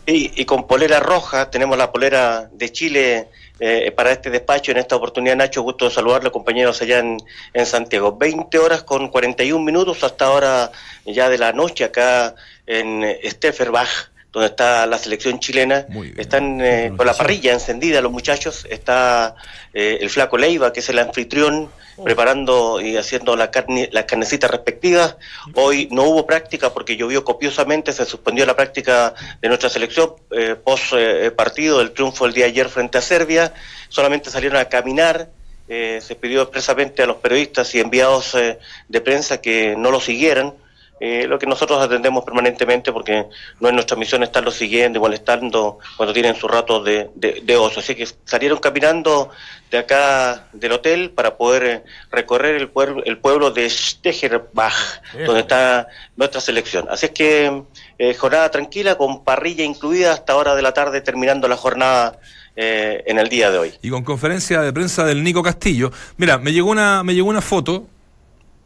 Y, 0.06 0.40
y 0.40 0.44
con 0.44 0.66
polera 0.66 1.00
roja, 1.00 1.50
tenemos 1.50 1.78
la 1.78 1.90
polera 1.90 2.48
de 2.52 2.70
Chile 2.70 3.28
eh, 3.60 3.92
para 3.92 4.12
este 4.12 4.30
despacho. 4.30 4.72
En 4.72 4.78
esta 4.78 4.96
oportunidad, 4.96 5.36
Nacho, 5.36 5.62
gusto 5.62 5.86
de 5.86 5.90
saludarle, 5.90 6.30
compañeros 6.30 6.82
allá 6.82 6.98
en, 6.98 7.16
en 7.52 7.66
Santiago. 7.66 8.16
20 8.16 8.58
horas 8.58 8.82
con 8.82 9.08
41 9.08 9.64
minutos 9.64 10.02
hasta 10.04 10.26
ahora 10.26 10.72
ya 11.06 11.28
de 11.28 11.38
la 11.38 11.52
noche 11.52 11.84
acá 11.84 12.34
en 12.66 13.04
Stefferbach, 13.24 14.10
donde 14.34 14.48
está 14.48 14.84
la 14.86 14.98
selección 14.98 15.38
chilena. 15.38 15.86
Están 16.18 16.60
eh, 16.60 16.92
con 16.96 17.06
la 17.06 17.14
parrilla 17.14 17.52
encendida 17.52 18.00
los 18.00 18.10
muchachos. 18.10 18.66
Está 18.68 19.36
eh, 19.72 19.98
el 20.00 20.10
flaco 20.10 20.36
Leiva, 20.36 20.72
que 20.72 20.80
es 20.80 20.88
el 20.88 20.98
anfitrión, 20.98 21.70
preparando 22.02 22.80
y 22.80 22.96
haciendo 22.96 23.36
la 23.36 23.52
carne, 23.52 23.88
las 23.92 24.06
carnecitas 24.06 24.50
respectivas. 24.50 25.16
Hoy 25.54 25.86
no 25.92 26.02
hubo 26.02 26.26
práctica 26.26 26.74
porque 26.74 26.96
llovió 26.96 27.22
copiosamente, 27.22 27.92
se 27.92 28.04
suspendió 28.04 28.44
la 28.44 28.56
práctica 28.56 29.14
de 29.40 29.46
nuestra 29.48 29.70
selección 29.70 30.14
eh, 30.32 30.56
post 30.56 30.94
eh, 30.96 31.30
partido 31.30 31.78
del 31.78 31.92
triunfo 31.92 32.26
el 32.26 32.32
día 32.32 32.46
de 32.46 32.50
ayer 32.50 32.68
frente 32.68 32.98
a 32.98 33.02
Serbia. 33.02 33.54
Solamente 33.88 34.30
salieron 34.30 34.58
a 34.58 34.64
caminar. 34.64 35.28
eh, 35.68 36.00
se 36.02 36.14
pidió 36.14 36.42
expresamente 36.42 37.02
a 37.02 37.06
los 37.06 37.16
periodistas 37.18 37.74
y 37.74 37.80
enviados 37.80 38.34
eh, 38.34 38.58
de 38.88 39.00
prensa 39.00 39.40
que 39.40 39.76
no 39.76 39.90
lo 39.90 40.00
siguieran. 40.00 40.52
Eh, 41.00 41.26
lo 41.26 41.38
que 41.38 41.46
nosotros 41.46 41.82
atendemos 41.82 42.24
permanentemente 42.24 42.92
porque 42.92 43.26
no 43.58 43.68
es 43.68 43.74
nuestra 43.74 43.96
misión 43.96 44.22
estarlo 44.22 44.52
siguiendo 44.52 44.98
y 44.98 45.02
molestando 45.02 45.78
cuando 45.96 46.12
tienen 46.12 46.36
su 46.36 46.46
rato 46.46 46.82
de, 46.82 47.10
de, 47.16 47.42
de 47.42 47.56
ocio. 47.56 47.80
Así 47.80 47.94
que 47.94 48.06
salieron 48.24 48.58
caminando 48.58 49.30
de 49.70 49.78
acá 49.78 50.46
del 50.52 50.72
hotel 50.72 51.10
para 51.10 51.36
poder 51.36 51.64
eh, 51.64 51.82
recorrer 52.12 52.54
el, 52.54 52.68
pueblo 52.68 53.02
el 53.04 53.18
pueblo 53.18 53.50
de 53.50 53.68
Stegerbach, 53.68 55.02
donde 55.26 55.40
está 55.40 55.88
nuestra 56.16 56.40
selección. 56.40 56.86
Así 56.88 57.06
es 57.06 57.12
que 57.12 57.64
eh, 57.98 58.14
jornada 58.14 58.50
tranquila 58.50 58.96
con 58.96 59.24
parrilla 59.24 59.64
incluida 59.64 60.12
hasta 60.12 60.36
hora 60.36 60.54
de 60.54 60.62
la 60.62 60.72
tarde 60.72 61.00
terminando 61.00 61.48
la 61.48 61.56
jornada 61.56 62.18
eh, 62.54 63.02
en 63.06 63.18
el 63.18 63.28
día 63.28 63.50
de 63.50 63.58
hoy. 63.58 63.74
Y 63.82 63.90
con 63.90 64.04
conferencia 64.04 64.60
de 64.60 64.72
prensa 64.72 65.04
del 65.04 65.24
Nico 65.24 65.42
Castillo. 65.42 65.90
Mira, 66.18 66.38
me 66.38 66.52
llegó 66.52 66.70
una, 66.70 67.02
me 67.02 67.14
llegó 67.14 67.28
una 67.28 67.40
foto. 67.40 67.88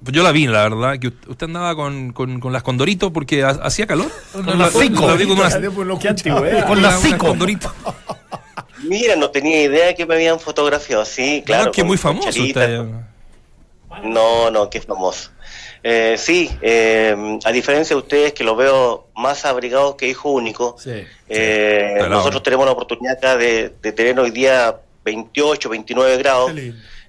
Yo 0.03 0.23
la 0.23 0.31
vi, 0.33 0.47
la 0.47 0.63
verdad, 0.69 0.99
que 0.99 1.09
usted- 1.09 1.29
usted 1.29 1.47
andaba 1.47 1.75
con, 1.75 2.13
con, 2.13 2.39
con 2.41 2.53
las 2.53 2.63
condoritos 2.63 3.11
porque 3.13 3.43
ha- 3.43 3.49
hacía 3.63 3.87
calor. 3.87 4.11
Con 4.33 4.59
las 4.59 4.73
cinco. 4.73 5.07
La 5.09 5.17
con 5.17 6.81
las 6.83 7.01
unas 7.01 7.01
cinco. 7.03 7.35
Mira, 8.85 9.17
no 9.17 9.31
tenía 9.31 9.63
idea 9.65 9.95
que 9.95 10.07
me 10.07 10.15
habían 10.15 10.39
fotografiado. 10.39 11.05
Sí, 11.05 11.43
claro. 11.45 11.67
No, 11.67 11.73
que 11.73 11.83
muy 11.83 11.97
famoso 11.97 12.43
usted. 12.43 12.85
No, 14.05 14.51
no, 14.51 14.71
qué 14.71 14.81
famoso. 14.81 15.31
Eh, 15.83 16.17
sí, 16.19 16.51
eh, 16.61 17.39
a 17.45 17.53
diferencia 17.53 17.95
de 17.97 18.03
ustedes 18.03 18.33
que 18.33 18.45
lo 18.45 18.55
veo 18.57 19.09
más 19.17 19.45
abrigados 19.45 19.95
que 19.97 20.09
hijo 20.09 20.31
único, 20.31 20.77
Sí. 20.79 20.91
eh, 21.29 21.95
Claro. 21.99 22.15
nosotros 22.17 22.43
tenemos 22.43 22.67
la 22.67 22.73
oportunidad 22.73 23.17
acá 23.17 23.37
de, 23.37 23.73
de 23.81 23.93
tener 23.93 24.19
hoy 24.21 24.31
día 24.31 24.77
28, 25.05 25.69
29 25.69 26.17
grados. 26.19 26.53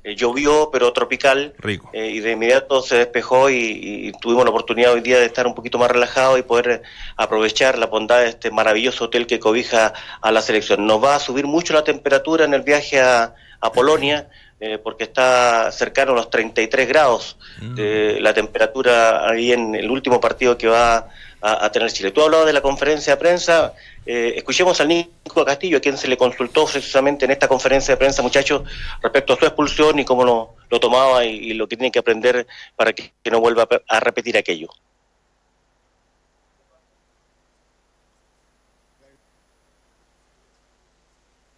Eh, 0.09 0.15
llovió, 0.15 0.69
pero 0.71 0.91
tropical. 0.93 1.53
Rico. 1.59 1.89
eh, 1.93 2.07
y 2.09 2.19
de 2.19 2.31
inmediato 2.31 2.81
se 2.81 2.97
despejó 2.97 3.49
y, 3.49 3.55
y 3.57 4.11
tuvimos 4.13 4.43
la 4.43 4.49
oportunidad 4.49 4.93
hoy 4.93 5.01
día 5.01 5.19
de 5.19 5.25
estar 5.25 5.45
un 5.45 5.55
poquito 5.55 5.77
más 5.77 5.91
relajados 5.91 6.39
y 6.39 6.43
poder 6.43 6.69
eh, 6.69 6.81
aprovechar 7.17 7.77
la 7.77 7.85
bondad 7.87 8.19
de 8.21 8.29
este 8.29 8.51
maravilloso 8.51 9.05
hotel 9.05 9.27
que 9.27 9.39
cobija 9.39 9.93
a 10.21 10.31
la 10.31 10.41
selección. 10.41 10.85
Nos 10.87 11.03
va 11.03 11.15
a 11.15 11.19
subir 11.19 11.45
mucho 11.45 11.73
la 11.73 11.83
temperatura 11.83 12.45
en 12.45 12.53
el 12.53 12.61
viaje 12.61 12.99
a, 12.99 13.33
a 13.61 13.71
Polonia. 13.71 14.27
eh, 14.61 14.77
porque 14.77 15.05
está 15.05 15.71
cercano 15.71 16.11
a 16.11 16.15
los 16.15 16.29
33 16.29 16.85
grados 16.89 17.37
de 17.61 18.17
la 18.19 18.33
temperatura 18.33 19.25
ahí 19.29 19.53
en 19.53 19.73
el 19.73 19.89
último 19.89 20.19
partido 20.19 20.57
que 20.57 20.67
va 20.67 21.07
a, 21.41 21.65
a 21.65 21.71
tener 21.71 21.89
Chile. 21.93 22.11
Tú 22.11 22.21
hablabas 22.21 22.45
de 22.45 22.51
la 22.51 22.59
conferencia 22.61 23.13
de 23.15 23.19
prensa, 23.21 23.73
eh, 24.11 24.33
escuchemos 24.37 24.81
al 24.81 24.87
Nico 24.87 25.45
Castillo, 25.45 25.77
a 25.77 25.81
quien 25.81 25.95
se 25.95 26.07
le 26.07 26.17
consultó 26.17 26.65
precisamente 26.65 27.25
en 27.25 27.31
esta 27.31 27.47
conferencia 27.47 27.93
de 27.93 27.97
prensa, 27.97 28.23
muchachos, 28.23 28.63
respecto 29.03 29.33
a 29.33 29.37
su 29.37 29.45
expulsión 29.45 29.99
y 29.99 30.03
cómo 30.03 30.23
lo, 30.23 30.79
tomaba 30.79 31.23
y, 31.25 31.53
lo 31.53 31.67
que 31.67 31.77
tiene 31.77 31.91
que 31.91 31.99
aprender 31.99 32.47
para 32.75 32.91
que, 32.91 33.13
no 33.29 33.39
vuelva 33.39 33.63
a, 33.63 33.65
pe- 33.67 33.83
a 33.87 33.99
repetir 33.99 34.35
aquello. 34.35 34.67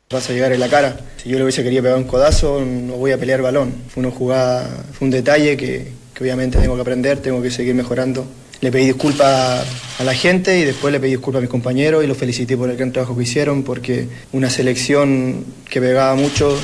Vas 0.09 0.29
a 0.29 0.33
llegar 0.33 0.51
en 0.51 0.59
la 0.59 0.67
cara. 0.67 0.99
Si 1.15 1.29
yo 1.29 1.37
le 1.37 1.43
hubiese 1.43 1.63
querido 1.63 1.83
pegar 1.83 1.97
un 1.97 2.03
codazo, 2.03 2.59
no 2.59 2.95
voy 2.95 3.13
a 3.13 3.17
pelear 3.17 3.41
balón. 3.41 3.73
Fue 3.87 4.03
una 4.03 4.11
jugada, 4.11 4.67
fue 4.91 5.05
un 5.05 5.11
detalle 5.11 5.55
que 5.55 5.93
obviamente 6.19 6.59
tengo 6.59 6.75
que 6.75 6.81
aprender, 6.81 7.21
tengo 7.21 7.41
que 7.41 7.49
seguir 7.49 7.73
mejorando. 7.75 8.27
Le 8.61 8.71
pedí 8.71 8.85
disculpas 8.85 9.65
a 9.97 10.03
la 10.03 10.13
gente 10.13 10.59
y 10.59 10.65
después 10.65 10.91
le 10.93 10.99
pedí 10.99 11.11
disculpas 11.11 11.39
a 11.39 11.41
mis 11.41 11.49
compañeros 11.49 12.03
y 12.03 12.07
los 12.07 12.15
felicité 12.15 12.55
por 12.55 12.69
el 12.69 12.77
gran 12.77 12.91
trabajo 12.91 13.17
que 13.17 13.23
hicieron 13.23 13.63
porque 13.63 14.07
una 14.33 14.51
selección 14.51 15.43
que 15.67 15.81
pegaba 15.81 16.13
mucho 16.13 16.55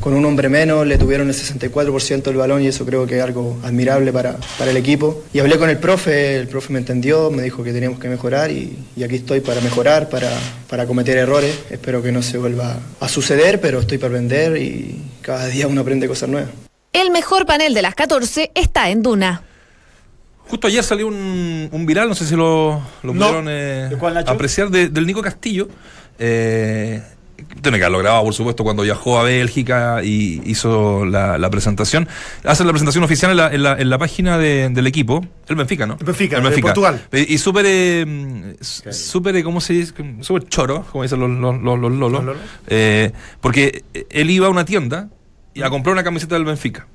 con 0.00 0.14
un 0.14 0.24
hombre 0.24 0.48
menos 0.48 0.86
le 0.86 0.96
tuvieron 0.98 1.28
el 1.28 1.34
64% 1.34 2.22
del 2.22 2.36
balón 2.36 2.62
y 2.62 2.68
eso 2.68 2.86
creo 2.86 3.06
que 3.06 3.18
es 3.18 3.22
algo 3.22 3.58
admirable 3.62 4.12
para, 4.12 4.36
para 4.58 4.70
el 4.70 4.76
equipo. 4.78 5.22
Y 5.34 5.40
hablé 5.40 5.58
con 5.58 5.68
el 5.68 5.78
profe, 5.78 6.36
el 6.36 6.48
profe 6.48 6.72
me 6.72 6.78
entendió, 6.78 7.30
me 7.30 7.42
dijo 7.42 7.62
que 7.62 7.72
teníamos 7.72 8.00
que 8.00 8.08
mejorar 8.08 8.50
y, 8.50 8.78
y 8.96 9.04
aquí 9.04 9.16
estoy 9.16 9.40
para 9.40 9.60
mejorar, 9.60 10.08
para, 10.08 10.30
para 10.68 10.86
cometer 10.86 11.18
errores. 11.18 11.54
Espero 11.70 12.02
que 12.02 12.12
no 12.12 12.22
se 12.22 12.38
vuelva 12.38 12.78
a 12.98 13.08
suceder, 13.08 13.60
pero 13.60 13.80
estoy 13.80 13.98
para 13.98 14.08
aprender 14.14 14.56
y 14.56 15.02
cada 15.20 15.46
día 15.48 15.68
uno 15.68 15.82
aprende 15.82 16.08
cosas 16.08 16.30
nuevas. 16.30 16.50
El 16.94 17.10
mejor 17.10 17.46
panel 17.46 17.72
de 17.74 17.82
las 17.82 17.94
14 17.94 18.50
está 18.54 18.90
en 18.90 19.02
Duna. 19.02 19.42
Justo 20.48 20.66
ayer 20.66 20.82
salió 20.84 21.06
un, 21.06 21.68
un 21.72 21.86
viral, 21.86 22.08
no 22.08 22.14
sé 22.14 22.26
si 22.26 22.36
lo, 22.36 22.82
lo 23.02 23.14
No. 23.14 23.20
pudieron 23.26 23.46
eh, 23.48 23.90
apreciar, 24.26 24.68
de- 24.70 24.88
del 24.88 25.06
Nico 25.06 25.22
Castillo. 25.22 25.68
Eh, 26.18 27.02
tiene 27.60 27.78
que 27.78 27.84
haberlo 27.84 27.98
grabado, 27.98 28.24
por 28.24 28.34
supuesto, 28.34 28.62
cuando 28.62 28.82
viajó 28.82 29.18
a 29.18 29.24
Bélgica 29.24 30.02
y 30.04 30.40
hizo 30.44 31.04
la, 31.04 31.38
la 31.38 31.50
presentación. 31.50 32.06
Hace 32.44 32.64
la 32.64 32.70
presentación 32.70 33.02
oficial 33.02 33.30
en 33.32 33.36
la, 33.36 33.52
en 33.52 33.62
la, 33.62 33.72
en 33.80 33.90
la 33.90 33.98
página 33.98 34.38
de- 34.38 34.68
del 34.68 34.86
equipo, 34.86 35.24
el 35.48 35.56
Benfica, 35.56 35.86
¿no? 35.86 35.96
El 35.98 36.06
Benfica, 36.06 36.36
El 36.38 36.44
de 36.50 36.58
Portugal. 36.58 37.02
Eh, 37.12 37.26
Y 37.28 37.38
súper, 37.38 37.64
eh, 37.68 38.56
súper, 38.60 39.36
eh, 39.36 39.42
¿cómo 39.44 39.60
se 39.60 39.72
dice? 39.72 39.92
Súper 40.20 40.48
choro, 40.48 40.84
como 40.92 41.02
dicen 41.02 41.18
los, 41.18 41.30
los, 41.30 41.60
los, 41.62 41.78
los 41.80 41.92
lolos. 41.92 42.12
Los 42.12 42.24
lolos. 42.24 42.42
Eh, 42.68 43.10
porque 43.40 43.84
él 44.10 44.30
iba 44.30 44.46
a 44.46 44.50
una 44.50 44.64
tienda 44.64 45.08
y 45.54 45.62
a 45.62 45.70
comprar 45.70 45.94
una 45.94 46.04
camiseta 46.04 46.34
del 46.36 46.44
Benfica. 46.44 46.86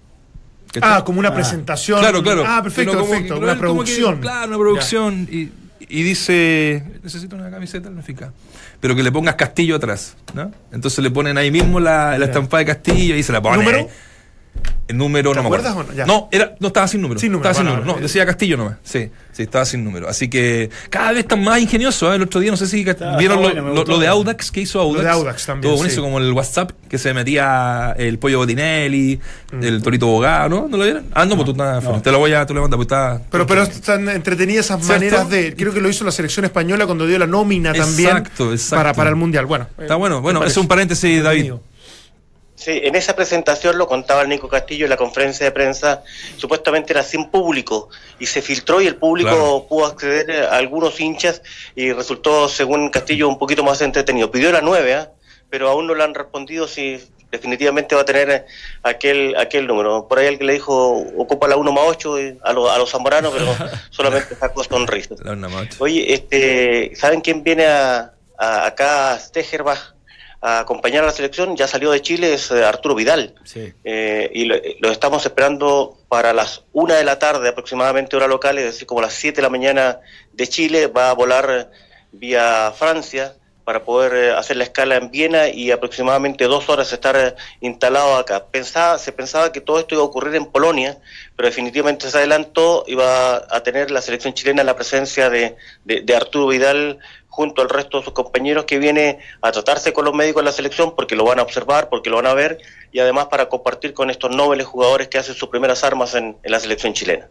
Ah, 0.82 1.04
como 1.06 1.20
una 1.20 1.34
presentación. 1.34 2.00
Claro, 2.00 2.22
claro. 2.24 2.44
Ah, 2.46 2.62
perfecto, 2.62 2.94
como 2.98 3.10
perfecto. 3.10 3.38
Una 3.38 3.54
que- 3.54 3.60
producción. 3.60 4.20
claro, 4.20 4.48
una 4.48 4.58
producción. 4.58 5.28
Y, 5.32 5.50
y 5.90 6.04
dice, 6.04 6.84
necesito 7.04 7.36
una 7.36 7.50
camiseta 7.50 7.86
del 7.86 7.96
Benfica. 7.96 8.32
Pero 8.80 8.96
que 8.96 9.04
le 9.04 9.12
pongas 9.12 9.36
Castillo 9.36 9.76
atrás, 9.78 10.16
¿no? 10.34 10.52
Entonces 10.72 11.00
le 11.04 11.10
ponen 11.10 11.38
ahí 11.38 11.50
mismo 11.52 11.80
la, 11.80 12.18
la 12.18 12.26
estampa 12.26 12.58
de 12.60 12.66
Castillo 12.66 13.16
y 13.16 13.24
se 13.24 13.32
la 13.32 13.42
ponen. 13.42 13.60
¿Número? 13.66 13.90
El 14.88 14.96
número, 14.98 15.32
¿Te 15.32 15.36
no 15.36 15.42
me 15.44 15.48
acuerdas 15.48 15.72
acuerdo. 15.74 15.90
o 15.92 15.94
no? 15.94 15.98
Ya. 15.98 16.06
No, 16.06 16.30
era, 16.32 16.56
no 16.62 16.68
estaba 16.68 16.88
sin 16.88 17.02
número. 17.02 17.20
Sin 17.20 17.34
número, 17.34 17.50
Estaba 17.50 17.66
sin 17.66 17.76
número. 17.76 17.94
No, 17.94 18.00
eh. 18.00 18.04
decía 18.04 18.26
Castillo 18.26 18.56
nomás. 18.56 18.78
Sí, 18.84 19.10
sí, 19.34 19.44
estaba 19.44 19.66
sin 19.66 19.84
número. 19.84 20.08
Así 20.08 20.30
que 20.30 20.70
cada 20.90 21.10
vez 21.12 21.20
están 21.20 21.44
más 21.44 21.60
ingeniosos. 21.60 22.10
¿eh? 22.12 22.16
El 22.16 22.22
otro 22.22 22.40
día, 22.40 22.52
no 22.52 22.56
sé 22.58 22.68
si 22.68 22.82
Está- 22.88 23.18
vieron 23.18 23.40
está 23.40 23.50
lo, 23.50 23.62
bueno, 23.64 23.68
lo- 23.68 23.76
gustó. 23.82 23.92
lo 23.92 24.00
de 24.00 24.08
Audax 24.08 24.50
que 24.50 24.62
hizo 24.62 24.80
Audax. 24.80 25.04
de 25.04 25.10
Audax 25.10 25.46
también, 25.46 25.76
Todo 25.76 25.90
sí. 25.90 25.96
como 25.98 26.20
el 26.20 26.32
WhatsApp 26.32 26.72
que 26.90 26.98
se 26.98 27.14
metía 27.14 27.96
el 27.98 28.18
pollo 28.18 28.38
Botinelli, 28.38 29.20
Mm. 29.52 29.64
el 29.64 29.82
torito 29.82 30.08
bogado, 30.08 30.48
¿no? 30.48 30.68
¿No 30.70 30.78
lo 30.78 30.84
vieron? 30.86 31.06
Ah, 31.14 31.26
no, 31.26 31.36
pues 31.36 31.46
tú 31.46 31.52
estás. 31.52 32.02
Te 32.02 32.12
lo 32.12 32.20
voy 32.20 32.32
a, 32.32 32.46
te 32.46 32.54
lo 32.54 32.62
voy 32.62 32.68
a 32.68 32.70
mandar, 32.70 32.78
pues 32.78 32.86
está. 32.86 33.22
Pero, 33.30 33.46
pero 33.46 33.64
están 33.64 34.08
entretenidas 34.08 34.66
esas 34.68 34.80
¿Cierto? 34.86 34.94
maneras 34.94 35.30
de. 35.30 35.54
Creo 35.54 35.74
que 35.74 35.82
lo 35.82 35.90
hizo 35.90 36.06
la 36.06 36.12
selección 36.12 36.46
española 36.46 36.86
cuando 36.86 37.06
dio 37.06 37.20
la 37.20 37.28
nómina 37.28 37.74
también. 37.74 38.10
Exacto, 38.10 38.54
exacto. 38.54 38.76
Para, 38.78 38.94
para 38.94 39.10
el 39.10 39.18
mundial. 39.18 39.46
Bueno. 39.48 39.68
Está 39.78 39.96
eh, 39.96 39.98
bueno. 39.98 40.16
me 40.16 40.22
Bueno, 40.22 40.44
es 40.46 40.56
un 40.56 40.68
paréntesis, 40.70 41.22
David. 41.22 41.52
Sí, 42.60 42.82
en 42.84 42.96
esa 42.96 43.16
presentación 43.16 43.78
lo 43.78 43.88
contaba 43.88 44.24
el 44.24 44.30
Nico 44.30 44.50
Castillo 44.50 44.86
en 44.86 44.90
la 44.90 44.98
conferencia 44.98 45.46
de 45.46 45.52
prensa, 45.52 46.04
supuestamente 46.38 46.92
era 46.92 47.04
sin 47.04 47.30
público 47.30 47.90
y 48.20 48.26
se 48.26 48.42
filtró 48.42 48.82
y 48.82 48.88
el 48.88 48.96
público 48.96 49.30
Claro. 49.30 49.66
pudo 49.70 49.86
acceder 49.86 50.44
a 50.46 50.58
algunos 50.58 51.00
hinchas 51.00 51.44
y 51.76 51.94
resultó, 51.94 52.50
según 52.50 52.90
Castillo, 52.90 53.30
un 53.30 53.38
poquito 53.38 53.64
más 53.64 53.80
entretenido. 53.82 54.32
Pidió 54.32 54.52
la 54.52 54.62
nueve, 54.62 54.96
¿ah? 54.96 55.12
pero 55.52 55.70
aún 55.70 55.86
no 55.86 55.94
le 55.94 56.04
han 56.04 56.16
respondido 56.16 56.68
si 56.68 57.00
definitivamente 57.32 57.94
va 57.94 58.02
a 58.02 58.06
tener 58.06 58.30
eh, 58.32 58.46
aquel 58.82 59.36
aquel 59.38 59.68
número. 59.68 60.08
Por 60.08 60.18
ahí 60.18 60.28
alguien 60.28 60.48
le 60.48 60.54
dijo, 60.54 60.98
ocupa 61.18 61.48
la 61.48 61.58
1 61.58 61.72
más 61.72 61.84
8 61.88 62.16
a, 62.42 62.54
los 62.54 62.72
a 62.72 62.78
los 62.80 62.90
zamoranos, 62.90 63.34
pero 63.38 63.56
solamente 63.92 64.34
sacó 64.36 64.64
sonrisas. 64.64 65.20
Oye, 65.80 66.12
este, 66.14 66.92
¿saben 66.96 67.22
quién 67.22 67.44
viene 67.44 67.68
a, 67.68 68.14
a- 68.38 68.66
acá 68.66 69.12
a 69.14 69.20
Stegerbach 69.20 69.94
a 70.42 70.60
acompañar 70.60 71.04
a 71.04 71.08
la 71.08 71.12
selección? 71.12 71.56
Ya 71.56 71.68
salió 71.68 71.92
de 71.92 72.02
Chile, 72.02 72.34
es 72.34 72.52
eh, 72.52 72.64
Arturo 72.64 72.96
Vidal. 72.96 73.36
Sí. 73.44 73.74
Eh, 73.84 74.30
y 74.34 74.46
lo, 74.46 74.56
lo 74.80 74.92
estamos 74.92 75.26
esperando 75.26 75.98
para 76.10 76.34
las 76.34 76.64
una 76.74 76.96
de 76.96 77.04
la 77.04 77.20
tarde 77.20 77.50
aproximadamente 77.50 78.16
hora 78.16 78.28
local, 78.28 78.58
es 78.58 78.66
decir, 78.66 78.88
como 78.88 79.02
las 79.02 79.14
7 79.14 79.38
de 79.38 79.42
la 79.42 79.50
mañana 79.50 80.00
de 80.34 80.48
Chile, 80.48 80.88
va 80.88 81.10
a 81.10 81.14
volar 81.14 81.50
eh, 81.50 81.78
vía 82.12 82.74
Francia 82.78 83.34
para 83.68 83.84
poder 83.84 84.34
hacer 84.38 84.56
la 84.56 84.64
escala 84.64 84.96
en 84.96 85.12
Viena 85.12 85.50
y 85.50 85.72
aproximadamente 85.72 86.46
dos 86.46 86.70
horas 86.70 86.94
estar 86.94 87.36
instalado 87.60 88.16
acá. 88.16 88.46
Pensaba, 88.46 88.98
se 88.98 89.12
pensaba 89.12 89.52
que 89.52 89.60
todo 89.60 89.78
esto 89.78 89.94
iba 89.94 90.04
a 90.04 90.06
ocurrir 90.06 90.36
en 90.36 90.46
Polonia, 90.46 90.98
pero 91.36 91.50
definitivamente 91.50 92.10
se 92.10 92.18
adelantó, 92.18 92.86
iba 92.88 93.36
a 93.36 93.64
tener 93.64 93.92
la 93.92 94.02
selección 94.02 94.34
chilena 94.34 94.64
la 94.64 94.78
presencia 94.78 95.30
de, 95.30 95.58
de, 95.84 96.00
de 96.00 96.16
Arturo 96.16 96.48
Vidal 96.48 97.00
junto 97.38 97.62
al 97.62 97.70
resto 97.70 98.00
de 98.00 98.04
sus 98.04 98.14
compañeros 98.14 98.66
que 98.66 98.80
viene 98.80 99.20
a 99.44 99.52
tratarse 99.52 99.94
con 99.94 100.06
los 100.06 100.14
médicos 100.16 100.42
de 100.42 100.46
la 100.46 100.52
selección 100.52 100.96
porque 100.96 101.16
lo 101.16 101.24
van 101.24 101.38
a 101.38 101.44
observar, 101.44 101.88
porque 101.88 102.10
lo 102.10 102.16
van 102.16 102.26
a 102.26 102.34
ver 102.34 102.58
y 102.92 102.98
además 102.98 103.28
para 103.28 103.48
compartir 103.48 103.94
con 103.94 104.10
estos 104.10 104.36
nobles 104.36 104.66
jugadores 104.66 105.08
que 105.08 105.20
hacen 105.20 105.36
sus 105.36 105.48
primeras 105.50 105.84
armas 105.84 106.16
en, 106.16 106.36
en 106.42 106.52
la 106.52 106.60
selección 106.60 106.94
chilena. 106.94 107.28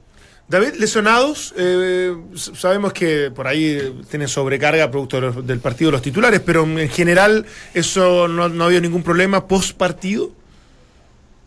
David, 0.46 0.74
lesionados, 0.78 1.52
eh, 1.56 2.14
sabemos 2.36 2.92
que 2.92 3.32
por 3.32 3.48
ahí 3.48 3.64
eh, 3.80 3.92
tienen 4.08 4.28
sobrecarga 4.28 4.88
producto 4.92 5.16
de 5.16 5.22
los- 5.22 5.44
del 5.44 5.58
partido 5.58 5.88
de 5.90 5.92
los 5.96 6.02
titulares, 6.02 6.38
pero 6.38 6.62
en 6.62 6.88
general 6.88 7.44
eso 7.74 8.28
no, 8.28 8.48
no 8.48 8.62
ha 8.62 8.66
habido 8.68 8.80
ningún 8.82 9.02
problema 9.02 9.48
post 9.48 9.76
partido. 9.76 10.30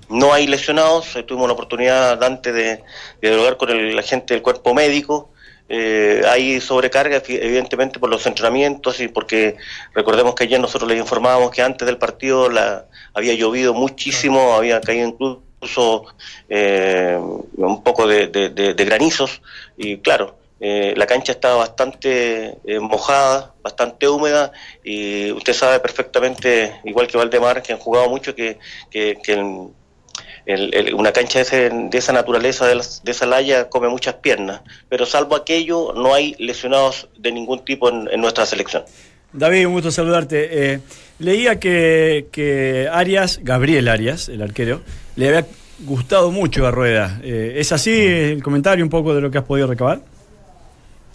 No 0.10 0.34
hay 0.34 0.48
lesionados, 0.48 1.16
eh, 1.16 1.24
tuvimos 1.24 1.48
la 1.48 1.54
oportunidad, 1.54 2.18
Dante, 2.18 2.52
de, 2.52 2.64
de 3.22 3.30
dialogar 3.30 3.56
con 3.56 3.70
el, 3.70 3.96
la 3.96 4.02
gente 4.02 4.34
del 4.34 4.44
cuerpo 4.44 4.74
médico. 4.74 5.30
Eh, 5.72 6.24
hay 6.28 6.60
sobrecarga, 6.60 7.22
evidentemente, 7.28 8.00
por 8.00 8.10
los 8.10 8.26
entrenamientos 8.26 9.00
y 9.00 9.08
porque 9.08 9.56
recordemos 9.94 10.34
que 10.36 10.46
ayer 10.46 10.60
nosotros 10.60 10.90
les 10.90 11.00
informábamos 11.00 11.52
que 11.52 11.62
antes 11.62 11.86
del 11.86 11.98
partido 11.98 12.50
la, 12.50 12.86
había 13.14 13.34
llovido 13.36 13.74
muchísimo, 13.76 14.54
había 14.56 14.82
caído 14.82 15.08
incluso 15.08 16.06
eh, 16.50 17.18
un 17.58 17.84
poco 17.84 18.08
de, 18.08 18.28
de- 18.28 18.50
de- 18.50 18.74
de 18.74 18.86
granizos 18.86 19.42
y 19.78 19.98
claro, 20.00 20.38
eh, 20.62 20.94
la 20.98 21.06
cancha 21.06 21.32
estaba 21.34 21.56
bastante 21.58 22.58
eh, 22.66 22.80
mojada, 22.80 23.54
bastante 23.62 24.08
húmeda 24.10 24.52
y 24.84 25.32
usted 25.32 25.54
sabe 25.54 25.80
perfectamente, 25.80 26.82
igual 26.84 27.08
que 27.08 27.18
Valdemar, 27.18 27.62
que 27.62 27.74
han 27.74 27.80
jugado 27.80 28.10
mucho, 28.10 28.34
que, 28.36 28.58
que, 28.90 29.18
que 29.24 29.34
el- 29.34 29.68
el- 30.54 30.74
el- 30.74 30.94
una 30.94 31.12
cancha 31.12 31.40
de, 31.40 31.44
ese- 31.44 31.70
de 31.72 31.98
esa 31.98 32.12
naturaleza, 32.14 32.68
de, 32.68 32.76
las- 32.76 33.04
de 33.04 33.12
esa 33.12 33.26
laya, 33.26 33.70
come 33.70 33.88
muchas 33.88 34.16
piernas. 34.16 34.62
Pero 34.90 35.06
salvo 35.06 35.36
aquello, 35.36 35.94
no 35.94 36.14
hay 36.14 36.36
lesionados 36.40 37.08
de 37.18 37.32
ningún 37.32 37.64
tipo 37.66 37.90
en, 37.90 38.10
en 38.12 38.20
nuestra 38.22 38.46
selección. 38.46 38.84
David, 39.32 39.68
un 39.68 39.74
gusto 39.74 39.92
saludarte. 39.92 40.74
Eh, 40.74 40.80
leía 41.20 41.60
que, 41.60 42.28
que 42.32 42.90
Arias, 42.92 43.40
Gabriel 43.44 43.88
Arias, 43.88 44.28
el 44.30 44.42
arquero, 44.42 44.82
le 45.16 45.28
había 45.28 45.46
gustado 45.82 46.32
mucho 46.32 46.66
a 46.66 46.72
Rueda. 46.72 47.20
Eh, 47.24 47.54
¿Es 47.58 47.72
así 47.72 47.92
el 48.08 48.42
comentario 48.44 48.84
un 48.84 48.90
poco 48.90 49.14
de 49.14 49.22
lo 49.22 49.30
que 49.32 49.38
has 49.38 49.44
podido 49.46 49.68
recabar? 49.68 50.00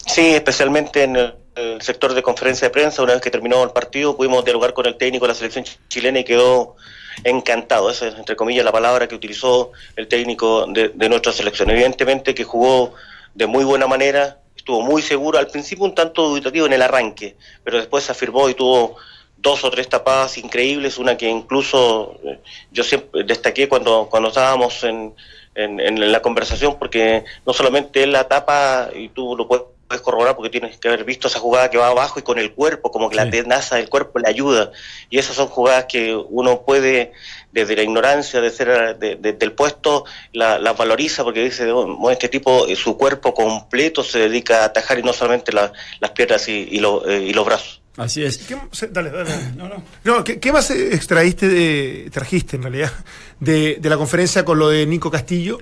Sí, 0.05 0.33
especialmente 0.33 1.03
en 1.03 1.15
el, 1.15 1.33
el 1.55 1.81
sector 1.81 2.13
de 2.13 2.21
conferencia 2.21 2.67
de 2.67 2.71
prensa, 2.71 3.01
una 3.03 3.13
vez 3.13 3.21
que 3.21 3.31
terminó 3.31 3.63
el 3.63 3.71
partido, 3.71 4.15
pudimos 4.15 4.45
dialogar 4.45 4.73
con 4.73 4.85
el 4.85 4.95
técnico 4.97 5.25
de 5.25 5.29
la 5.29 5.35
selección 5.35 5.65
ch- 5.65 5.77
chilena 5.89 6.19
y 6.19 6.23
quedó 6.23 6.75
encantado. 7.23 7.89
Esa 7.89 8.07
es, 8.07 8.15
entre 8.15 8.35
comillas, 8.35 8.65
la 8.65 8.71
palabra 8.71 9.07
que 9.07 9.15
utilizó 9.15 9.71
el 9.95 10.07
técnico 10.07 10.65
de, 10.67 10.89
de 10.89 11.09
nuestra 11.09 11.31
selección. 11.31 11.69
Evidentemente 11.69 12.33
que 12.35 12.43
jugó 12.43 12.93
de 13.33 13.47
muy 13.47 13.63
buena 13.63 13.87
manera, 13.87 14.39
estuvo 14.55 14.81
muy 14.81 15.01
seguro, 15.01 15.37
al 15.37 15.47
principio 15.47 15.85
un 15.85 15.93
tanto 15.93 16.27
dubitativo 16.27 16.65
en 16.65 16.73
el 16.73 16.81
arranque, 16.81 17.35
pero 17.63 17.77
después 17.77 18.03
se 18.03 18.11
afirmó 18.11 18.49
y 18.49 18.53
tuvo 18.53 18.95
dos 19.37 19.63
o 19.63 19.69
tres 19.69 19.87
tapadas 19.87 20.37
increíbles, 20.37 20.97
una 20.97 21.17
que 21.17 21.29
incluso 21.29 22.19
eh, 22.23 22.39
yo 22.71 22.83
siempre 22.83 23.23
destaqué 23.23 23.67
cuando, 23.69 24.07
cuando 24.09 24.29
estábamos 24.29 24.83
en, 24.83 25.13
en, 25.53 25.79
en 25.79 26.11
la 26.11 26.21
conversación, 26.21 26.79
porque 26.79 27.23
no 27.45 27.53
solamente 27.53 28.01
él 28.01 28.11
la 28.11 28.27
tapa, 28.27 28.89
y 28.95 29.09
tú 29.09 29.35
lo 29.37 29.47
puedes 29.47 29.65
puedes 29.87 30.01
corroborar 30.01 30.35
porque 30.35 30.49
tienes 30.49 30.77
que 30.77 30.87
haber 30.87 31.03
visto 31.03 31.27
esa 31.27 31.39
jugada 31.39 31.69
que 31.69 31.77
va 31.77 31.87
abajo 31.87 32.19
y 32.19 32.23
con 32.23 32.39
el 32.39 32.53
cuerpo, 32.53 32.91
como 32.91 33.09
que 33.09 33.15
la 33.15 33.29
tenaza 33.29 33.75
del 33.75 33.87
cuerpo 33.89 34.19
le 34.19 34.27
ayuda. 34.29 34.71
Y 35.09 35.19
esas 35.19 35.35
son 35.35 35.47
jugadas 35.47 35.85
que 35.87 36.15
uno 36.15 36.61
puede, 36.63 37.11
desde 37.51 37.75
la 37.75 37.83
ignorancia 37.83 38.41
de 38.41 38.49
ser 38.51 38.97
de- 38.97 39.15
de- 39.15 39.33
del 39.33 39.51
puesto, 39.53 40.05
la, 40.33 40.57
la 40.57 40.73
valoriza 40.73 41.23
porque 41.23 41.43
dice, 41.43 41.71
"Oh, 41.71 42.09
este 42.09 42.29
tipo, 42.29 42.67
eh, 42.67 42.75
su 42.75 42.97
cuerpo 42.97 43.33
completo 43.33 44.03
se 44.03 44.19
dedica 44.19 44.61
a 44.63 44.65
atajar 44.65 44.97
y 44.99 45.03
no 45.03 45.13
solamente 45.13 45.51
la- 45.53 45.71
las 45.99 46.11
piernas 46.11 46.47
y, 46.47 46.67
y 46.71 46.79
lo- 46.79 47.07
eh, 47.07 47.19
y 47.21 47.33
los 47.33 47.45
brazos. 47.45 47.81
Así 47.97 48.23
es. 48.25 48.39
¿Qué- 48.39 48.57
se- 48.71 48.87
dale, 48.87 49.09
dale. 49.11 49.29
No, 50.03 50.23
¿qué, 50.23 50.39
qué 50.39 50.51
más 50.51 50.69
extraíste, 50.71 51.47
de, 51.47 52.09
trajiste 52.11 52.55
en 52.57 52.63
realidad, 52.63 52.91
de, 53.39 53.75
de 53.79 53.89
la 53.89 53.97
conferencia 53.97 54.43
con 54.43 54.57
lo 54.59 54.69
de 54.69 54.85
Nico 54.87 55.09
Castillo? 55.11 55.59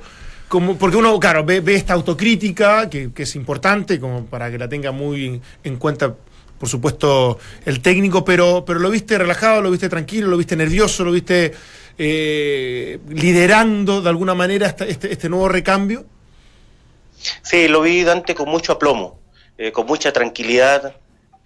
Como, 0.53 0.77
porque 0.77 0.97
uno, 0.97 1.19
claro, 1.19 1.43
ve, 1.43 1.61
ve 1.61 1.73
esta 1.73 1.93
autocrítica, 1.93 2.87
que, 2.87 3.11
que 3.11 3.23
es 3.23 3.35
importante, 3.35 3.99
como 3.99 4.27
para 4.27 4.51
que 4.51 4.59
la 4.59 4.69
tenga 4.69 4.91
muy 4.91 5.41
en 5.63 5.77
cuenta, 5.77 6.13
por 6.59 6.69
supuesto, 6.69 7.39
el 7.65 7.81
técnico, 7.81 8.23
pero, 8.23 8.63
pero 8.63 8.77
lo 8.77 8.91
viste 8.91 9.17
relajado, 9.17 9.63
lo 9.63 9.71
viste 9.71 9.89
tranquilo, 9.89 10.27
lo 10.27 10.37
viste 10.37 10.55
nervioso, 10.55 11.03
lo 11.03 11.11
viste 11.11 11.53
eh, 11.97 12.99
liderando 13.09 13.99
de 14.03 14.09
alguna 14.09 14.35
manera 14.35 14.67
esta- 14.67 14.85
este, 14.85 15.11
este 15.11 15.27
nuevo 15.27 15.49
recambio. 15.49 16.05
Sí, 17.41 17.67
lo 17.67 17.81
vi 17.81 18.03
Dante 18.03 18.35
con 18.35 18.47
mucho 18.47 18.73
aplomo, 18.73 19.19
eh, 19.57 19.71
con 19.71 19.87
mucha 19.87 20.13
tranquilidad. 20.13 20.97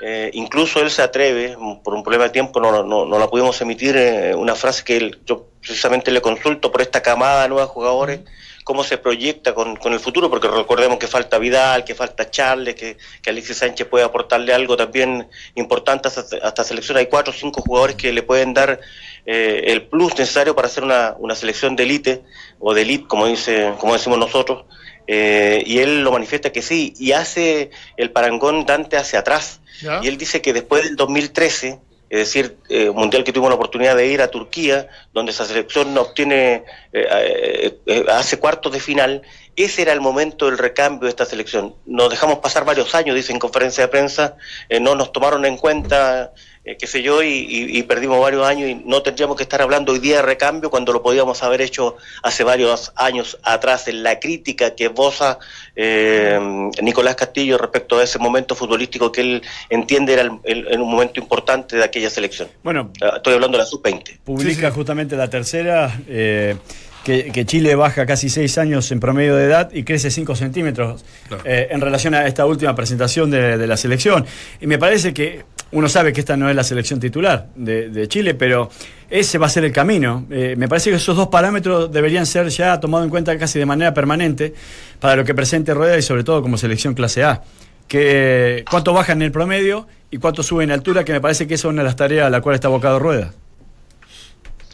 eh, 0.01 0.29
incluso 0.33 0.81
él 0.81 0.91
se 0.91 1.01
atreve, 1.01 1.55
por 1.83 1.93
un 1.95 2.03
problema 2.03 2.25
de 2.25 2.29
tiempo 2.31 2.59
no, 2.59 2.83
no, 2.83 3.05
no 3.05 3.17
la 3.17 3.27
pudimos 3.29 3.59
emitir, 3.61 3.95
eh, 3.97 4.35
una 4.35 4.53
frase 4.53 4.83
que 4.83 4.97
él- 4.97 5.19
yo 5.25 5.47
precisamente 5.61 6.11
le 6.11 6.21
consulto 6.21 6.71
por 6.73 6.81
esta 6.81 7.01
camada 7.01 7.43
de 7.43 7.49
nuevos 7.49 7.69
jugadores, 7.71 8.19
cómo 8.67 8.83
se 8.83 8.97
proyecta 8.97 9.53
con, 9.53 9.77
con 9.77 9.93
el 9.93 9.99
futuro, 10.01 10.29
porque 10.29 10.49
recordemos 10.49 10.97
que 10.97 11.07
falta 11.07 11.37
Vidal, 11.37 11.85
que 11.85 11.95
falta 11.95 12.29
Charles, 12.29 12.75
que, 12.75 12.97
que 13.21 13.29
Alexis 13.29 13.59
Sánchez 13.59 13.87
puede 13.87 14.03
aportarle 14.03 14.53
algo 14.53 14.75
también 14.75 15.29
importante 15.55 16.09
a 16.09 16.11
esta, 16.11 16.35
a 16.35 16.49
esta 16.49 16.65
selección. 16.65 16.97
Hay 16.97 17.05
cuatro 17.05 17.31
o 17.31 17.33
cinco 17.33 17.61
jugadores 17.61 17.95
que 17.95 18.11
le 18.11 18.23
pueden 18.23 18.53
dar 18.53 18.81
eh, 19.25 19.63
el 19.67 19.83
plus 19.83 20.19
necesario 20.19 20.53
para 20.53 20.67
hacer 20.67 20.83
una, 20.83 21.15
una 21.17 21.33
selección 21.33 21.77
de 21.77 21.83
élite, 21.83 22.23
o 22.59 22.73
de 22.73 22.81
elite, 22.81 23.07
como, 23.07 23.25
dice, 23.27 23.71
como 23.79 23.93
decimos 23.93 24.19
nosotros. 24.19 24.65
Eh, 25.07 25.63
y 25.65 25.79
él 25.79 26.01
lo 26.01 26.11
manifiesta 26.11 26.51
que 26.51 26.61
sí, 26.61 26.93
y 26.99 27.13
hace 27.13 27.71
el 27.95 28.11
parangón 28.11 28.65
Dante 28.65 28.97
hacia 28.97 29.19
atrás. 29.19 29.61
¿Ya? 29.81 30.01
Y 30.03 30.09
él 30.09 30.17
dice 30.17 30.41
que 30.41 30.51
después 30.51 30.83
del 30.83 30.97
2013, 30.97 31.79
es 32.09 32.19
decir, 32.19 32.57
eh, 32.69 32.89
mundial 32.89 33.23
que 33.23 33.33
tuvo 33.33 33.49
la 33.49 33.55
oportunidad 33.55 33.95
de 33.95 34.07
ir 34.07 34.21
a 34.21 34.29
Turquía, 34.29 34.87
donde 35.13 35.31
esa 35.31 35.45
selección 35.45 35.93
no 35.93 36.01
obtiene, 36.01 36.63
eh, 36.93 37.05
eh, 37.11 37.77
eh, 37.85 38.05
hace 38.09 38.39
cuartos 38.39 38.71
de 38.71 38.79
final, 38.79 39.21
ese 39.55 39.81
era 39.81 39.91
el 39.91 40.01
momento 40.01 40.45
del 40.45 40.57
recambio 40.57 41.05
de 41.05 41.09
esta 41.09 41.25
selección. 41.25 41.75
Nos 41.85 42.09
dejamos 42.09 42.39
pasar 42.39 42.63
varios 42.63 42.93
años, 42.95 43.15
dice 43.15 43.33
en 43.33 43.39
conferencia 43.39 43.83
de 43.83 43.87
prensa, 43.89 44.37
no 44.79 44.95
nos 44.95 45.11
tomaron 45.11 45.45
en 45.45 45.57
cuenta, 45.57 46.31
eh, 46.67 46.75
qué 46.77 46.85
sé 46.85 47.01
yo, 47.01 47.23
y, 47.23 47.29
y- 47.29 47.77
y 47.79 47.83
perdimos 47.83 48.19
varios 48.19 48.45
años 48.45 48.69
y 48.69 48.75
no 48.85 49.01
tendríamos 49.01 49.37
que 49.37 49.43
estar 49.43 49.61
hablando 49.61 49.93
hoy 49.93 49.99
día 49.99 50.17
de 50.17 50.21
recambio 50.23 50.69
cuando 50.69 50.91
lo 50.91 51.01
podíamos 51.01 51.41
haber 51.41 51.61
hecho 51.61 51.95
hace 52.23 52.43
varios 52.43 52.91
años 52.97 53.37
atrás 53.41 53.87
en 53.87 54.03
la 54.03 54.19
crítica 54.19 54.75
que 54.75 54.85
esboza 54.85 55.39
eh, 55.75 56.37
Nicolás 56.81 57.15
Castillo 57.15 57.57
respecto 57.57 57.99
a 57.99 58.03
ese 58.03 58.19
momento 58.19 58.53
futbolístico 58.55 59.11
que 59.11 59.21
él 59.21 59.41
entiende 59.69 60.13
era 60.13 60.23
el- 60.23 60.31
el- 60.43 60.67
en 60.73 60.81
un 60.81 60.89
momento 60.91 61.19
importante 61.19 61.77
de 61.77 61.83
aquella 61.83 62.09
selección. 62.09 62.49
Bueno, 62.63 62.91
Ah, 63.01 63.13
Estoy 63.17 63.33
hablando 63.35 63.57
de 63.57 63.63
la 63.63 63.69
sub-20. 63.69 64.17
publica 64.25 64.71
justamente 64.71 65.15
la 65.15 65.29
tercera, 65.29 65.99
eh, 66.09 66.55
que, 67.03 67.31
que 67.31 67.45
Chile 67.45 67.75
baja 67.75 68.05
casi 68.05 68.27
seis 68.29 68.57
años 68.57 68.91
en 68.91 68.99
promedio 68.99 69.35
de 69.37 69.45
edad 69.45 69.71
y 69.71 69.83
crece 69.83 70.11
5 70.11 70.35
centímetros 70.35 71.05
eh, 71.45 71.67
en 71.71 71.79
relación 71.79 72.13
a 72.15 72.27
esta 72.27 72.45
última 72.45 72.75
presentación 72.75 73.31
de, 73.31 73.57
de 73.57 73.67
la 73.67 73.77
selección. 73.77 74.25
Y 74.59 74.67
me 74.67 74.77
parece 74.77 75.13
que 75.13 75.45
uno 75.71 75.89
sabe 75.89 76.13
que 76.13 76.21
esta 76.21 76.37
no 76.37 76.49
es 76.49 76.55
la 76.55 76.63
selección 76.63 76.99
titular 76.99 77.47
de, 77.55 78.07
Chile, 78.07 78.33
pero 78.33 78.69
ese 79.09 79.37
va 79.37 79.47
a 79.47 79.49
ser 79.49 79.65
el 79.65 79.71
camino. 79.71 80.25
Eh, 80.29 80.55
me 80.57 80.67
parece 80.67 80.89
que 80.89 80.95
esos 80.95 81.15
dos 81.15 81.27
parámetros 81.27 81.91
deberían 81.91 82.25
ser 82.25 82.47
ya 82.49 82.79
tomados 82.79 83.05
en 83.05 83.09
cuenta 83.09 83.37
casi 83.37 83.59
de 83.59 83.65
manera 83.65 83.93
permanente 83.93 84.53
para 84.99 85.15
lo 85.15 85.25
que 85.25 85.33
presente 85.33 85.73
Rueda 85.73 85.97
y 85.97 86.01
sobre 86.01 86.23
todo 86.23 86.41
como 86.41 86.57
selección 86.57 86.93
clase 86.93 87.23
A. 87.23 87.41
Que, 87.87 88.63
¿Cuánto 88.69 88.93
bajan 88.93 89.19
en 89.19 89.27
el 89.27 89.31
promedio 89.31 89.87
y 90.11 90.17
cuánto 90.17 90.43
suben 90.43 90.69
en 90.69 90.73
altura? 90.73 91.03
Que 91.03 91.13
me 91.13 91.21
parece 91.21 91.47
que 91.47 91.55
esa 91.55 91.67
es 91.67 91.71
una 91.71 91.81
de 91.81 91.87
las 91.87 91.95
tareas 91.95 92.27
a 92.27 92.29
la 92.29 92.41
cual 92.41 92.55
está 92.55 92.67
abocado 92.67 92.99
Rueda. 92.99 93.33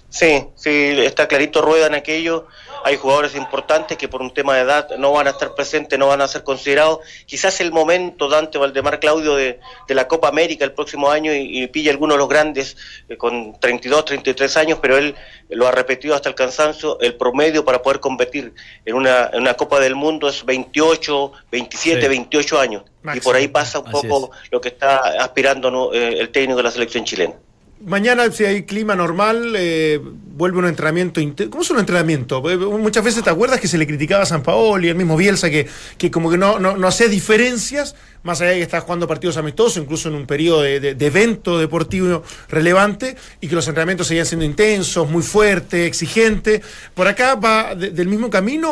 Sí, 0.09 0.45
sí, 0.55 0.69
está 0.99 1.27
clarito 1.27 1.61
Rueda 1.61 1.87
en 1.87 1.95
aquello. 1.95 2.47
Hay 2.84 2.97
jugadores 2.97 3.36
importantes 3.36 3.97
que 3.97 4.07
por 4.07 4.21
un 4.21 4.34
tema 4.34 4.55
de 4.55 4.61
edad 4.61 4.89
no 4.97 5.11
van 5.13 5.27
a 5.27 5.31
estar 5.31 5.55
presentes, 5.55 5.97
no 5.97 6.07
van 6.07 6.21
a 6.21 6.27
ser 6.27 6.43
considerados. 6.43 6.99
Quizás 7.25 7.61
el 7.61 7.71
momento, 7.71 8.27
Dante 8.27 8.57
Valdemar 8.57 8.99
Claudio, 8.99 9.36
de, 9.36 9.59
de 9.88 9.95
la 9.95 10.07
Copa 10.07 10.27
América 10.27 10.65
el 10.65 10.73
próximo 10.73 11.09
año 11.09 11.34
y, 11.34 11.63
y 11.63 11.67
pilla 11.67 11.91
algunos 11.91 12.15
de 12.15 12.19
los 12.19 12.29
grandes 12.29 12.75
eh, 13.09 13.17
con 13.17 13.57
32, 13.59 14.05
33 14.05 14.57
años, 14.57 14.79
pero 14.81 14.97
él 14.97 15.15
lo 15.49 15.67
ha 15.67 15.71
repetido 15.71 16.15
hasta 16.15 16.29
el 16.29 16.36
cansancio. 16.36 16.99
El 16.99 17.15
promedio 17.15 17.63
para 17.63 17.81
poder 17.81 17.99
competir 17.99 18.53
en 18.86 18.95
una, 18.95 19.29
en 19.34 19.41
una 19.41 19.53
Copa 19.53 19.79
del 19.79 19.95
Mundo 19.95 20.27
es 20.27 20.43
28, 20.45 21.31
27, 21.51 22.01
Sí. 22.01 22.07
28 22.07 22.59
años. 22.59 22.84
Y 23.13 23.19
por 23.19 23.36
ahí 23.36 23.47
pasa 23.47 23.79
un 23.79 23.88
Así 23.88 24.07
poco 24.07 24.31
lo 24.51 24.61
que 24.61 24.69
está 24.69 24.97
aspirando 25.23 25.69
¿no? 25.69 25.93
eh, 25.93 26.19
el 26.19 26.29
técnico 26.29 26.57
de 26.57 26.63
la 26.63 26.71
selección 26.71 27.03
chilena. 27.03 27.34
Mañana, 27.86 28.31
si 28.31 28.45
hay 28.45 28.63
clima 28.63 28.95
normal, 28.95 29.55
eh, 29.57 29.99
vuelve 30.01 30.59
un 30.59 30.65
entrenamiento. 30.67 31.19
¿Cómo 31.49 31.63
es 31.63 31.69
un 31.69 31.79
entrenamiento? 31.79 32.49
Eh, 32.49 32.55
Muchas 32.57 33.03
veces 33.03 33.23
te 33.23 33.29
acuerdas 33.29 33.59
que 33.59 33.67
se 33.67 33.77
le 33.77 33.86
criticaba 33.86 34.23
a 34.23 34.25
San 34.25 34.41
Paolo 34.41 34.86
y 34.86 34.89
el 34.89 34.95
mismo 34.95 35.17
Bielsa 35.17 35.49
que, 35.49 35.67
que 35.97 36.09
como 36.09 36.31
que 36.31 36.38
no, 36.38 36.59
no, 36.59 36.77
no 36.77 36.89
diferencias, 37.09 37.95
más 38.23 38.39
allá 38.39 38.51
de 38.51 38.57
que 38.57 38.63
está 38.63 38.79
jugando 38.79 39.05
partidos 39.07 39.36
amistosos, 39.36 39.84
incluso 39.84 40.07
en 40.07 40.15
un 40.15 40.25
periodo 40.25 40.61
de, 40.61 40.77
evento 40.91 41.59
deportivo 41.59 42.23
relevante, 42.47 43.17
y 43.41 43.49
que 43.49 43.55
los 43.55 43.67
entrenamientos 43.67 44.07
seguían 44.07 44.25
siendo 44.25 44.45
intensos, 44.45 45.09
muy 45.09 45.21
fuertes, 45.23 45.86
exigentes. 45.86 46.61
¿Por 46.93 47.07
acá 47.07 47.36
va 47.36 47.75
de- 47.75 47.89
del 47.89 48.07
mismo 48.07 48.29
camino 48.29 48.71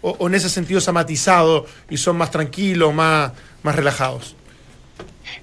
o 0.00 0.26
en 0.28 0.34
ese 0.34 0.48
sentido 0.48 0.80
se 0.80 0.90
ha 0.90 0.92
matizado 0.92 1.66
y 1.90 1.96
son 1.96 2.16
más 2.16 2.30
tranquilos, 2.30 2.94
más, 2.94 3.32
más 3.64 3.74
relajados? 3.74 4.36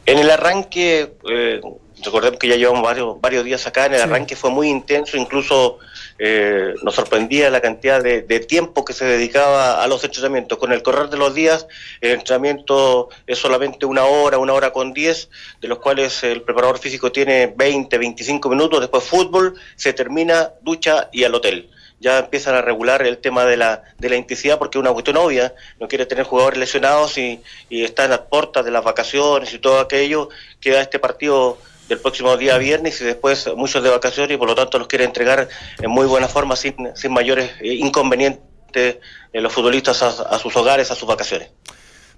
En 0.05 0.17
el 0.19 0.29
arranque, 0.29 1.13
eh, 1.29 1.61
recordemos 2.05 2.39
que 2.39 2.47
ya 2.47 2.55
llevamos 2.55 2.81
varios, 2.83 3.19
varios 3.19 3.43
días 3.43 3.65
acá, 3.67 3.85
en 3.87 3.93
el 3.93 3.99
Sí. 3.99 4.03
arranque 4.05 4.35
fue 4.35 4.49
muy 4.49 4.69
intenso, 4.69 5.17
incluso 5.17 5.79
eh, 6.17 6.73
nos 6.83 6.95
sorprendía 6.95 7.49
la 7.49 7.59
cantidad 7.59 8.01
de, 8.01 8.21
de 8.21 8.39
tiempo 8.39 8.85
que 8.85 8.93
se 8.93 9.03
dedicaba 9.05 9.83
a 9.83 9.87
los 9.87 10.03
entrenamientos. 10.03 10.57
Con 10.57 10.71
el 10.71 10.81
correr 10.81 11.09
de 11.09 11.17
los 11.17 11.33
días, 11.33 11.67
el 12.01 12.11
entrenamiento 12.11 13.09
es 13.27 13.37
solamente 13.39 13.85
una 13.85 14.05
hora, 14.05 14.37
una 14.37 14.53
hora 14.53 14.71
con 14.71 14.93
diez, 14.93 15.29
de 15.61 15.67
los 15.67 15.79
cuales 15.79 16.23
el 16.23 16.41
preparador 16.41 16.79
físico 16.79 17.11
tiene 17.11 17.53
20, 17.55 17.97
25 17.97 18.49
minutos, 18.49 18.79
después 18.79 19.03
fútbol, 19.03 19.55
se 19.75 19.93
termina, 19.93 20.51
ducha 20.61 21.09
y 21.11 21.23
al 21.23 21.35
hotel 21.35 21.69
ya 21.97 22.19
empiezan 22.19 22.53
a 22.55 22.61
regular 22.61 23.01
el 23.07 23.17
tema 23.19 23.45
de 23.45 23.55
la, 23.55 23.81
de 23.97 24.09
la 24.09 24.17
intensidad 24.17 24.59
porque 24.59 24.77
es 24.77 24.81
una 24.81 24.91
cuestión 24.91 25.15
obvia, 25.15 25.55
no 25.79 25.87
quiere 25.87 26.05
tener 26.05 26.25
jugadores 26.25 26.59
lesionados 26.59 27.17
y, 27.17 27.41
y 27.69 27.83
está 27.85 28.03
en 28.03 28.11
las 28.11 28.19
puertas 28.19 28.65
de 28.65 28.69
las 28.69 28.83
vacaciones 28.83 29.53
y 29.53 29.59
todo 29.59 29.79
aquello, 29.79 30.29
queda 30.59 30.81
este 30.81 30.99
partido 30.99 31.57
del 31.87 31.99
próximo 31.99 32.35
día 32.37 32.57
viernes 32.57 32.99
y 33.01 33.03
después 33.05 33.47
muchos 33.55 33.83
de 33.83 33.89
vacaciones 33.89 34.33
y 34.35 34.37
por 34.37 34.47
lo 34.47 34.55
tanto 34.55 34.79
los 34.79 34.87
quiere 34.87 35.03
entregar 35.05 35.47
en 35.79 35.89
muy 35.91 36.05
buena 36.07 36.27
forma 36.27 36.55
sin, 36.55 36.75
sin 36.95 37.11
mayores 37.13 37.51
eh, 37.61 37.73
inconvenientes 37.75 38.41
eh, 38.73 39.41
los 39.41 39.53
futbolistas 39.53 40.01
a, 40.01 40.07
a 40.09 40.39
sus 40.39 40.55
hogares, 40.55 40.89
a 40.91 40.95
sus 40.95 41.07
vacaciones. 41.07 41.49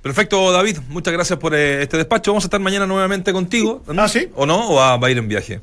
Perfecto, 0.01 0.51
David. 0.51 0.77
Muchas 0.89 1.13
gracias 1.13 1.37
por 1.39 1.53
eh, 1.55 1.81
este 1.81 1.97
despacho. 1.97 2.31
Vamos 2.31 2.43
a 2.45 2.47
estar 2.47 2.59
mañana 2.59 2.85
nuevamente 2.85 3.33
contigo. 3.33 3.81
¿no? 3.87 4.01
Ah, 4.03 4.07
¿sí? 4.07 4.29
¿O 4.35 4.45
no? 4.45 4.69
¿O 4.71 4.75
va, 4.75 4.95
va 4.97 5.07
a 5.07 5.11
ir 5.11 5.17
en 5.17 5.27
viaje? 5.27 5.59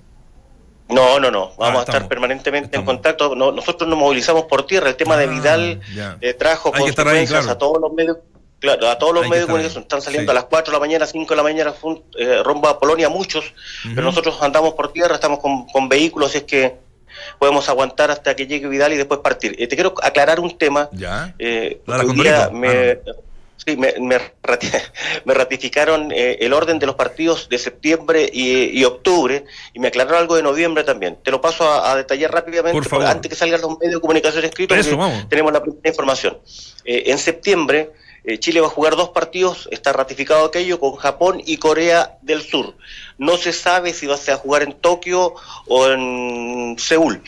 No, 0.88 1.18
no, 1.18 1.30
no. 1.30 1.52
Vamos 1.56 1.58
Ah, 1.58 1.64
a 1.64 1.68
estamos. 1.68 1.88
estar 1.88 2.08
permanentemente 2.08 2.66
Estamos. 2.66 2.82
en 2.82 2.96
contacto. 2.96 3.34
No, 3.34 3.52
nosotros 3.52 3.88
nos 3.88 3.98
movilizamos 3.98 4.44
por 4.44 4.66
tierra. 4.66 4.90
El 4.90 4.96
tema 4.96 5.16
de 5.16 5.24
Ah, 5.24 5.28
Vidal 5.28 5.80
eh, 6.20 6.34
trajo 6.34 6.70
Hay 6.74 6.82
ahí, 6.82 6.88
consecuencias 6.88 7.40
claro. 7.40 7.50
a 7.52 7.58
todos 7.58 7.80
los 7.80 7.92
medios. 7.94 8.18
Claro, 8.64 8.88
a 8.90 8.98
todos 8.98 9.12
los 9.14 9.22
que 9.24 9.28
medios 9.30 9.42
de 9.46 9.46
comunicación 9.52 9.80
ahí. 9.82 9.84
están 9.84 10.02
saliendo 10.02 10.32
Sí. 10.32 10.36
a 10.36 10.40
las 10.40 10.44
4 10.44 10.72
de 10.72 10.76
la 10.76 10.80
mañana, 10.80 11.06
5 11.06 11.28
de 11.28 11.36
la 11.36 11.42
mañana, 11.42 11.74
eh, 12.18 12.42
rumbo 12.42 12.68
a 12.68 12.78
Polonia, 12.80 13.08
muchos, 13.08 13.52
pero 13.94 14.02
nosotros 14.02 14.38
andamos 14.40 14.74
por 14.74 14.92
tierra, 14.92 15.14
estamos 15.14 15.38
con, 15.40 15.66
con 15.66 15.88
vehículos, 15.88 16.34
es 16.34 16.44
que 16.44 16.74
podemos 17.38 17.68
aguantar 17.68 18.10
hasta 18.10 18.34
que 18.34 18.46
llegue 18.46 18.66
Vidal 18.68 18.92
y 18.92 18.96
después 18.96 19.20
partir. 19.20 19.54
Eh, 19.58 19.66
te 19.66 19.76
quiero 19.76 19.94
aclarar 20.02 20.40
un 20.40 20.56
tema. 20.58 20.88
Ya. 20.92 21.34
Eh, 21.38 21.80
¿La 21.86 21.98
de 21.98 22.04
hoy 22.06 22.14
día 22.14 22.50
me, 22.52 22.98
Ah, 23.06 23.62
sí, 23.64 23.76
me, 23.76 23.94
me 24.00 24.18
rati- 24.42 24.82
me 25.24 25.32
ratificaron 25.32 26.10
eh, 26.12 26.38
el 26.40 26.52
orden 26.52 26.78
de 26.80 26.86
los 26.86 26.96
partidos 26.96 27.48
de 27.48 27.56
septiembre 27.58 28.28
y, 28.32 28.78
y 28.78 28.84
octubre 28.84 29.44
y 29.72 29.78
me 29.78 29.88
aclararon 29.88 30.18
algo 30.18 30.34
de 30.36 30.42
noviembre 30.42 30.82
también. 30.84 31.16
Te 31.22 31.30
lo 31.30 31.40
paso 31.40 31.68
a, 31.68 31.92
a 31.92 31.96
detallar 31.96 32.32
rápidamente 32.32 32.72
Por 32.78 32.88
favor. 32.88 33.06
antes 33.06 33.28
que 33.30 33.36
salgan 33.36 33.60
los 33.60 33.78
medios 33.78 33.94
de 33.94 34.00
comunicación 34.00 34.44
escritos. 34.44 34.76
Eso, 34.76 34.96
vamos. 34.96 35.28
Tenemos 35.28 35.52
la 35.52 35.62
primera 35.62 35.88
información. 35.88 36.38
Eh, 36.84 37.04
en 37.06 37.18
septiembre 37.18 37.90
Eh, 38.24 38.38
Chile 38.38 38.60
va 38.60 38.68
a 38.68 38.70
jugar 38.70 38.96
dos 38.96 39.10
partidos, 39.10 39.68
está 39.70 39.92
ratificado 39.92 40.46
aquello, 40.46 40.80
con 40.80 40.94
Japón 40.96 41.42
y 41.44 41.58
Corea 41.58 42.16
del 42.22 42.40
Sur. 42.40 42.74
No 43.18 43.36
se 43.36 43.52
sabe 43.52 43.92
si 43.92 44.06
va 44.06 44.14
a 44.14 44.18
ser 44.18 44.36
jugar 44.36 44.62
en 44.62 44.72
Tokio 44.72 45.34
o 45.68 45.88
en 45.88 46.76
Seúl, 46.78 47.22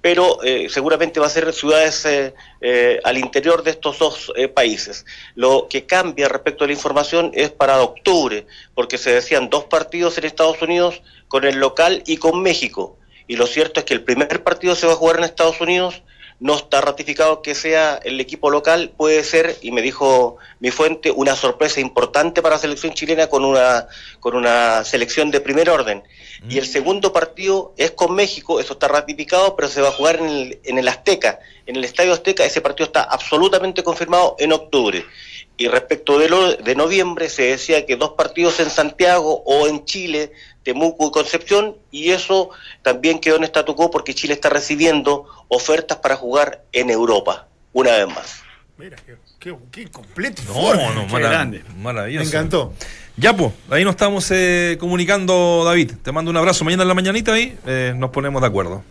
pero 0.00 0.40
eh, 0.44 0.68
seguramente 0.70 1.18
va 1.18 1.26
a 1.26 1.30
ser 1.30 1.52
ciudades 1.52 2.06
eh, 2.06 3.00
al 3.02 3.18
interior 3.18 3.64
de 3.64 3.72
estos 3.72 3.98
dos 3.98 4.32
países. 4.54 5.04
Lo 5.34 5.66
que 5.68 5.84
cambia 5.84 6.28
respecto 6.28 6.62
a 6.62 6.68
la 6.68 6.74
información 6.74 7.32
es 7.34 7.50
para 7.50 7.82
octubre, 7.82 8.46
porque 8.74 8.98
se 8.98 9.12
decían 9.12 9.50
dos 9.50 9.64
partidos 9.64 10.16
en 10.16 10.26
Estados 10.26 10.62
Unidos 10.62 11.02
con 11.26 11.44
el 11.44 11.56
local 11.56 12.04
y 12.06 12.18
con 12.18 12.40
México. 12.40 12.96
Y 13.26 13.34
lo 13.34 13.48
cierto 13.48 13.80
es 13.80 13.86
que 13.86 13.94
el 13.94 14.04
primer 14.04 14.44
partido 14.44 14.76
se 14.76 14.86
va 14.86 14.92
a 14.92 14.96
jugar 14.96 15.16
en 15.16 15.24
Estados 15.24 15.60
Unidos 15.60 16.02
no 16.38 16.54
está 16.54 16.80
ratificado 16.80 17.40
que 17.40 17.54
sea 17.54 17.98
el 18.04 18.20
equipo 18.20 18.50
local, 18.50 18.92
puede 18.96 19.24
ser, 19.24 19.56
y 19.62 19.70
me 19.70 19.80
dijo 19.80 20.36
mi 20.60 20.70
fuente, 20.70 21.10
una 21.10 21.34
sorpresa 21.34 21.80
importante 21.80 22.42
para 22.42 22.56
la 22.56 22.60
selección 22.60 22.92
chilena 22.92 23.28
con 23.28 23.44
una, 23.44 23.86
con 24.20 24.36
una 24.36 24.84
selección 24.84 25.30
de 25.30 25.40
primer 25.40 25.70
orden. 25.70 26.02
Y 26.50 26.58
el 26.58 26.66
segundo 26.66 27.12
partido 27.12 27.72
es 27.78 27.92
con 27.92 28.14
México, 28.14 28.60
eso 28.60 28.74
está 28.74 28.88
ratificado, 28.88 29.56
pero 29.56 29.68
se 29.68 29.80
va 29.80 29.88
a 29.88 29.92
jugar 29.92 30.16
en 30.16 30.28
el, 30.28 30.60
en 30.64 30.78
el 30.78 30.88
Azteca, 30.88 31.40
en 31.64 31.76
el 31.76 31.84
Estadio 31.84 32.12
Azteca, 32.12 32.44
ese 32.44 32.60
partido 32.60 32.86
está 32.86 33.02
absolutamente 33.02 33.82
confirmado 33.82 34.36
en 34.38 34.52
octubre. 34.52 35.04
Y 35.56 35.68
respecto 35.68 36.18
de, 36.18 36.28
lo, 36.28 36.52
de 36.52 36.74
noviembre, 36.74 37.30
se 37.30 37.44
decía 37.44 37.86
que 37.86 37.96
dos 37.96 38.10
partidos 38.10 38.60
en 38.60 38.68
Santiago 38.68 39.42
o 39.46 39.66
en 39.66 39.86
Chile, 39.86 40.32
Temuco 40.66 41.06
y 41.06 41.10
Concepción, 41.12 41.76
y 41.92 42.10
eso 42.10 42.50
también 42.82 43.20
quedó 43.20 43.36
en 43.36 43.44
statu 43.44 43.76
quo 43.76 43.88
porque 43.88 44.14
Chile 44.16 44.34
está 44.34 44.48
recibiendo 44.48 45.26
ofertas 45.46 45.98
para 45.98 46.16
jugar 46.16 46.64
en 46.72 46.90
Europa, 46.90 47.46
una 47.72 47.92
vez 47.92 48.08
más. 48.08 48.42
Mira, 48.76 48.96
qué, 49.06 49.14
qué, 49.38 49.54
qué 49.70 49.88
completo. 49.88 50.42
No, 50.48 50.92
no, 50.92 51.06
Qué 51.06 51.12
mara- 51.12 51.28
grande. 51.30 51.62
maravilloso. 51.78 52.24
Me 52.24 52.28
encantó. 52.28 52.72
Ya, 53.16 53.34
pues, 53.34 53.52
ahí 53.70 53.84
nos 53.84 53.92
estamos 53.92 54.28
eh, 54.32 54.76
comunicando, 54.80 55.62
David. 55.64 55.92
Te 56.02 56.10
mando 56.10 56.32
un 56.32 56.36
abrazo 56.36 56.64
mañana 56.64 56.82
en 56.82 56.88
la 56.88 56.94
mañanita 56.94 57.38
y 57.38 57.56
eh, 57.64 57.94
nos 57.96 58.10
ponemos 58.10 58.42
de 58.42 58.48
acuerdo. 58.48 58.82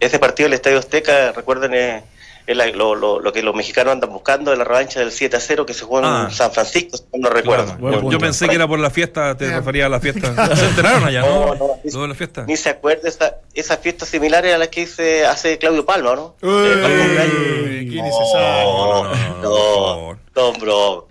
Ese 0.00 0.18
partido 0.18 0.46
del 0.48 0.54
Estadio 0.54 0.78
Azteca, 0.78 1.32
recuerden, 1.32 1.74
es, 1.74 2.02
es 2.46 2.56
la- 2.56 2.66
lo, 2.68 2.94
lo- 2.94 3.20
lo 3.20 3.32
que 3.32 3.42
los 3.42 3.54
mexicanos 3.54 3.92
andan 3.92 4.10
buscando 4.10 4.50
de 4.50 4.56
la 4.56 4.64
revancha 4.64 5.00
del 5.00 5.10
7 5.12 5.36
a 5.36 5.40
0 5.40 5.66
que 5.66 5.74
se 5.74 5.84
jugó 5.84 5.98
en 6.00 6.04
Ah. 6.04 6.28
San 6.30 6.52
Francisco, 6.52 6.96
si 6.96 7.04
no 7.18 7.28
recuerdo. 7.28 7.76
Claro. 7.76 8.10
Yo, 8.10 8.18
pensé 8.18 8.48
que 8.48 8.54
era 8.54 8.68
por 8.68 8.78
la 8.78 8.90
fiesta, 8.90 9.36
te 9.36 9.50
refería 9.54 9.86
a 9.86 9.88
la 9.88 9.98
fiesta. 10.00 10.54
¿Se 10.56 10.66
enteraron 10.66 11.04
allá, 11.04 11.22
no? 11.22 11.46
No, 11.46 11.54
no, 11.54 11.68
Lo 11.84 12.02
de 12.02 12.08
la 12.08 12.14
fiesta. 12.14 12.44
Ni 12.46 12.56
se 12.56 12.68
acuerda 12.70 13.08
esa, 13.08 13.36
esa 13.54 13.76
fiesta 13.78 14.06
similar 14.06 14.46
a 14.46 14.58
la 14.58 14.68
que 14.68 14.82
hice, 14.82 15.26
hace 15.26 15.58
Claudio 15.58 15.84
Palma, 15.84 16.14
¿no? 16.14 16.36
Uy, 16.42 16.50
Eh, 16.68 17.88
qué. 17.90 17.96
No, 17.96 19.02
no, 19.04 19.14
no, 19.14 20.12
no. 20.12 20.18
Don 20.34 20.58
Bro. 20.60 21.08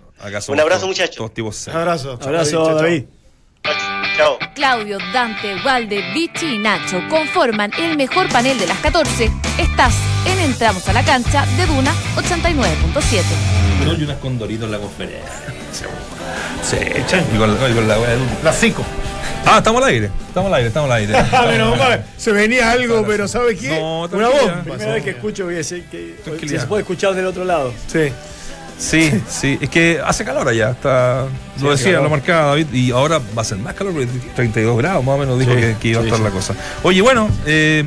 Un 0.48 0.60
abrazo, 0.60 0.86
muchachos. 0.86 1.16
Serios. 1.56 1.76
Abrazo. 2.26 2.74
David. 2.74 3.04
Chao. 4.16 4.38
Claudio, 4.54 4.98
Dante, 5.12 5.54
Valde, 5.62 6.02
Vichy 6.14 6.54
y 6.54 6.58
Nacho 6.58 7.02
conforman 7.10 7.70
el 7.78 7.96
mejor 7.96 8.28
panel 8.30 8.58
de 8.58 8.66
las 8.66 8.78
14. 8.78 9.30
Estás 9.58 9.94
en 10.26 10.38
Entramos 10.40 10.88
a 10.88 10.92
la 10.92 11.02
cancha 11.04 11.44
de 11.56 11.66
Duna 11.66 11.92
89.7. 12.16 13.22
No, 13.84 13.92
y 13.94 14.04
unas 14.04 14.16
condoritos 14.18 14.64
en 14.66 14.72
la 14.72 14.78
conferencia. 14.78 15.22
Sí, 16.62 16.76
y 17.34 17.36
con, 17.38 17.54
la- 17.60 17.68
y 17.68 17.74
con 17.74 17.88
la 17.88 17.98
wea 17.98 18.10
de 18.10 18.16
Duna. 18.16 18.30
Las 18.42 18.58
5. 18.58 18.84
Ah, 19.44 19.58
estamos 19.58 19.82
al 19.82 19.88
aire. 19.90 20.10
Estamos 20.28 20.48
al 20.48 20.54
aire, 20.54 20.68
estamos 20.68 20.90
al 20.90 20.96
aire. 20.96 21.14
Ah, 21.32 21.46
menos 21.46 21.78
mal. 21.78 22.04
Se 22.16 22.32
venía 22.32 22.70
algo, 22.72 23.04
pero 23.06 23.28
¿sabe 23.28 23.56
qué? 23.56 23.78
No, 23.78 24.02
Una 24.04 24.28
bomba. 24.28 24.62
Primera 24.62 24.94
vez 24.94 25.04
que 25.04 25.10
escucho 25.10 25.46
que, 25.48 25.62
se, 25.62 25.84
que 25.84 26.16
Tranquilidad. 26.24 26.62
se 26.62 26.66
puede 26.66 26.82
escuchar 26.82 27.14
del 27.14 27.26
otro 27.26 27.44
lado. 27.44 27.72
Sí. 27.86 28.12
Sí, 28.78 29.10
sí, 29.28 29.58
es 29.60 29.70
que 29.70 30.00
hace 30.04 30.24
calor 30.24 30.46
allá, 30.48 30.70
está, 30.70 31.26
lo 31.62 31.70
decía, 31.70 31.92
calor. 31.92 32.04
lo 32.04 32.10
marcaba 32.10 32.46
David, 32.48 32.66
y 32.72 32.90
ahora 32.90 33.20
va 33.36 33.42
a 33.42 33.44
ser 33.44 33.58
más 33.58 33.74
calor, 33.74 33.94
porque 33.94 34.08
32 34.34 34.76
grados 34.76 35.04
más 35.04 35.14
o 35.14 35.18
menos 35.18 35.38
dijo 35.38 35.52
Sí, 35.54 35.60
que, 35.60 35.76
que 35.80 35.88
iba 35.88 36.00
a 36.02 36.04
estar 36.04 36.20
la 36.20 36.30
cosa. 36.30 36.54
Oye, 36.82 37.00
bueno, 37.00 37.30
eh, 37.46 37.84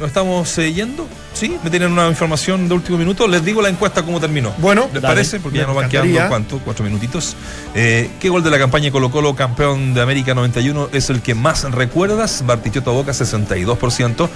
nos 0.00 0.08
estamos 0.08 0.58
eh, 0.58 0.72
yendo, 0.72 1.06
¿sí? 1.32 1.56
Me 1.62 1.70
tienen 1.70 1.92
una 1.92 2.08
información 2.08 2.66
de 2.68 2.74
último 2.74 2.98
minuto, 2.98 3.28
les 3.28 3.44
digo 3.44 3.62
la 3.62 3.68
encuesta 3.68 4.02
cómo 4.02 4.18
terminó. 4.18 4.52
Bueno, 4.58 4.90
¿les 4.92 5.00
dale. 5.00 5.14
parece? 5.14 5.38
Porque 5.38 5.58
ya 5.58 5.66
nos 5.66 5.76
van 5.76 5.88
quedando, 5.88 6.18
¿cuánto? 6.28 6.58
Cuatro 6.58 6.84
minutitos. 6.84 7.36
Eh, 7.76 8.10
¿Qué 8.18 8.28
gol 8.28 8.42
de 8.42 8.50
la 8.50 8.58
campaña 8.58 8.90
Colo 8.90 9.12
Colo, 9.12 9.36
campeón 9.36 9.94
de 9.94 10.00
América 10.02 10.34
91, 10.34 10.88
es 10.92 11.08
el 11.08 11.22
que 11.22 11.36
más 11.36 11.70
recuerdas? 11.70 12.42
Bartichotto 12.44 12.92
Boca, 12.92 13.12
62%. 13.12 14.28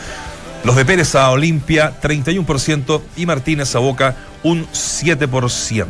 Los 0.66 0.74
de 0.74 0.84
Pérez 0.84 1.14
a 1.14 1.30
Olimpia, 1.30 1.92
31%. 2.02 3.00
Y 3.16 3.24
Martínez 3.24 3.72
a 3.76 3.78
Boca, 3.78 4.16
un 4.42 4.66
7%. 4.66 5.86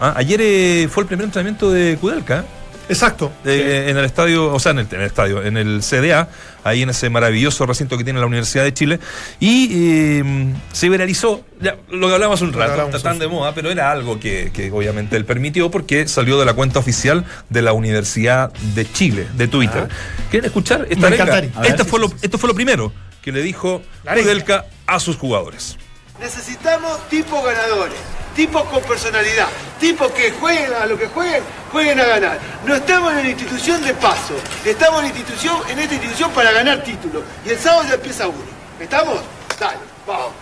Ah, 0.00 0.14
Ayer 0.16 0.40
eh, 0.40 0.88
fue 0.88 1.02
el 1.02 1.08
primer 1.08 1.24
entrenamiento 1.24 1.72
de 1.72 1.98
Kudelka. 2.00 2.38
¿eh? 2.38 2.44
Exacto. 2.88 3.32
Eh, 3.44 3.86
en 3.88 3.98
el 3.98 4.04
estadio, 4.04 4.54
o 4.54 4.60
sea, 4.60 4.70
en 4.70 4.78
el, 4.78 4.86
en 4.92 5.00
el 5.00 5.06
estadio, 5.06 5.42
en 5.42 5.56
el 5.56 5.80
CDA, 5.80 6.28
ahí 6.62 6.82
en 6.82 6.90
ese 6.90 7.10
maravilloso 7.10 7.66
recinto 7.66 7.98
que 7.98 8.04
tiene 8.04 8.20
la 8.20 8.26
Universidad 8.26 8.62
de 8.62 8.72
Chile, 8.72 9.00
y 9.40 9.68
eh, 9.72 10.54
se 10.70 10.88
viralizó, 10.88 11.44
ya, 11.60 11.76
lo 11.90 12.06
que 12.06 12.14
hablábamos 12.14 12.40
un 12.40 12.52
rato, 12.52 12.86
está 12.86 13.00
tan 13.00 13.18
de 13.18 13.26
moda, 13.26 13.52
pero 13.52 13.72
era 13.72 13.90
algo 13.90 14.20
que, 14.20 14.52
que 14.54 14.70
obviamente 14.70 15.16
él 15.16 15.24
permitió 15.24 15.72
porque 15.72 16.06
salió 16.06 16.38
de 16.38 16.46
la 16.46 16.54
cuenta 16.54 16.78
oficial 16.78 17.24
de 17.48 17.62
la 17.62 17.72
Universidad 17.72 18.52
de 18.74 18.88
Chile, 18.92 19.26
de 19.34 19.48
Twitter. 19.48 19.88
¿Quieren 20.30 20.46
escuchar 20.46 20.86
esta 20.88 21.10
Me 21.10 21.16
Esta 21.16 21.84
sí, 21.84 21.90
fue 21.90 21.98
sí, 21.98 22.06
lo, 22.06 22.08
sí. 22.08 22.14
Esto 22.22 22.38
fue 22.38 22.48
lo 22.48 22.54
primero 22.54 22.92
que 23.22 23.32
le 23.32 23.42
dijo 23.42 23.82
La. 24.04 24.14
Kudelka 24.14 24.66
a 24.86 24.98
sus 25.00 25.16
jugadores. 25.16 25.76
Necesitamos 26.20 27.08
tipos 27.08 27.42
ganadores, 27.44 27.96
tipos 28.36 28.62
con 28.64 28.82
personalidad, 28.82 29.46
tipos 29.78 30.10
que 30.12 30.30
jueguen 30.32 30.72
a 30.74 30.84
lo 30.86 30.98
que 30.98 31.06
jueguen, 31.06 31.42
jueguen 31.72 31.98
a 32.00 32.04
ganar. 32.04 32.38
No 32.66 32.74
estamos 32.74 33.12
en 33.12 33.18
una 33.20 33.28
institución 33.30 33.82
de 33.82 33.94
paso, 33.94 34.34
estamos 34.64 35.00
en, 35.00 35.06
institución, 35.06 35.56
en 35.70 35.78
esta 35.78 35.94
institución 35.94 36.30
para 36.32 36.52
ganar 36.52 36.82
títulos. 36.84 37.22
Y 37.46 37.50
el 37.50 37.58
sábado 37.58 37.84
ya 37.88 37.94
empieza 37.94 38.28
uno. 38.28 38.38
¿Estamos? 38.78 39.20
Dale, 39.58 39.78
vamos. 40.06 40.32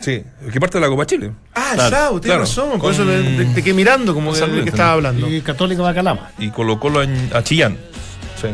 Sí, 0.00 0.22
que 0.52 0.60
parte 0.60 0.78
de 0.78 0.82
la 0.82 0.88
Copa 0.88 1.06
Chile. 1.06 1.32
Ah, 1.54 1.72
Claro, 1.74 1.90
ya, 1.90 2.08
tiene 2.08 2.20
claro. 2.20 2.40
razón. 2.42 2.70
Por 2.72 2.80
Con- 2.80 2.92
eso 2.94 3.04
te, 3.04 3.22
te- 3.22 3.44
te 3.54 3.62
quedé 3.64 3.74
mirando 3.74 4.14
como 4.14 4.32
de, 4.32 4.62
que 4.62 4.70
estaba 4.70 4.92
hablando. 4.92 5.28
Y 5.28 5.40
Católica 5.42 5.82
Bacalama. 5.82 6.30
y 6.38 6.50
colocólo 6.50 7.02
en, 7.02 7.30
a 7.34 7.42
Chillán. 7.42 7.76
Sí. 8.40 8.48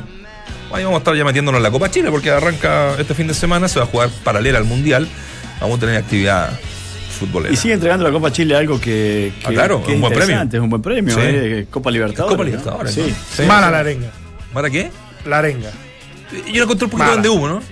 Ahí 0.75 0.85
vamos 0.85 0.97
a 0.97 0.99
estar 0.99 1.15
ya 1.15 1.25
metiéndonos 1.25 1.59
en 1.59 1.63
la 1.63 1.71
Copa 1.71 1.91
Chile 1.91 2.11
porque 2.11 2.31
arranca 2.31 2.95
este 2.99 3.15
fin 3.15 3.27
de 3.29 3.35
semana, 3.35 3.69
se 3.69 3.79
va 3.79 3.85
a 3.85 3.89
jugar 3.89 4.11
paralela 4.25 4.59
al 4.59 4.65
Mundial. 4.65 5.09
Vamos 5.61 5.77
a 5.79 5.81
tener 5.81 5.97
actividad 5.97 6.59
futbolera. 7.19 7.55
Y 7.55 7.57
sigue 7.57 7.75
entregando 7.75 8.05
la 8.05 8.11
Copa 8.11 8.33
Chile 8.33 8.57
algo 8.57 8.81
que, 8.81 9.33
que- 9.41 9.47
Ah, 9.47 9.51
claro, 9.51 9.83
que 9.85 9.93
un 9.93 10.01
buen 10.01 10.13
premio. 10.13 10.43
Es 10.43 10.55
un 10.61 10.69
buen 10.71 10.83
premio. 10.83 11.15
Sí. 11.15 11.21
eh, 11.23 11.67
Copa 11.71 11.91
Libertadores. 11.91 12.33
Copa. 12.37 12.45
Libertadores. 12.45 12.93
Sí. 12.95 13.01
¿no? 13.09 13.17
Sí. 13.37 13.43
Mala 13.45 13.71
la 13.71 13.79
arenga. 13.79 14.11
¿Para 14.53 14.69
qué? 14.69 14.91
La 15.27 15.39
arenga. 15.39 15.71
Yo 16.47 16.57
lo 16.57 16.63
encontré 16.65 16.87
un 16.87 16.91
poquito 16.91 17.09
Mala. 17.11 17.23
de 17.23 17.29
humo, 17.29 17.49
¿no? 17.49 17.63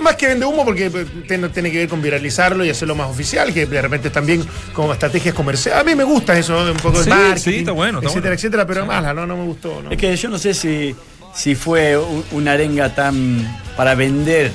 Más 0.00 0.14
que 0.16 0.28
vende 0.28 0.44
humo 0.46 0.64
porque 0.64 0.86
eh, 0.86 1.06
tiene, 1.26 1.70
que 1.70 1.78
ver 1.78 1.88
con 1.88 2.00
viralizarlo 2.00 2.64
y 2.64 2.70
hacerlo 2.70 2.94
más 2.94 3.08
oficial, 3.08 3.52
que 3.52 3.66
de 3.66 3.82
repente 3.82 4.10
también 4.10 4.44
como 4.72 4.92
estrategias 4.92 5.34
comerciales. 5.34 5.80
A 5.80 5.84
mí 5.84 5.94
me 5.94 6.04
gusta 6.04 6.36
eso, 6.38 6.56
un 6.70 6.76
poco 6.76 6.98
de 6.98 7.04
Sí, 7.04 7.10
marketing, 7.10 7.40
sí, 7.42 7.56
está 7.58 7.72
bueno, 7.72 7.98
está 7.98 8.10
etcétera, 8.10 8.20
bueno. 8.30 8.34
etcétera, 8.34 8.66
pero 8.66 8.86
mala, 8.86 9.12
no, 9.14 9.26
no 9.26 9.36
me 9.36 9.44
gustó. 9.44 9.82
¿no? 9.82 9.90
Es 9.90 9.96
que 9.96 10.14
yo 10.16 10.28
no 10.28 10.38
sé 10.38 10.54
si, 10.54 10.94
si 11.34 11.54
fue 11.54 11.96
un- 11.96 12.24
una 12.32 12.52
arenga 12.52 12.94
tan 12.94 13.46
para 13.76 13.94
vender. 13.94 14.52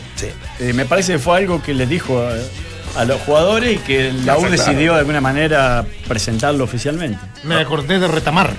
Eh, 0.60 0.74
me 0.74 0.86
parece 0.86 1.14
que 1.14 1.20
fue 1.20 1.38
algo 1.38 1.62
que 1.62 1.74
le 1.74 1.86
dijo 1.86 2.22
a, 2.22 3.02
a 3.02 3.06
los 3.06 3.20
jugadores 3.22 3.76
y 3.76 3.78
que 3.80 4.12
la 4.26 4.38
U 4.38 4.50
decidió 4.50 4.94
de 4.94 5.00
alguna 5.00 5.22
manera 5.22 5.86
presentarlo 6.08 6.64
oficialmente. 6.64 7.20
Me 7.44 7.56
acordé 7.56 8.00
de 8.00 8.08
Retamar, 8.08 8.52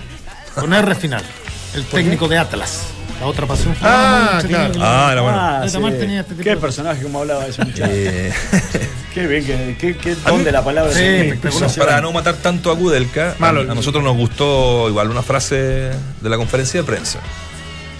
con 0.54 0.72
R 0.72 0.94
final, 0.94 1.22
el 1.74 1.84
técnico 1.84 2.28
de 2.28 2.38
Atlas. 2.38 2.82
La 3.20 3.26
otra 3.26 3.46
pasión. 3.46 3.74
fue 3.76 3.86
Ah, 3.86 4.42
claro. 4.46 4.72
Ah, 4.80 5.08
era 5.12 5.20
bueno. 5.20 5.38
Ah, 5.38 5.60
Retamar 5.64 5.92
sí. 5.92 5.98
tenía 5.98 6.20
este 6.20 6.32
tipo 6.32 6.42
Qué 6.44 6.50
de- 6.50 6.56
personaje 6.56 7.02
como 7.02 7.20
hablaba 7.20 7.46
ese 7.46 7.62
muchacho. 7.64 7.92
Qué 9.14 9.26
bien, 9.26 9.44
qué, 9.44 9.76
qué, 9.76 9.96
qué 9.96 10.14
don 10.14 10.44
de 10.44 10.52
la 10.52 10.62
palabra. 10.62 10.92
Sí, 10.92 11.02
espectacular. 11.02 11.70
para 11.76 12.00
no 12.00 12.12
matar 12.12 12.36
tanto 12.36 12.70
a 12.70 12.76
Kudelka, 12.78 13.32
a, 13.32 13.40
Malo. 13.40 13.62
a 13.62 13.74
nosotros 13.74 14.04
nos 14.04 14.16
gustó 14.16 14.88
igual 14.88 15.10
una 15.10 15.22
frase 15.22 15.56
de 15.56 16.28
la 16.28 16.36
conferencia 16.36 16.80
de 16.80 16.86
prensa. 16.86 17.18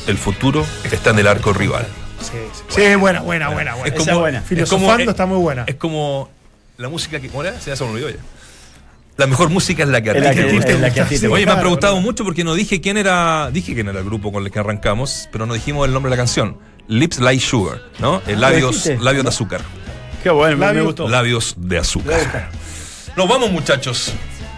El 0.07 0.17
futuro 0.19 0.65
está 0.91 1.11
en 1.11 1.19
el 1.21 1.27
arco 1.27 1.53
rival. 1.53 1.87
Sí, 2.21 2.33
sí. 2.53 2.63
Sí, 2.69 2.95
buena, 2.97 3.21
buena, 3.21 3.49
buena, 3.49 3.75
buena. 3.77 3.97
Esa 3.97 4.13
es 4.13 4.19
buena. 4.19 4.41
Filosofando 4.43 5.11
está 5.11 5.27
muy 5.27 5.39
buena. 5.39 5.65
Es 5.67 5.77
como 5.77 6.29
la 6.77 6.89
música 6.89 7.21
que. 7.21 7.29
¿Cómo 7.29 7.45
era? 7.45 7.59
Se 7.61 7.75
se 7.77 7.85
me 7.85 7.91
olvidó 7.91 8.11
ya. 8.11 8.17
La 9.17 9.27
mejor 9.27 9.51
música 9.51 9.83
es 9.83 9.89
la 9.91 10.01
que 10.03 10.11
a 10.11 10.13
Es 10.15 10.19
ti 10.19 10.25
la 10.25 10.31
te 10.35 10.47
que- 10.47 10.53
gusta. 10.55 10.71
es 10.73 10.81
la 10.81 10.91
que 10.93 11.03
te 11.19 11.29
Oye, 11.29 11.45
me 11.47 11.53
han 11.53 11.61
preguntado 11.61 12.01
mucho 12.01 12.25
porque 12.25 12.43
no 12.45 12.55
dije 12.55 12.81
quién 12.81 12.97
era. 12.97 13.51
Dije 13.51 13.75
quién 13.75 13.89
era 13.89 13.99
el 13.99 14.05
grupo 14.05 14.33
con 14.33 14.45
el 14.45 14.51
que 14.51 14.59
arrancamos, 14.59 15.29
pero 15.33 15.47
no 15.47 15.55
dijimos 15.55 15.87
el 15.87 15.93
nombre 15.93 16.11
de 16.11 16.17
la 16.17 16.21
canción. 16.21 16.59
Lips 16.89 17.19
Like 17.21 17.43
Sugar, 17.45 17.81
¿no? 17.99 18.23
Eh, 18.27 18.35
labios, 18.37 18.83
dijiste? 18.85 18.99
labios 19.05 19.25
de 19.25 19.29
azúcar. 19.29 19.61
Qué 20.23 20.31
bueno, 20.31 20.57
me- 20.57 20.61
me, 20.67 20.73
Labios- 20.73 20.87
gustó. 20.87 21.09
Labios 21.09 21.55
de 21.59 21.79
azúcar. 21.79 22.51
Nos 23.17 23.29
vamos, 23.29 23.51
muchachos. 23.51 24.13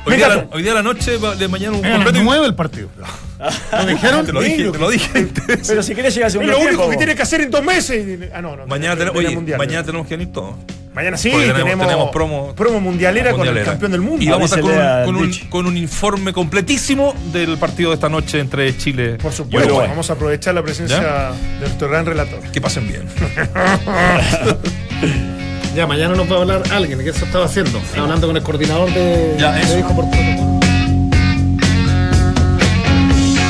Hoy 0.04 0.16
día, 0.16 0.28
la, 0.28 0.46
hoy 0.52 0.62
día 0.62 0.72
a 0.72 0.76
la 0.76 0.82
noche, 0.82 1.18
de 1.18 1.48
mañana 1.48 1.76
un 1.76 1.84
Era 1.84 1.94
a 1.94 1.98
las 1.98 2.04
completo. 2.06 2.24
nueve 2.24 2.46
el 2.46 2.54
partido. 2.54 2.88
¿Lo 3.72 3.86
dijeron? 3.86 4.26
Te 4.26 4.32
lo 4.32 4.40
dije, 4.40 4.70
te 4.70 4.78
lo 4.78 4.90
dije. 4.90 5.28
Pero 5.66 5.82
si 5.82 5.94
querés 5.94 6.14
llegar 6.14 6.26
a 6.26 6.28
Es 6.28 6.32
segundo 6.34 6.52
lo 6.52 6.60
único 6.60 6.88
que 6.90 6.96
tiene 6.96 7.14
que 7.14 7.22
hacer 7.22 7.40
en 7.40 7.50
dos 7.50 7.62
meses. 7.64 8.30
Ah, 8.34 8.42
no, 8.42 8.56
no. 8.56 8.66
mañana, 8.66 8.94
tenemos, 8.94 9.14
tiene 9.14 9.28
oye, 9.28 9.36
mundial. 9.36 9.58
mañana 9.58 9.84
tenemos 9.84 10.06
que 10.06 10.16
venir 10.16 10.32
todos. 10.32 10.54
Mañana 10.94 11.16
sí, 11.16 11.30
tenemos- 11.30 11.56
tenemos, 11.56 11.86
tenemos 11.86 12.10
promo- 12.10 12.54
promo 12.54 12.78
mundialera, 12.80 13.32
con 13.32 13.48
el 13.48 13.64
campeón 13.64 13.92
del 13.92 14.02
mundo. 14.02 14.22
Y 14.22 14.28
vamos 14.28 14.52
a 14.52 14.60
estar 14.60 15.04
con 15.06 15.16
un, 15.16 15.22
con, 15.22 15.24
un, 15.24 15.48
con 15.48 15.66
un 15.66 15.76
informe 15.78 16.32
completísimo 16.34 17.14
del 17.32 17.56
partido 17.56 17.90
de 17.90 17.94
esta 17.94 18.10
noche 18.10 18.40
entre 18.40 18.76
Chile 18.76 19.14
Por 19.14 19.32
y 19.32 19.36
supuesto, 19.36 19.68
Uruguay. 19.68 19.88
vamos 19.88 20.10
a 20.10 20.12
aprovechar 20.12 20.54
la 20.54 20.62
presencia 20.62 21.00
¿Ya? 21.00 21.32
de 21.32 21.60
nuestro 21.60 21.88
gran 21.88 22.04
relator. 22.04 22.40
Que 22.52 22.60
pasen 22.60 22.86
bien. 22.88 23.04
Ya, 25.74 25.86
mañana 25.86 26.14
nos 26.14 26.30
va 26.30 26.36
a 26.36 26.40
hablar 26.40 26.62
alguien, 26.70 26.98
que 26.98 27.08
eso 27.08 27.24
estaba 27.24 27.46
haciendo. 27.46 27.78
Estaba 27.78 28.02
hablando 28.02 28.26
con 28.26 28.36
el 28.36 28.42
coordinador 28.42 28.92
de, 28.92 29.36
Ya, 29.38 29.52
de 29.52 29.62
eso. 29.62 29.78
Hijo 29.78 29.96
por 29.96 30.10
Protocolo. 30.10 30.51